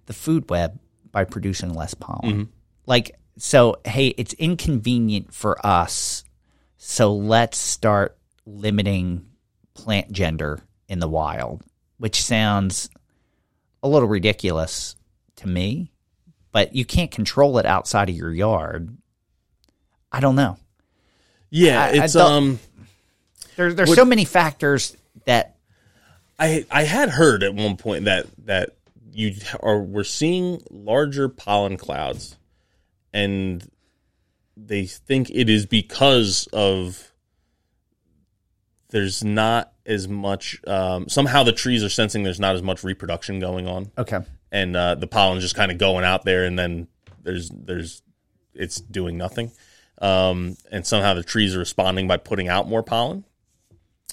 [0.07, 0.79] the food web
[1.11, 2.51] by producing less pollen?
[2.87, 6.25] Like, so, hey, it's inconvenient for us.
[6.77, 9.27] So let's start limiting
[9.73, 11.63] plant gender in the wild,
[11.97, 12.91] which sounds
[13.83, 14.95] a little ridiculous
[15.37, 15.91] to me,
[16.55, 18.97] but you can't control it outside of your yard.
[20.13, 20.57] I don't know.
[21.51, 22.61] Yeah, I- I it's don't- um.
[23.57, 25.57] There, there's Would- so many factors that
[26.39, 28.71] I I had heard at one point that that
[29.13, 32.37] you are we're seeing larger pollen clouds,
[33.13, 33.69] and
[34.57, 37.13] they think it is because of
[38.91, 43.39] there's not as much um, somehow the trees are sensing there's not as much reproduction
[43.41, 44.21] going on okay.
[44.55, 46.87] And uh, the pollen's just kind of going out there, and then
[47.25, 48.03] there's there's
[48.55, 49.51] it's doing nothing,
[50.01, 53.25] um, and somehow the trees are responding by putting out more pollen.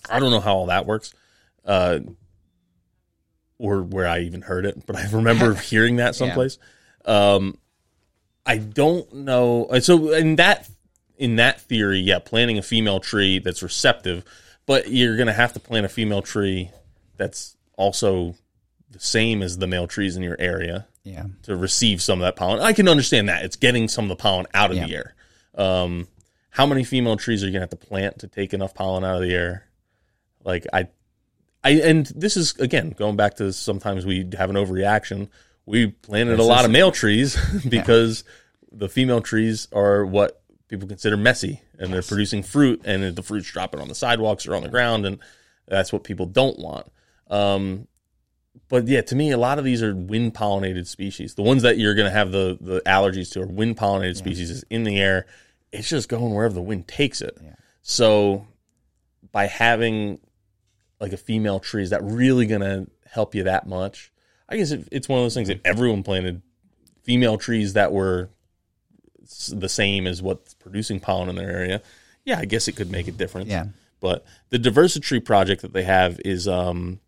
[0.10, 1.14] I don't know how all that works,
[1.64, 2.00] uh,
[3.60, 6.58] or where I even heard it, but I remember hearing that someplace.
[7.06, 7.60] Um,
[8.44, 9.70] I don't know.
[9.82, 10.68] So in that
[11.20, 14.26] in that theory, yeah, planting a female tree that's receptive,
[14.66, 16.72] but you're going to have to plant a female tree
[17.16, 18.34] that's also
[18.92, 21.26] the same as the male trees in your area Yeah.
[21.44, 22.60] to receive some of that pollen.
[22.62, 24.86] I can understand that it's getting some of the pollen out of Yeah.
[24.88, 25.16] the air.
[25.56, 26.08] Um,
[26.50, 29.16] how many female trees are you gonna have to plant to take enough pollen out
[29.16, 29.66] of the air?
[30.44, 30.88] Like I,
[31.64, 35.30] I and this is again going back to sometimes we have an overreaction.
[35.66, 37.38] We planted a lot of male trees
[37.70, 38.24] because
[38.72, 43.52] the female trees are what people consider messy and they're producing fruit and the fruit's
[43.52, 45.20] dropping on the sidewalks or on the ground and
[45.68, 46.92] that's what people don't want.
[47.30, 47.88] Um,
[48.70, 51.36] but yeah, to me, a lot of these are wind pollinated species.
[51.36, 54.50] The ones that you're going to have the, the allergies to are wind pollinated species.
[54.50, 55.26] Is in the air.
[55.72, 57.38] It's just going wherever the wind takes it.
[57.82, 58.48] So
[59.32, 60.20] by having
[61.02, 64.12] like a female tree, is that really going to help you that much?
[64.48, 65.50] I guess it, it's one of those things.
[65.50, 66.42] If everyone planted
[67.04, 68.30] female trees that were
[69.50, 71.82] the same as what's producing pollen in their area,
[72.24, 73.50] yeah, I guess it could make a difference.
[73.50, 73.66] Yeah.
[74.00, 77.01] But the diversity project that they have is um,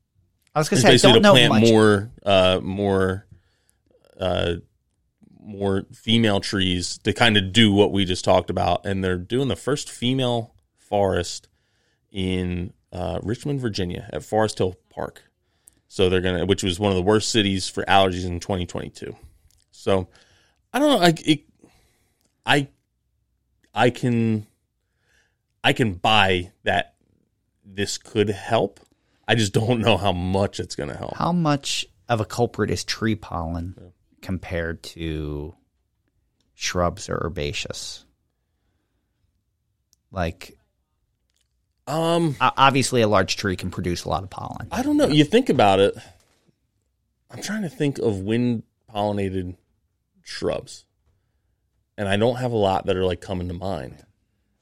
[0.55, 1.63] I was going to say, I don't to know plant much.
[1.63, 3.25] more, uh, more,
[4.19, 4.55] uh,
[5.41, 9.47] more female trees to kind of do what we just talked about, and they're doing
[9.47, 11.47] the first female forest
[12.11, 15.23] in uh, Richmond, Virginia, at Forest Hill Park.
[15.87, 19.15] So they're gonna, which was one of the worst cities for allergies in 2022.
[19.71, 20.07] So
[20.71, 21.43] I don't know, I, it,
[22.45, 22.67] I,
[23.73, 24.47] I can,
[25.63, 26.95] I can buy that
[27.65, 28.79] this could help.
[29.27, 31.15] I just don't know how much it's going to help.
[31.15, 35.55] How much of a culprit is tree pollen compared to
[36.53, 38.05] shrubs or herbaceous?
[40.11, 40.57] Like,
[41.87, 44.67] Um, obviously, a large tree can produce a lot of pollen.
[44.71, 45.07] I don't know.
[45.07, 45.95] You think about it.
[47.29, 48.63] I'm trying to think of wind
[48.93, 49.57] pollinated
[50.21, 50.85] shrubs,
[51.97, 54.05] and I don't have a lot that are like coming to mind.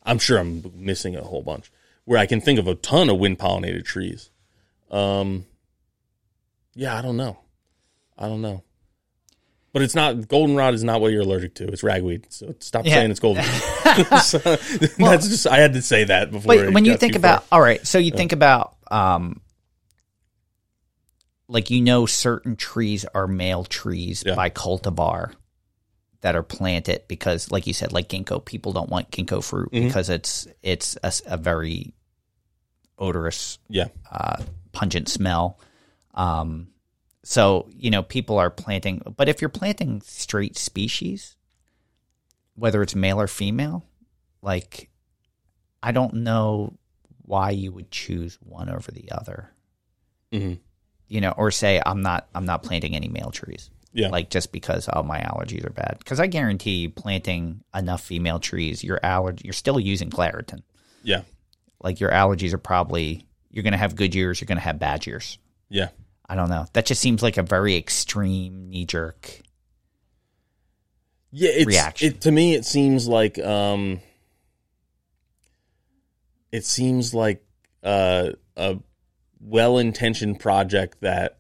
[0.03, 1.71] I'm sure I'm missing a whole bunch.
[2.05, 4.29] Where I can think of a ton of wind pollinated trees.
[4.91, 5.45] Um,
[6.75, 7.37] yeah, I don't know.
[8.17, 8.63] I don't know.
[9.73, 11.67] But it's not goldenrod is not what you're allergic to.
[11.67, 12.27] It's ragweed.
[12.29, 12.95] So stop Yeah.
[12.95, 13.47] saying it's goldenrod.
[14.21, 16.55] So, that's just I had to say that before.
[16.55, 17.57] But when you think about, far.
[17.57, 19.41] all right, so you think about, um,
[21.47, 24.35] like you know, certain trees are male trees Yeah.
[24.35, 25.33] by cultivar
[26.21, 29.87] that are planted because, like you said, like ginkgo, people don't want ginkgo fruit Mm-hmm.
[29.87, 31.93] because it's it's a very
[32.97, 34.37] odorous yeah, uh,
[34.81, 35.59] pungent smell.
[36.15, 36.69] Um,
[37.23, 41.35] so you know, people are planting, but if you're planting straight species,
[42.55, 43.85] whether it's male or female,
[44.41, 44.89] like
[45.83, 46.73] I don't know
[47.21, 49.51] why you would choose one over the other.
[50.31, 50.59] Mhm.
[51.07, 53.69] You know, or say I'm not I'm not planting any male trees.
[53.93, 54.09] Yeah.
[54.09, 55.97] Like just because oh my allergies are bad.
[55.99, 60.63] Because I guarantee planting enough female trees, your allergy you're still using Claritin
[61.03, 61.21] yeah,
[61.81, 64.79] like your allergies are probably you're going to have good years, you're going to have
[64.79, 65.37] bad years.
[65.69, 65.89] yeah.
[66.29, 66.65] I don't know.
[66.71, 69.41] That just seems like a very extreme knee jerk.
[71.31, 72.07] yeah it's, reaction.
[72.07, 73.99] It, to me, it seems like um,
[76.53, 77.43] it seems like
[77.83, 78.77] uh, a
[79.41, 81.39] well-intentioned project that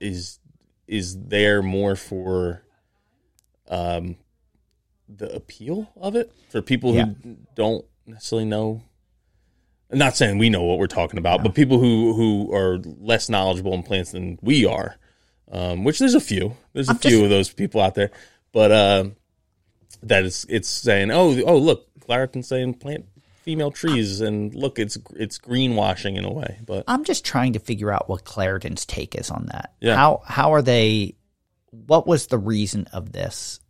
[0.00, 0.38] is
[0.86, 2.62] is there more for
[3.68, 4.16] um,
[5.08, 7.06] the appeal of it for people Yeah.
[7.22, 8.82] who don't necessarily know.
[9.90, 13.28] I'm not saying we know what we're talking about, but people who who are less
[13.28, 14.96] knowledgeable in plants than we are,
[15.50, 16.56] um, which there's a few.
[16.74, 18.10] There's a I'm few just- of those people out there,
[18.52, 19.04] but uh,
[20.02, 23.06] that is it's saying, oh, oh, look, Claritin's saying plant
[23.42, 26.58] female trees, and look, it's it's greenwashing in a way.
[26.66, 29.72] But I'm just trying to figure out what Claritin's take is on that.
[29.80, 29.96] Yeah.
[29.96, 31.14] How how are they?
[31.70, 33.60] What was the reason of this?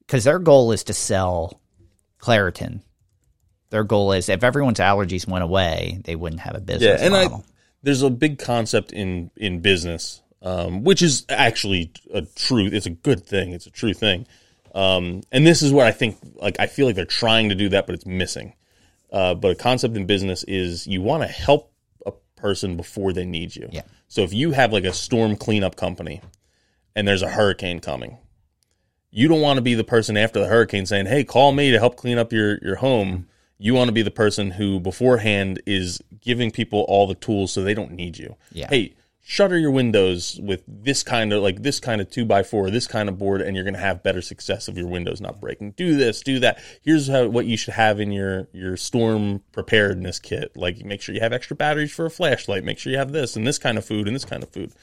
[0.00, 1.60] Because their goal is to sell
[2.20, 2.80] Claritin.
[3.74, 7.16] Their goal is if everyone's allergies went away, they wouldn't have a business yeah, and
[7.16, 7.26] I
[7.82, 12.66] there's a big concept in in business, um, which is actually a true.
[12.66, 13.52] It's a good thing.
[13.52, 14.28] It's a true thing.
[14.76, 16.18] Um, and this is what I think.
[16.36, 18.54] Like I feel like they're trying to do that, but it's missing.
[19.12, 21.72] Uh, but a concept in business is you want to help
[22.06, 23.68] a person before they need you.
[23.72, 23.82] Yeah.
[24.06, 26.20] So if you have like a storm cleanup company,
[26.94, 28.18] and there's a hurricane coming,
[29.10, 31.80] you don't want to be the person after the hurricane saying, "Hey, call me to
[31.80, 33.26] help clean up your your home."
[33.64, 37.62] You want to be the person who beforehand is giving people all the tools so
[37.62, 38.36] they don't need you.
[38.52, 38.68] Yeah.
[38.68, 42.68] Hey, shutter your windows with this kind of like this kind of two by four,
[42.70, 45.40] this kind of board, and you're going to have better success of your windows not
[45.40, 45.70] breaking.
[45.70, 46.58] Do this, do that.
[46.82, 50.54] Here's how, what you should have in your your storm preparedness kit.
[50.54, 52.64] Like make sure you have extra batteries for a flashlight.
[52.64, 54.74] Make sure you have this and this kind of food and this kind of food.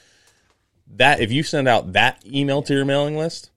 [0.88, 3.52] That if you send out that email to your mailing list,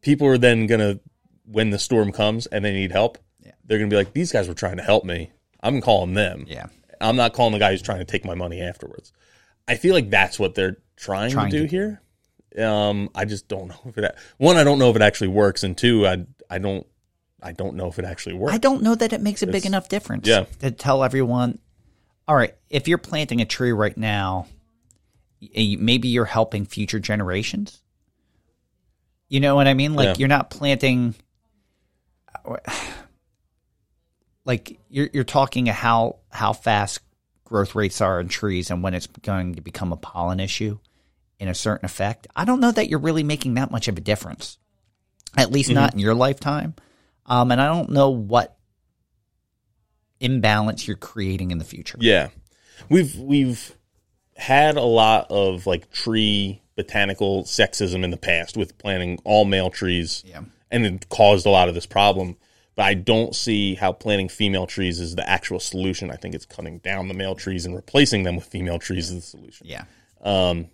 [0.00, 1.00] people are then gonna
[1.44, 3.18] when the storm comes and they need help,
[3.66, 5.30] they're gonna be like, these guys were trying to help me.
[5.60, 6.44] I'm calling them.
[6.48, 6.66] Yeah.
[7.00, 9.12] I'm not calling the guy who's trying to take my money afterwards.
[9.66, 12.00] I feel like that's what they're trying, Trying to do to here.
[12.58, 14.14] Um, I just don't know if it.
[14.36, 16.86] One, I don't know if it actually works, and two, I I don't
[17.42, 18.54] I don't know if it actually works.
[18.54, 20.28] I don't know that it makes a big enough difference.
[20.28, 20.44] yeah.
[20.60, 21.58] To tell everyone,
[22.28, 24.46] all right, if you're planting a tree right now,
[25.40, 27.82] maybe you're helping future generations.
[29.28, 29.94] You know what I mean?
[29.94, 30.14] Like Yeah.
[30.18, 31.14] you're not planting.
[34.44, 37.00] Like you're you're talking how how fast
[37.44, 40.78] growth rates are in trees and when it's going to become a pollen issue
[41.38, 42.26] in a certain effect.
[42.36, 44.58] I don't know that you're really making that much of a difference.
[45.36, 45.74] At least Mm-hmm.
[45.80, 46.74] not in your lifetime.
[47.26, 48.56] Um, and I don't know what
[50.20, 51.98] imbalance you're creating in the future.
[52.00, 52.28] Yeah,
[52.88, 53.76] we've we've
[54.36, 59.70] had a lot of like tree botanical sexism in the past with planting all male
[59.70, 60.42] trees, Yeah.
[60.70, 62.36] and it caused a lot of this problem.
[62.76, 66.10] But I don't see how planting female trees is the actual solution.
[66.10, 69.14] I think it's cutting down the male trees and replacing them with female trees is
[69.16, 69.66] the solution.
[69.68, 69.84] Yeah.
[70.22, 70.68] Um,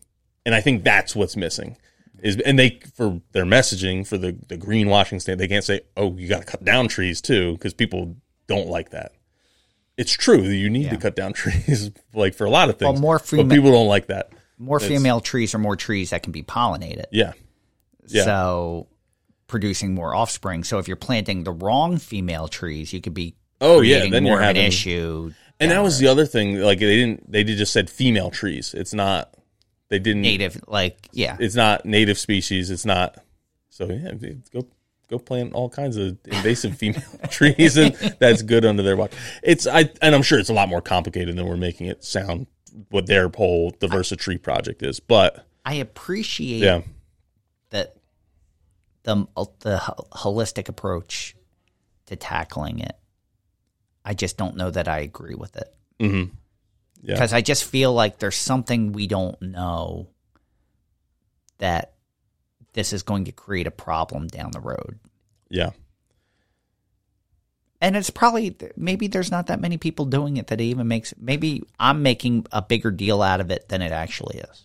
[0.47, 1.77] and I think that's what's missing.
[2.23, 6.17] Is and they for their messaging for the the greenwashing stand, they can't say, "Oh,
[6.17, 8.17] you got to cut down trees too," because people
[8.47, 9.13] don't like that.
[9.97, 12.93] It's true that you need to cut down trees, like for a lot of things.
[12.93, 14.33] Well, more but people don't like that.
[14.59, 17.05] More It's- female trees are more trees that can be pollinated.
[17.11, 17.33] Yeah,
[18.07, 18.25] yeah.
[18.25, 18.89] So
[19.51, 20.65] producing more offspring.
[20.65, 24.33] So if you're planting the wrong female trees, you could be Oh, yeah, then more
[24.35, 25.33] you're of an having- issue.
[25.59, 26.59] and that was the the other thing.
[26.61, 28.73] Like they didn't, they did just said female trees.
[28.73, 29.35] It's not.
[29.91, 30.23] They didn't.
[30.23, 31.37] native like yeah.
[31.41, 32.71] It's not native species.
[32.71, 33.17] It's not.
[33.69, 34.13] So yeah,
[34.53, 34.67] go
[35.09, 39.13] go plant all kinds of invasive female trees, and that's good under their watch.
[39.43, 42.47] It's I and I'm sure it's a lot more complicated than we're making it sound.
[42.91, 46.83] What their whole Diversa Tree project is, but I appreciate yeah,
[47.71, 47.97] that
[49.03, 49.27] the
[49.61, 49.79] the
[50.13, 51.37] holistic approach
[52.07, 52.97] to tackling it.
[54.05, 55.75] I just don't know that I agree with it.
[55.99, 56.35] mm-hmm.
[57.03, 60.09] yeah, because I just feel like there's something we don't know
[61.59, 61.95] that
[62.73, 64.99] this is going to create a problem down the road.
[65.49, 65.71] yeah,
[67.81, 71.13] And it's probably maybe there's not that many people doing it that it even makes
[71.19, 74.65] maybe I'm making a bigger deal out of it than it actually is.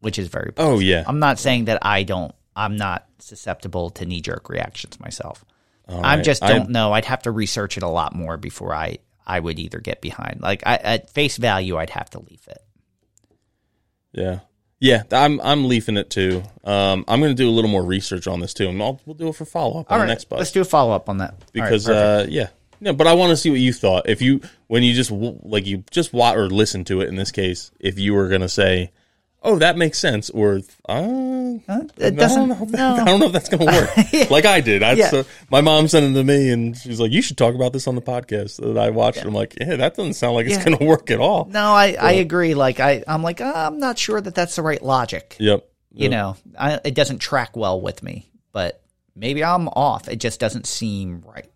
[0.00, 1.04] Which is very Oh, yeah.
[1.06, 5.44] I'm not saying that I don't I'm not susceptible to knee jerk reactions myself.
[5.88, 6.24] All I right.
[6.24, 6.92] just don't know.
[6.92, 10.40] I'd have to research it a lot more before I I would either get behind.
[10.40, 12.62] Like I, at face value, I'd have to leave it.
[14.12, 14.40] Yeah.
[14.78, 16.42] Yeah, I'm I'm leafing it too.
[16.62, 19.14] Um, I'm going to do a little more research on this too, and I'll, we'll
[19.14, 20.38] do it for follow up on All the next buzz.
[20.38, 22.28] let's do a follow up on that because perfect.
[22.28, 22.48] uh, yeah,
[22.80, 24.06] no, but I want to see what you thought.
[24.06, 27.32] If you when you just like you just watch or listen to it in this
[27.32, 28.92] case, if you were going to say,
[29.46, 31.58] "Oh, that makes sense," or uh,
[31.96, 32.94] it doesn't- I don't know if, that- no.
[33.02, 34.30] I don't know if that's going to work.
[34.30, 34.82] Like I did.
[34.82, 35.08] I, Yeah.
[35.10, 37.86] so my mom sent it to me, and she's like, "You should talk about this
[37.86, 39.26] on the podcast." And I watched it.
[39.26, 41.96] I'm like, "Yeah, that doesn't sound like it's going to work at all." no, I,
[42.00, 42.54] I agree.
[42.54, 45.36] Like I I'm like uh, I'm not sure that that's the right logic.
[45.38, 45.66] Yep.
[45.92, 48.82] You know, I, it doesn't track well with me, but
[49.14, 50.08] maybe I'm off.
[50.08, 51.46] It just doesn't seem right.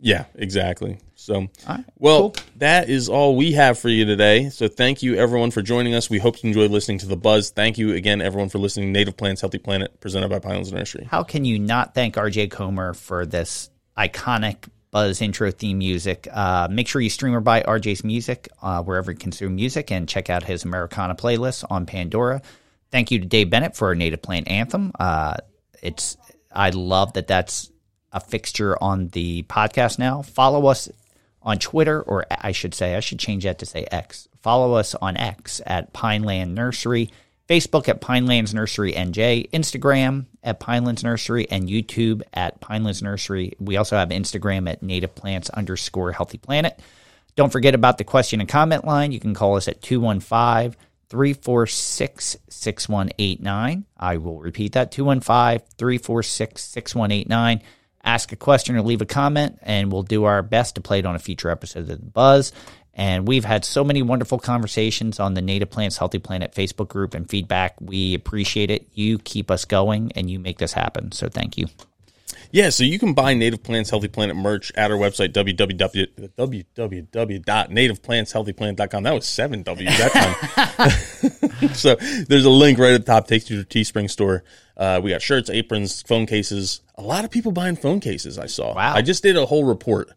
[0.00, 0.98] Yeah, exactly.
[1.14, 2.36] So, right, well, cool.
[2.56, 4.48] that is all we have for you today.
[4.48, 6.08] So, thank you everyone for joining us.
[6.08, 7.50] We hope you enjoyed listening to the Buzz.
[7.50, 8.92] Thank you again, everyone, for listening.
[8.92, 11.06] Native Plants, Healthy Planet, presented by Pinelands Nursery.
[11.10, 13.68] How can you not thank RJ Comer for this
[13.98, 16.26] iconic Buzz intro theme music?
[16.32, 20.08] Uh, make sure you stream or buy RJ's music uh, wherever you consume music and
[20.08, 22.40] check out his Americana playlist on Pandora.
[22.90, 24.92] Thank you to Dave Bennett for our native plant anthem.
[24.98, 25.36] Uh,
[25.82, 26.16] it's
[26.50, 27.70] I love that that's
[28.12, 30.22] a fixture on the podcast now.
[30.22, 30.88] Follow us
[31.42, 34.28] on Twitter, or I should say, I should change that to say X.
[34.42, 37.10] Follow us on X at Pineland Nursery,
[37.48, 43.52] Facebook at Pinelands Nursery NJ, Instagram at Pinelands Nursery, and YouTube at Pinelands Nursery.
[43.58, 46.78] We also have Instagram at native plants underscore healthy planet.
[47.36, 49.12] Don't forget about the question and comment line.
[49.12, 50.76] You can call us at 215
[51.08, 53.84] 346 6189.
[53.98, 57.62] I will repeat that 215 346 6189.
[58.02, 61.06] Ask a question or leave a comment, and we'll do our best to play it
[61.06, 62.52] on a future episode of The Buzz.
[62.94, 67.14] And we've had so many wonderful conversations on the Native Plants Healthy Planet Facebook group
[67.14, 67.76] and feedback.
[67.80, 68.88] We appreciate it.
[68.92, 71.12] You keep us going and you make this happen.
[71.12, 71.66] So thank you.
[72.52, 79.02] Yeah, so you can buy Native Plants Healthy Planet merch at our website, www, www.nativeplantshealthyplanet.com.
[79.02, 80.12] That was seven W's that
[81.60, 81.70] time.
[81.74, 81.96] so
[82.28, 84.44] there's a link right at the top, takes you to the Teespring store.
[84.76, 86.80] Uh, we got shirts, aprons, phone cases.
[86.96, 88.74] A lot of people buying phone cases, I saw.
[88.74, 88.94] Wow.
[88.94, 90.10] I just did a whole report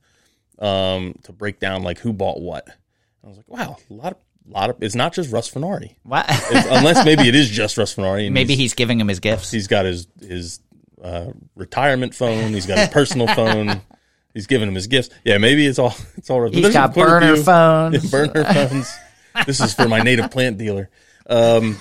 [0.59, 2.67] um, to break down like who bought what.
[3.23, 5.95] I was like, wow, a lot of, lot of, it's not just Russ Fenari.
[6.03, 6.25] What?
[6.53, 8.29] Unless maybe it is just Russ Fenari.
[8.31, 9.51] Maybe he's- he's giving him his gifts.
[9.51, 10.59] He's got his his
[11.03, 12.53] uh, retirement phone.
[12.53, 13.81] He's got a personal phone.
[14.33, 15.09] He's giving him his gifts.
[15.23, 16.53] Yeah, maybe it's all it's all right.
[16.53, 18.09] He's got burner phones.
[18.11, 18.91] burner phones.
[19.45, 20.89] This is for my native plant dealer.
[21.27, 21.77] Um,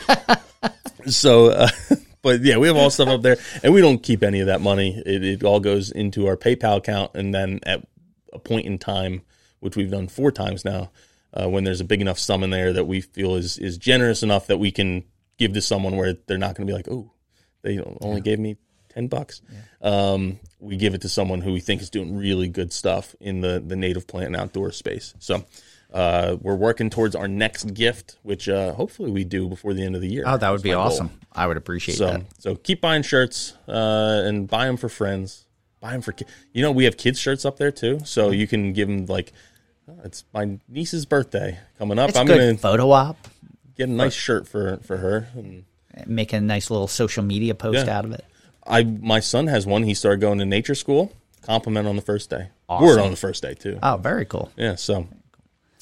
[1.06, 1.68] so, uh,
[2.22, 4.60] but yeah, we have all stuff up there, and we don't keep any of that
[4.60, 5.00] money.
[5.06, 7.86] It, it all goes into our PayPal account, and then at
[8.32, 9.22] a point in time,
[9.60, 10.90] which we've done four times now,
[11.32, 14.22] uh, when there's a big enough sum in there that we feel is is generous
[14.22, 15.04] enough that we can
[15.38, 17.10] give to someone where they're not going to be like, oh,
[17.62, 18.56] they only gave me
[18.94, 19.40] ten bucks.
[19.80, 23.40] Um, we give it to someone who we think is doing really good stuff in
[23.40, 25.14] the the native plant and outdoor space.
[25.18, 25.44] So.
[25.94, 29.94] Uh, we're working towards our next gift, which uh, hopefully we do before the end
[29.94, 30.24] of the year.
[30.26, 30.84] Oh, that would That's be my goal.
[30.84, 31.10] awesome.
[31.30, 32.22] I would appreciate So, that.
[32.38, 35.44] so keep buying shirts uh, and buy them for friends.
[35.80, 36.14] Buy them for
[36.54, 39.34] you know we have kids shirts up there too, so you can give them like
[39.86, 42.16] "Oh, it's my niece's birthday coming up.
[42.16, 43.28] I'm gonna photo op.
[43.76, 45.28] get a nice shirt for for her.
[45.34, 45.64] And
[46.06, 47.98] Make a nice little social media post Yeah.
[47.98, 48.24] out of it.
[48.66, 49.82] I my son has one.
[49.82, 51.12] He started going to nature school.
[51.42, 52.48] Compliment on the first day.
[52.68, 52.86] Awesome.
[52.86, 53.78] Word on the first day too.
[53.82, 54.52] Oh, very cool.
[54.56, 55.08] Yeah, so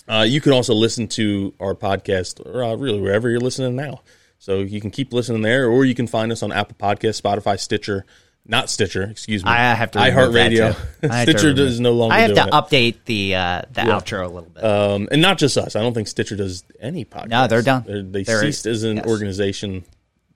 [0.09, 4.01] uh, you can also listen to our podcast, or uh, really wherever you're listening now.
[4.39, 7.61] So you can keep listening there, or you can find us on Apple Podcast, Spotify,
[7.61, 8.07] Stitcher,
[8.47, 9.51] not Stitcher, excuse me.
[9.51, 10.75] I have to remove that, iHeartRadio.
[11.03, 11.09] too.
[11.11, 12.15] I have to Stitcher remove- is no longer.
[12.15, 12.51] I have to it.
[12.53, 14.65] update the uh, the outro a little bit.
[14.65, 15.77] Um, and not just us.
[15.77, 17.29] I don't think Stitcher does any podcast.
[17.29, 17.85] No, they're done.
[17.87, 19.07] They're, they They're- ceased as an yes.
[19.07, 19.85] organization.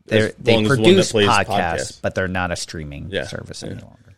[0.07, 3.63] They're, they long the one produce plays podcasts, but they're not a streaming Yeah, service
[3.63, 3.71] yeah.
[3.71, 4.15] any longer.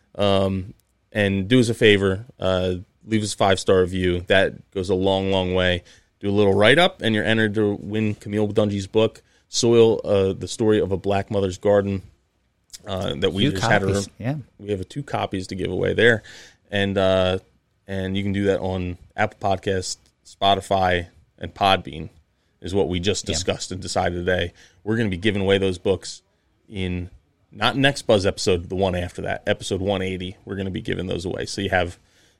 [1.11, 4.21] and do us a favor, uh, leave us a five star review.
[4.27, 5.83] That goes a long, long way.
[6.19, 10.33] Do a little write up, and you're entered to win Camille Dungy's book, "Soil: uh,
[10.33, 12.01] The Story of a Black Mother's Garden,"
[12.85, 13.81] uh, that we just had.
[13.83, 14.35] copies, A, yeah.
[14.57, 16.23] we have a two copies to give away there,
[16.71, 17.37] and uh,
[17.87, 21.07] and you can do that on Apple Podcast, Spotify,
[21.37, 22.09] and Podbean.
[22.59, 24.51] Is what we just discussed and decided today.
[24.87, 26.21] We're going to be giving away those books
[26.69, 27.09] in
[27.51, 30.37] not next Buzz episode, the one after that, episode 180.
[30.45, 31.45] We're going to be giving those away.
[31.45, 31.97] So you have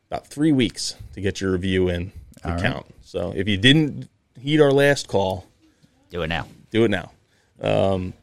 [0.10, 2.14] about three weeks to get your review in
[2.44, 2.86] to count.
[3.02, 4.08] So if you didn't
[4.40, 5.46] heed our last call,
[6.10, 6.48] Do it now.
[6.72, 7.12] do it now.
[7.60, 8.14] Um,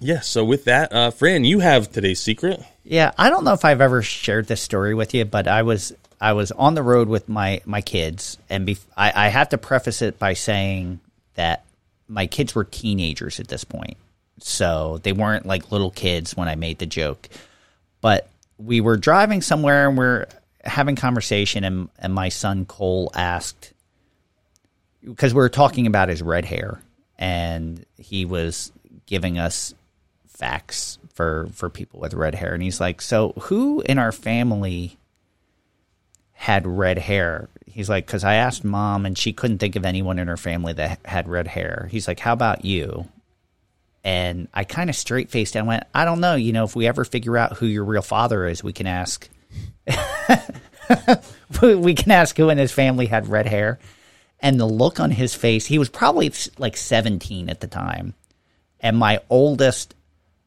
[0.00, 0.18] yeah.
[0.18, 2.60] So with that, uh, Fran, you have today's secret.
[2.82, 5.94] Yeah, I don't know if I've ever shared this story with you, but I was
[6.20, 9.58] I was on the road with my my kids, and bef- I, I have to
[9.58, 10.98] preface it by saying
[11.34, 11.64] that
[12.08, 13.96] my kids were teenagers at this point,
[14.38, 17.28] so they weren't like little kids when I made the joke.
[18.00, 18.28] But
[18.58, 20.26] we were driving somewhere and we're
[20.64, 23.72] having conversation, and and my son Cole asked
[25.04, 26.80] because we were talking about his red hair,
[27.18, 28.72] and he was
[29.06, 29.74] giving us
[30.26, 34.98] facts for for people with red hair and he's like so who in our family
[36.44, 37.48] had red hair.
[37.64, 40.74] He's like because i asked mom and she couldn't think of anyone in her family
[40.74, 41.88] that had red hair.
[41.90, 43.08] He's like how about you
[44.04, 46.34] and i kind of straight faced and went i don't know.
[46.34, 49.26] You know if we ever figure out who your real father is we can ask
[51.62, 53.78] we can ask who in his family had red hair.
[54.38, 58.12] And the look on his face he was probably like 17 at the time.
[58.80, 59.94] And my oldest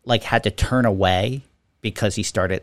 [0.06, 1.42] like had to turn away
[1.82, 2.62] because he started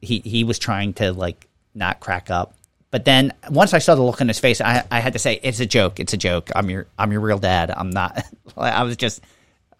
[0.00, 1.46] he he was trying to like
[1.76, 2.56] not crack up
[2.92, 5.40] but then once i saw the look on his face i i had to say
[5.42, 8.24] it's a joke it's a joke i'm your i'm your real dad i'm not
[8.56, 9.20] i was just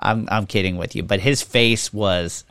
[0.00, 2.44] i'm i'm kidding with you but his face was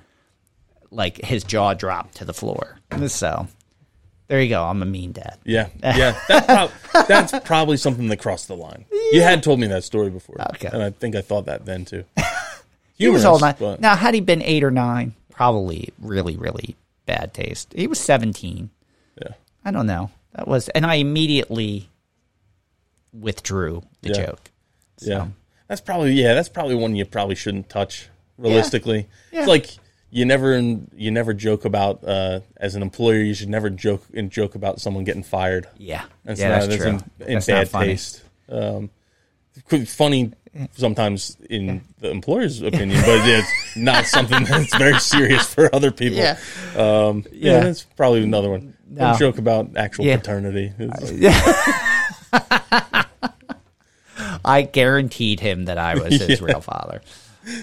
[0.92, 2.78] like his jaw dropped to the floor
[3.08, 3.48] so
[4.28, 6.18] there you go i'm a mean dad Yeah, yeah.
[6.30, 6.72] That's, prob-
[7.08, 8.86] that's probably something that crossed the line.
[9.12, 10.70] You had told me that story before, Okay.
[10.72, 12.06] and I think I thought that then too.
[12.98, 16.38] he was all nine Humorous, but- now had he been eight or nine probably really
[16.38, 16.76] really
[17.06, 17.74] bad taste.
[17.76, 18.70] He was 17.
[19.22, 19.34] Yeah.
[19.66, 20.12] I don't know.
[20.34, 21.90] That was, and I immediately
[23.14, 24.26] withdrew the Yeah.
[24.26, 24.52] joke.
[25.02, 25.28] Yeah.
[25.68, 29.08] That's probably yeah, that's probably one you probably shouldn't touch realistically.
[29.32, 29.40] Yeah.
[29.40, 29.70] It's like
[30.10, 34.30] you never you never joke about uh, as an employer you should never joke and
[34.30, 35.68] joke about someone getting fired.
[35.78, 36.90] Yeah, That's yeah, not that's that's true.
[36.92, 37.88] in, in That's not bad funny.
[37.88, 38.24] taste.
[38.50, 38.90] Um,
[39.86, 40.34] funny
[40.74, 46.18] sometimes in the employer's opinion, but it's not something that's very serious for other people.
[46.18, 46.38] Yeah.
[46.76, 47.60] Um, yeah, Yeah.
[47.62, 48.74] that's probably another one.
[48.94, 49.16] No.
[49.18, 50.18] Joke about actual Yeah.
[50.18, 50.74] paternity.
[54.44, 57.02] I guaranteed him that I was his real father.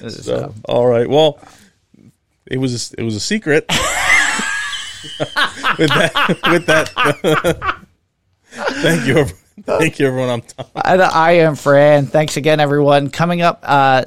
[0.09, 1.09] So, all right.
[1.09, 1.39] Well,
[2.47, 3.67] it was it was a secret.
[5.79, 7.79] with that, with that,
[8.51, 9.25] thank you,
[9.63, 10.31] thank you, everyone.
[10.31, 10.67] I'm Tom.
[10.85, 12.07] And I am Fran.
[12.07, 13.11] Thanks again, everyone.
[13.11, 14.07] Coming up uh,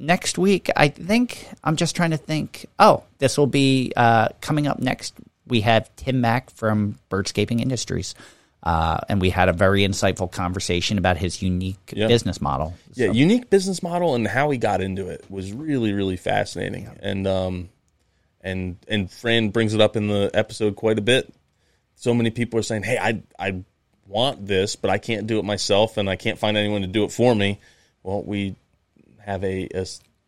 [0.00, 2.66] next week, I think I'm just trying to think.
[2.78, 5.14] Oh, this will be uh, coming up next.
[5.46, 8.14] We have Tim Mack from Birdscaping Industries,
[8.62, 12.06] uh, and we had a very insightful conversation about his unique Yeah.
[12.06, 12.74] business model.
[12.94, 16.88] Yeah, unique business model and how he got into it was really really fascinating.
[17.00, 17.68] And um,
[18.40, 21.32] and and Fran brings it up in the episode quite a bit.
[21.96, 23.62] So many people are saying, "Hey, I I
[24.06, 27.04] want this, but I can't do it myself, and I can't find anyone to do
[27.04, 27.58] it for me."
[28.04, 28.54] Well, we
[29.24, 29.68] have a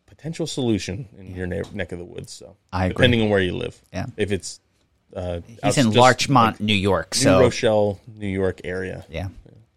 [0.07, 2.31] potential solution in your ne- neck of the woods.
[2.33, 2.93] So, I agree.
[2.95, 4.05] depending on where you live, Yeah.
[4.17, 4.59] if it's
[5.15, 7.15] uh, He's in Larchmont, New York.
[7.15, 9.05] So New Rochelle, New York area.
[9.09, 9.29] yeah,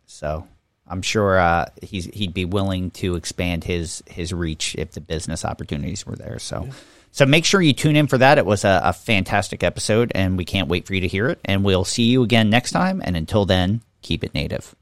[0.07, 0.47] so
[0.87, 5.45] I'm sure uh, he's he'd be willing to expand his his reach if the business
[5.45, 6.39] opportunities were there.
[6.39, 6.69] So.
[7.11, 8.37] So make sure you tune in for that.
[8.37, 11.41] It was a, a fantastic episode, and we can't wait for you to hear it.
[11.43, 13.01] And we'll see you again next time.
[13.03, 14.77] And until then, keep it native.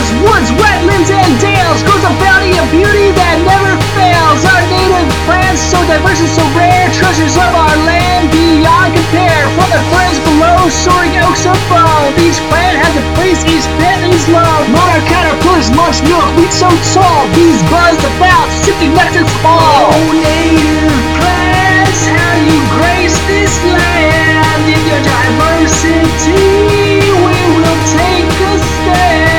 [0.00, 4.40] Meadows, woods, wetlands, and dales grows a bounty of beauty that never fails.
[4.48, 9.44] Our native plants, so diverse and so rare, treasures of our land beyond compare.
[9.60, 14.24] From the ferns below, soaring oaks above, each plant has a place, each plant is
[14.32, 14.64] love.
[14.72, 19.52] Monarch caterpillars launch milkweed so tall, bees buzz about, sipping nectar from.
[19.52, 27.04] Oh, native plants, how you grace this land in your diversity.
[27.04, 29.29] We will take a stand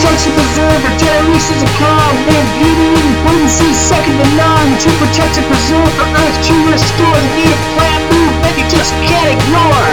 [0.00, 2.16] to protect and preserve our generations to come.
[2.24, 4.78] Their beauty and potency second to none.
[4.80, 9.28] To protect and preserve the earth to restore the native plant movement you just can't
[9.36, 9.88] ignore.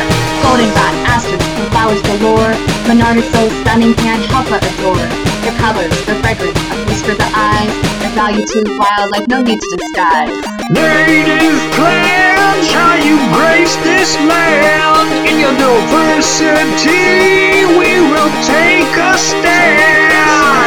[0.47, 1.56] And
[1.87, 2.53] flowers galore.
[2.87, 5.07] Menard is so stunning, can't help but adore.
[5.43, 7.71] Their colors, their fragrance, a feast for the eyes.
[8.01, 10.35] Their value too wild, like no need to disguise.
[10.69, 16.97] Native plants, how you grace this land in your diversity.
[17.79, 20.66] We will take a stand.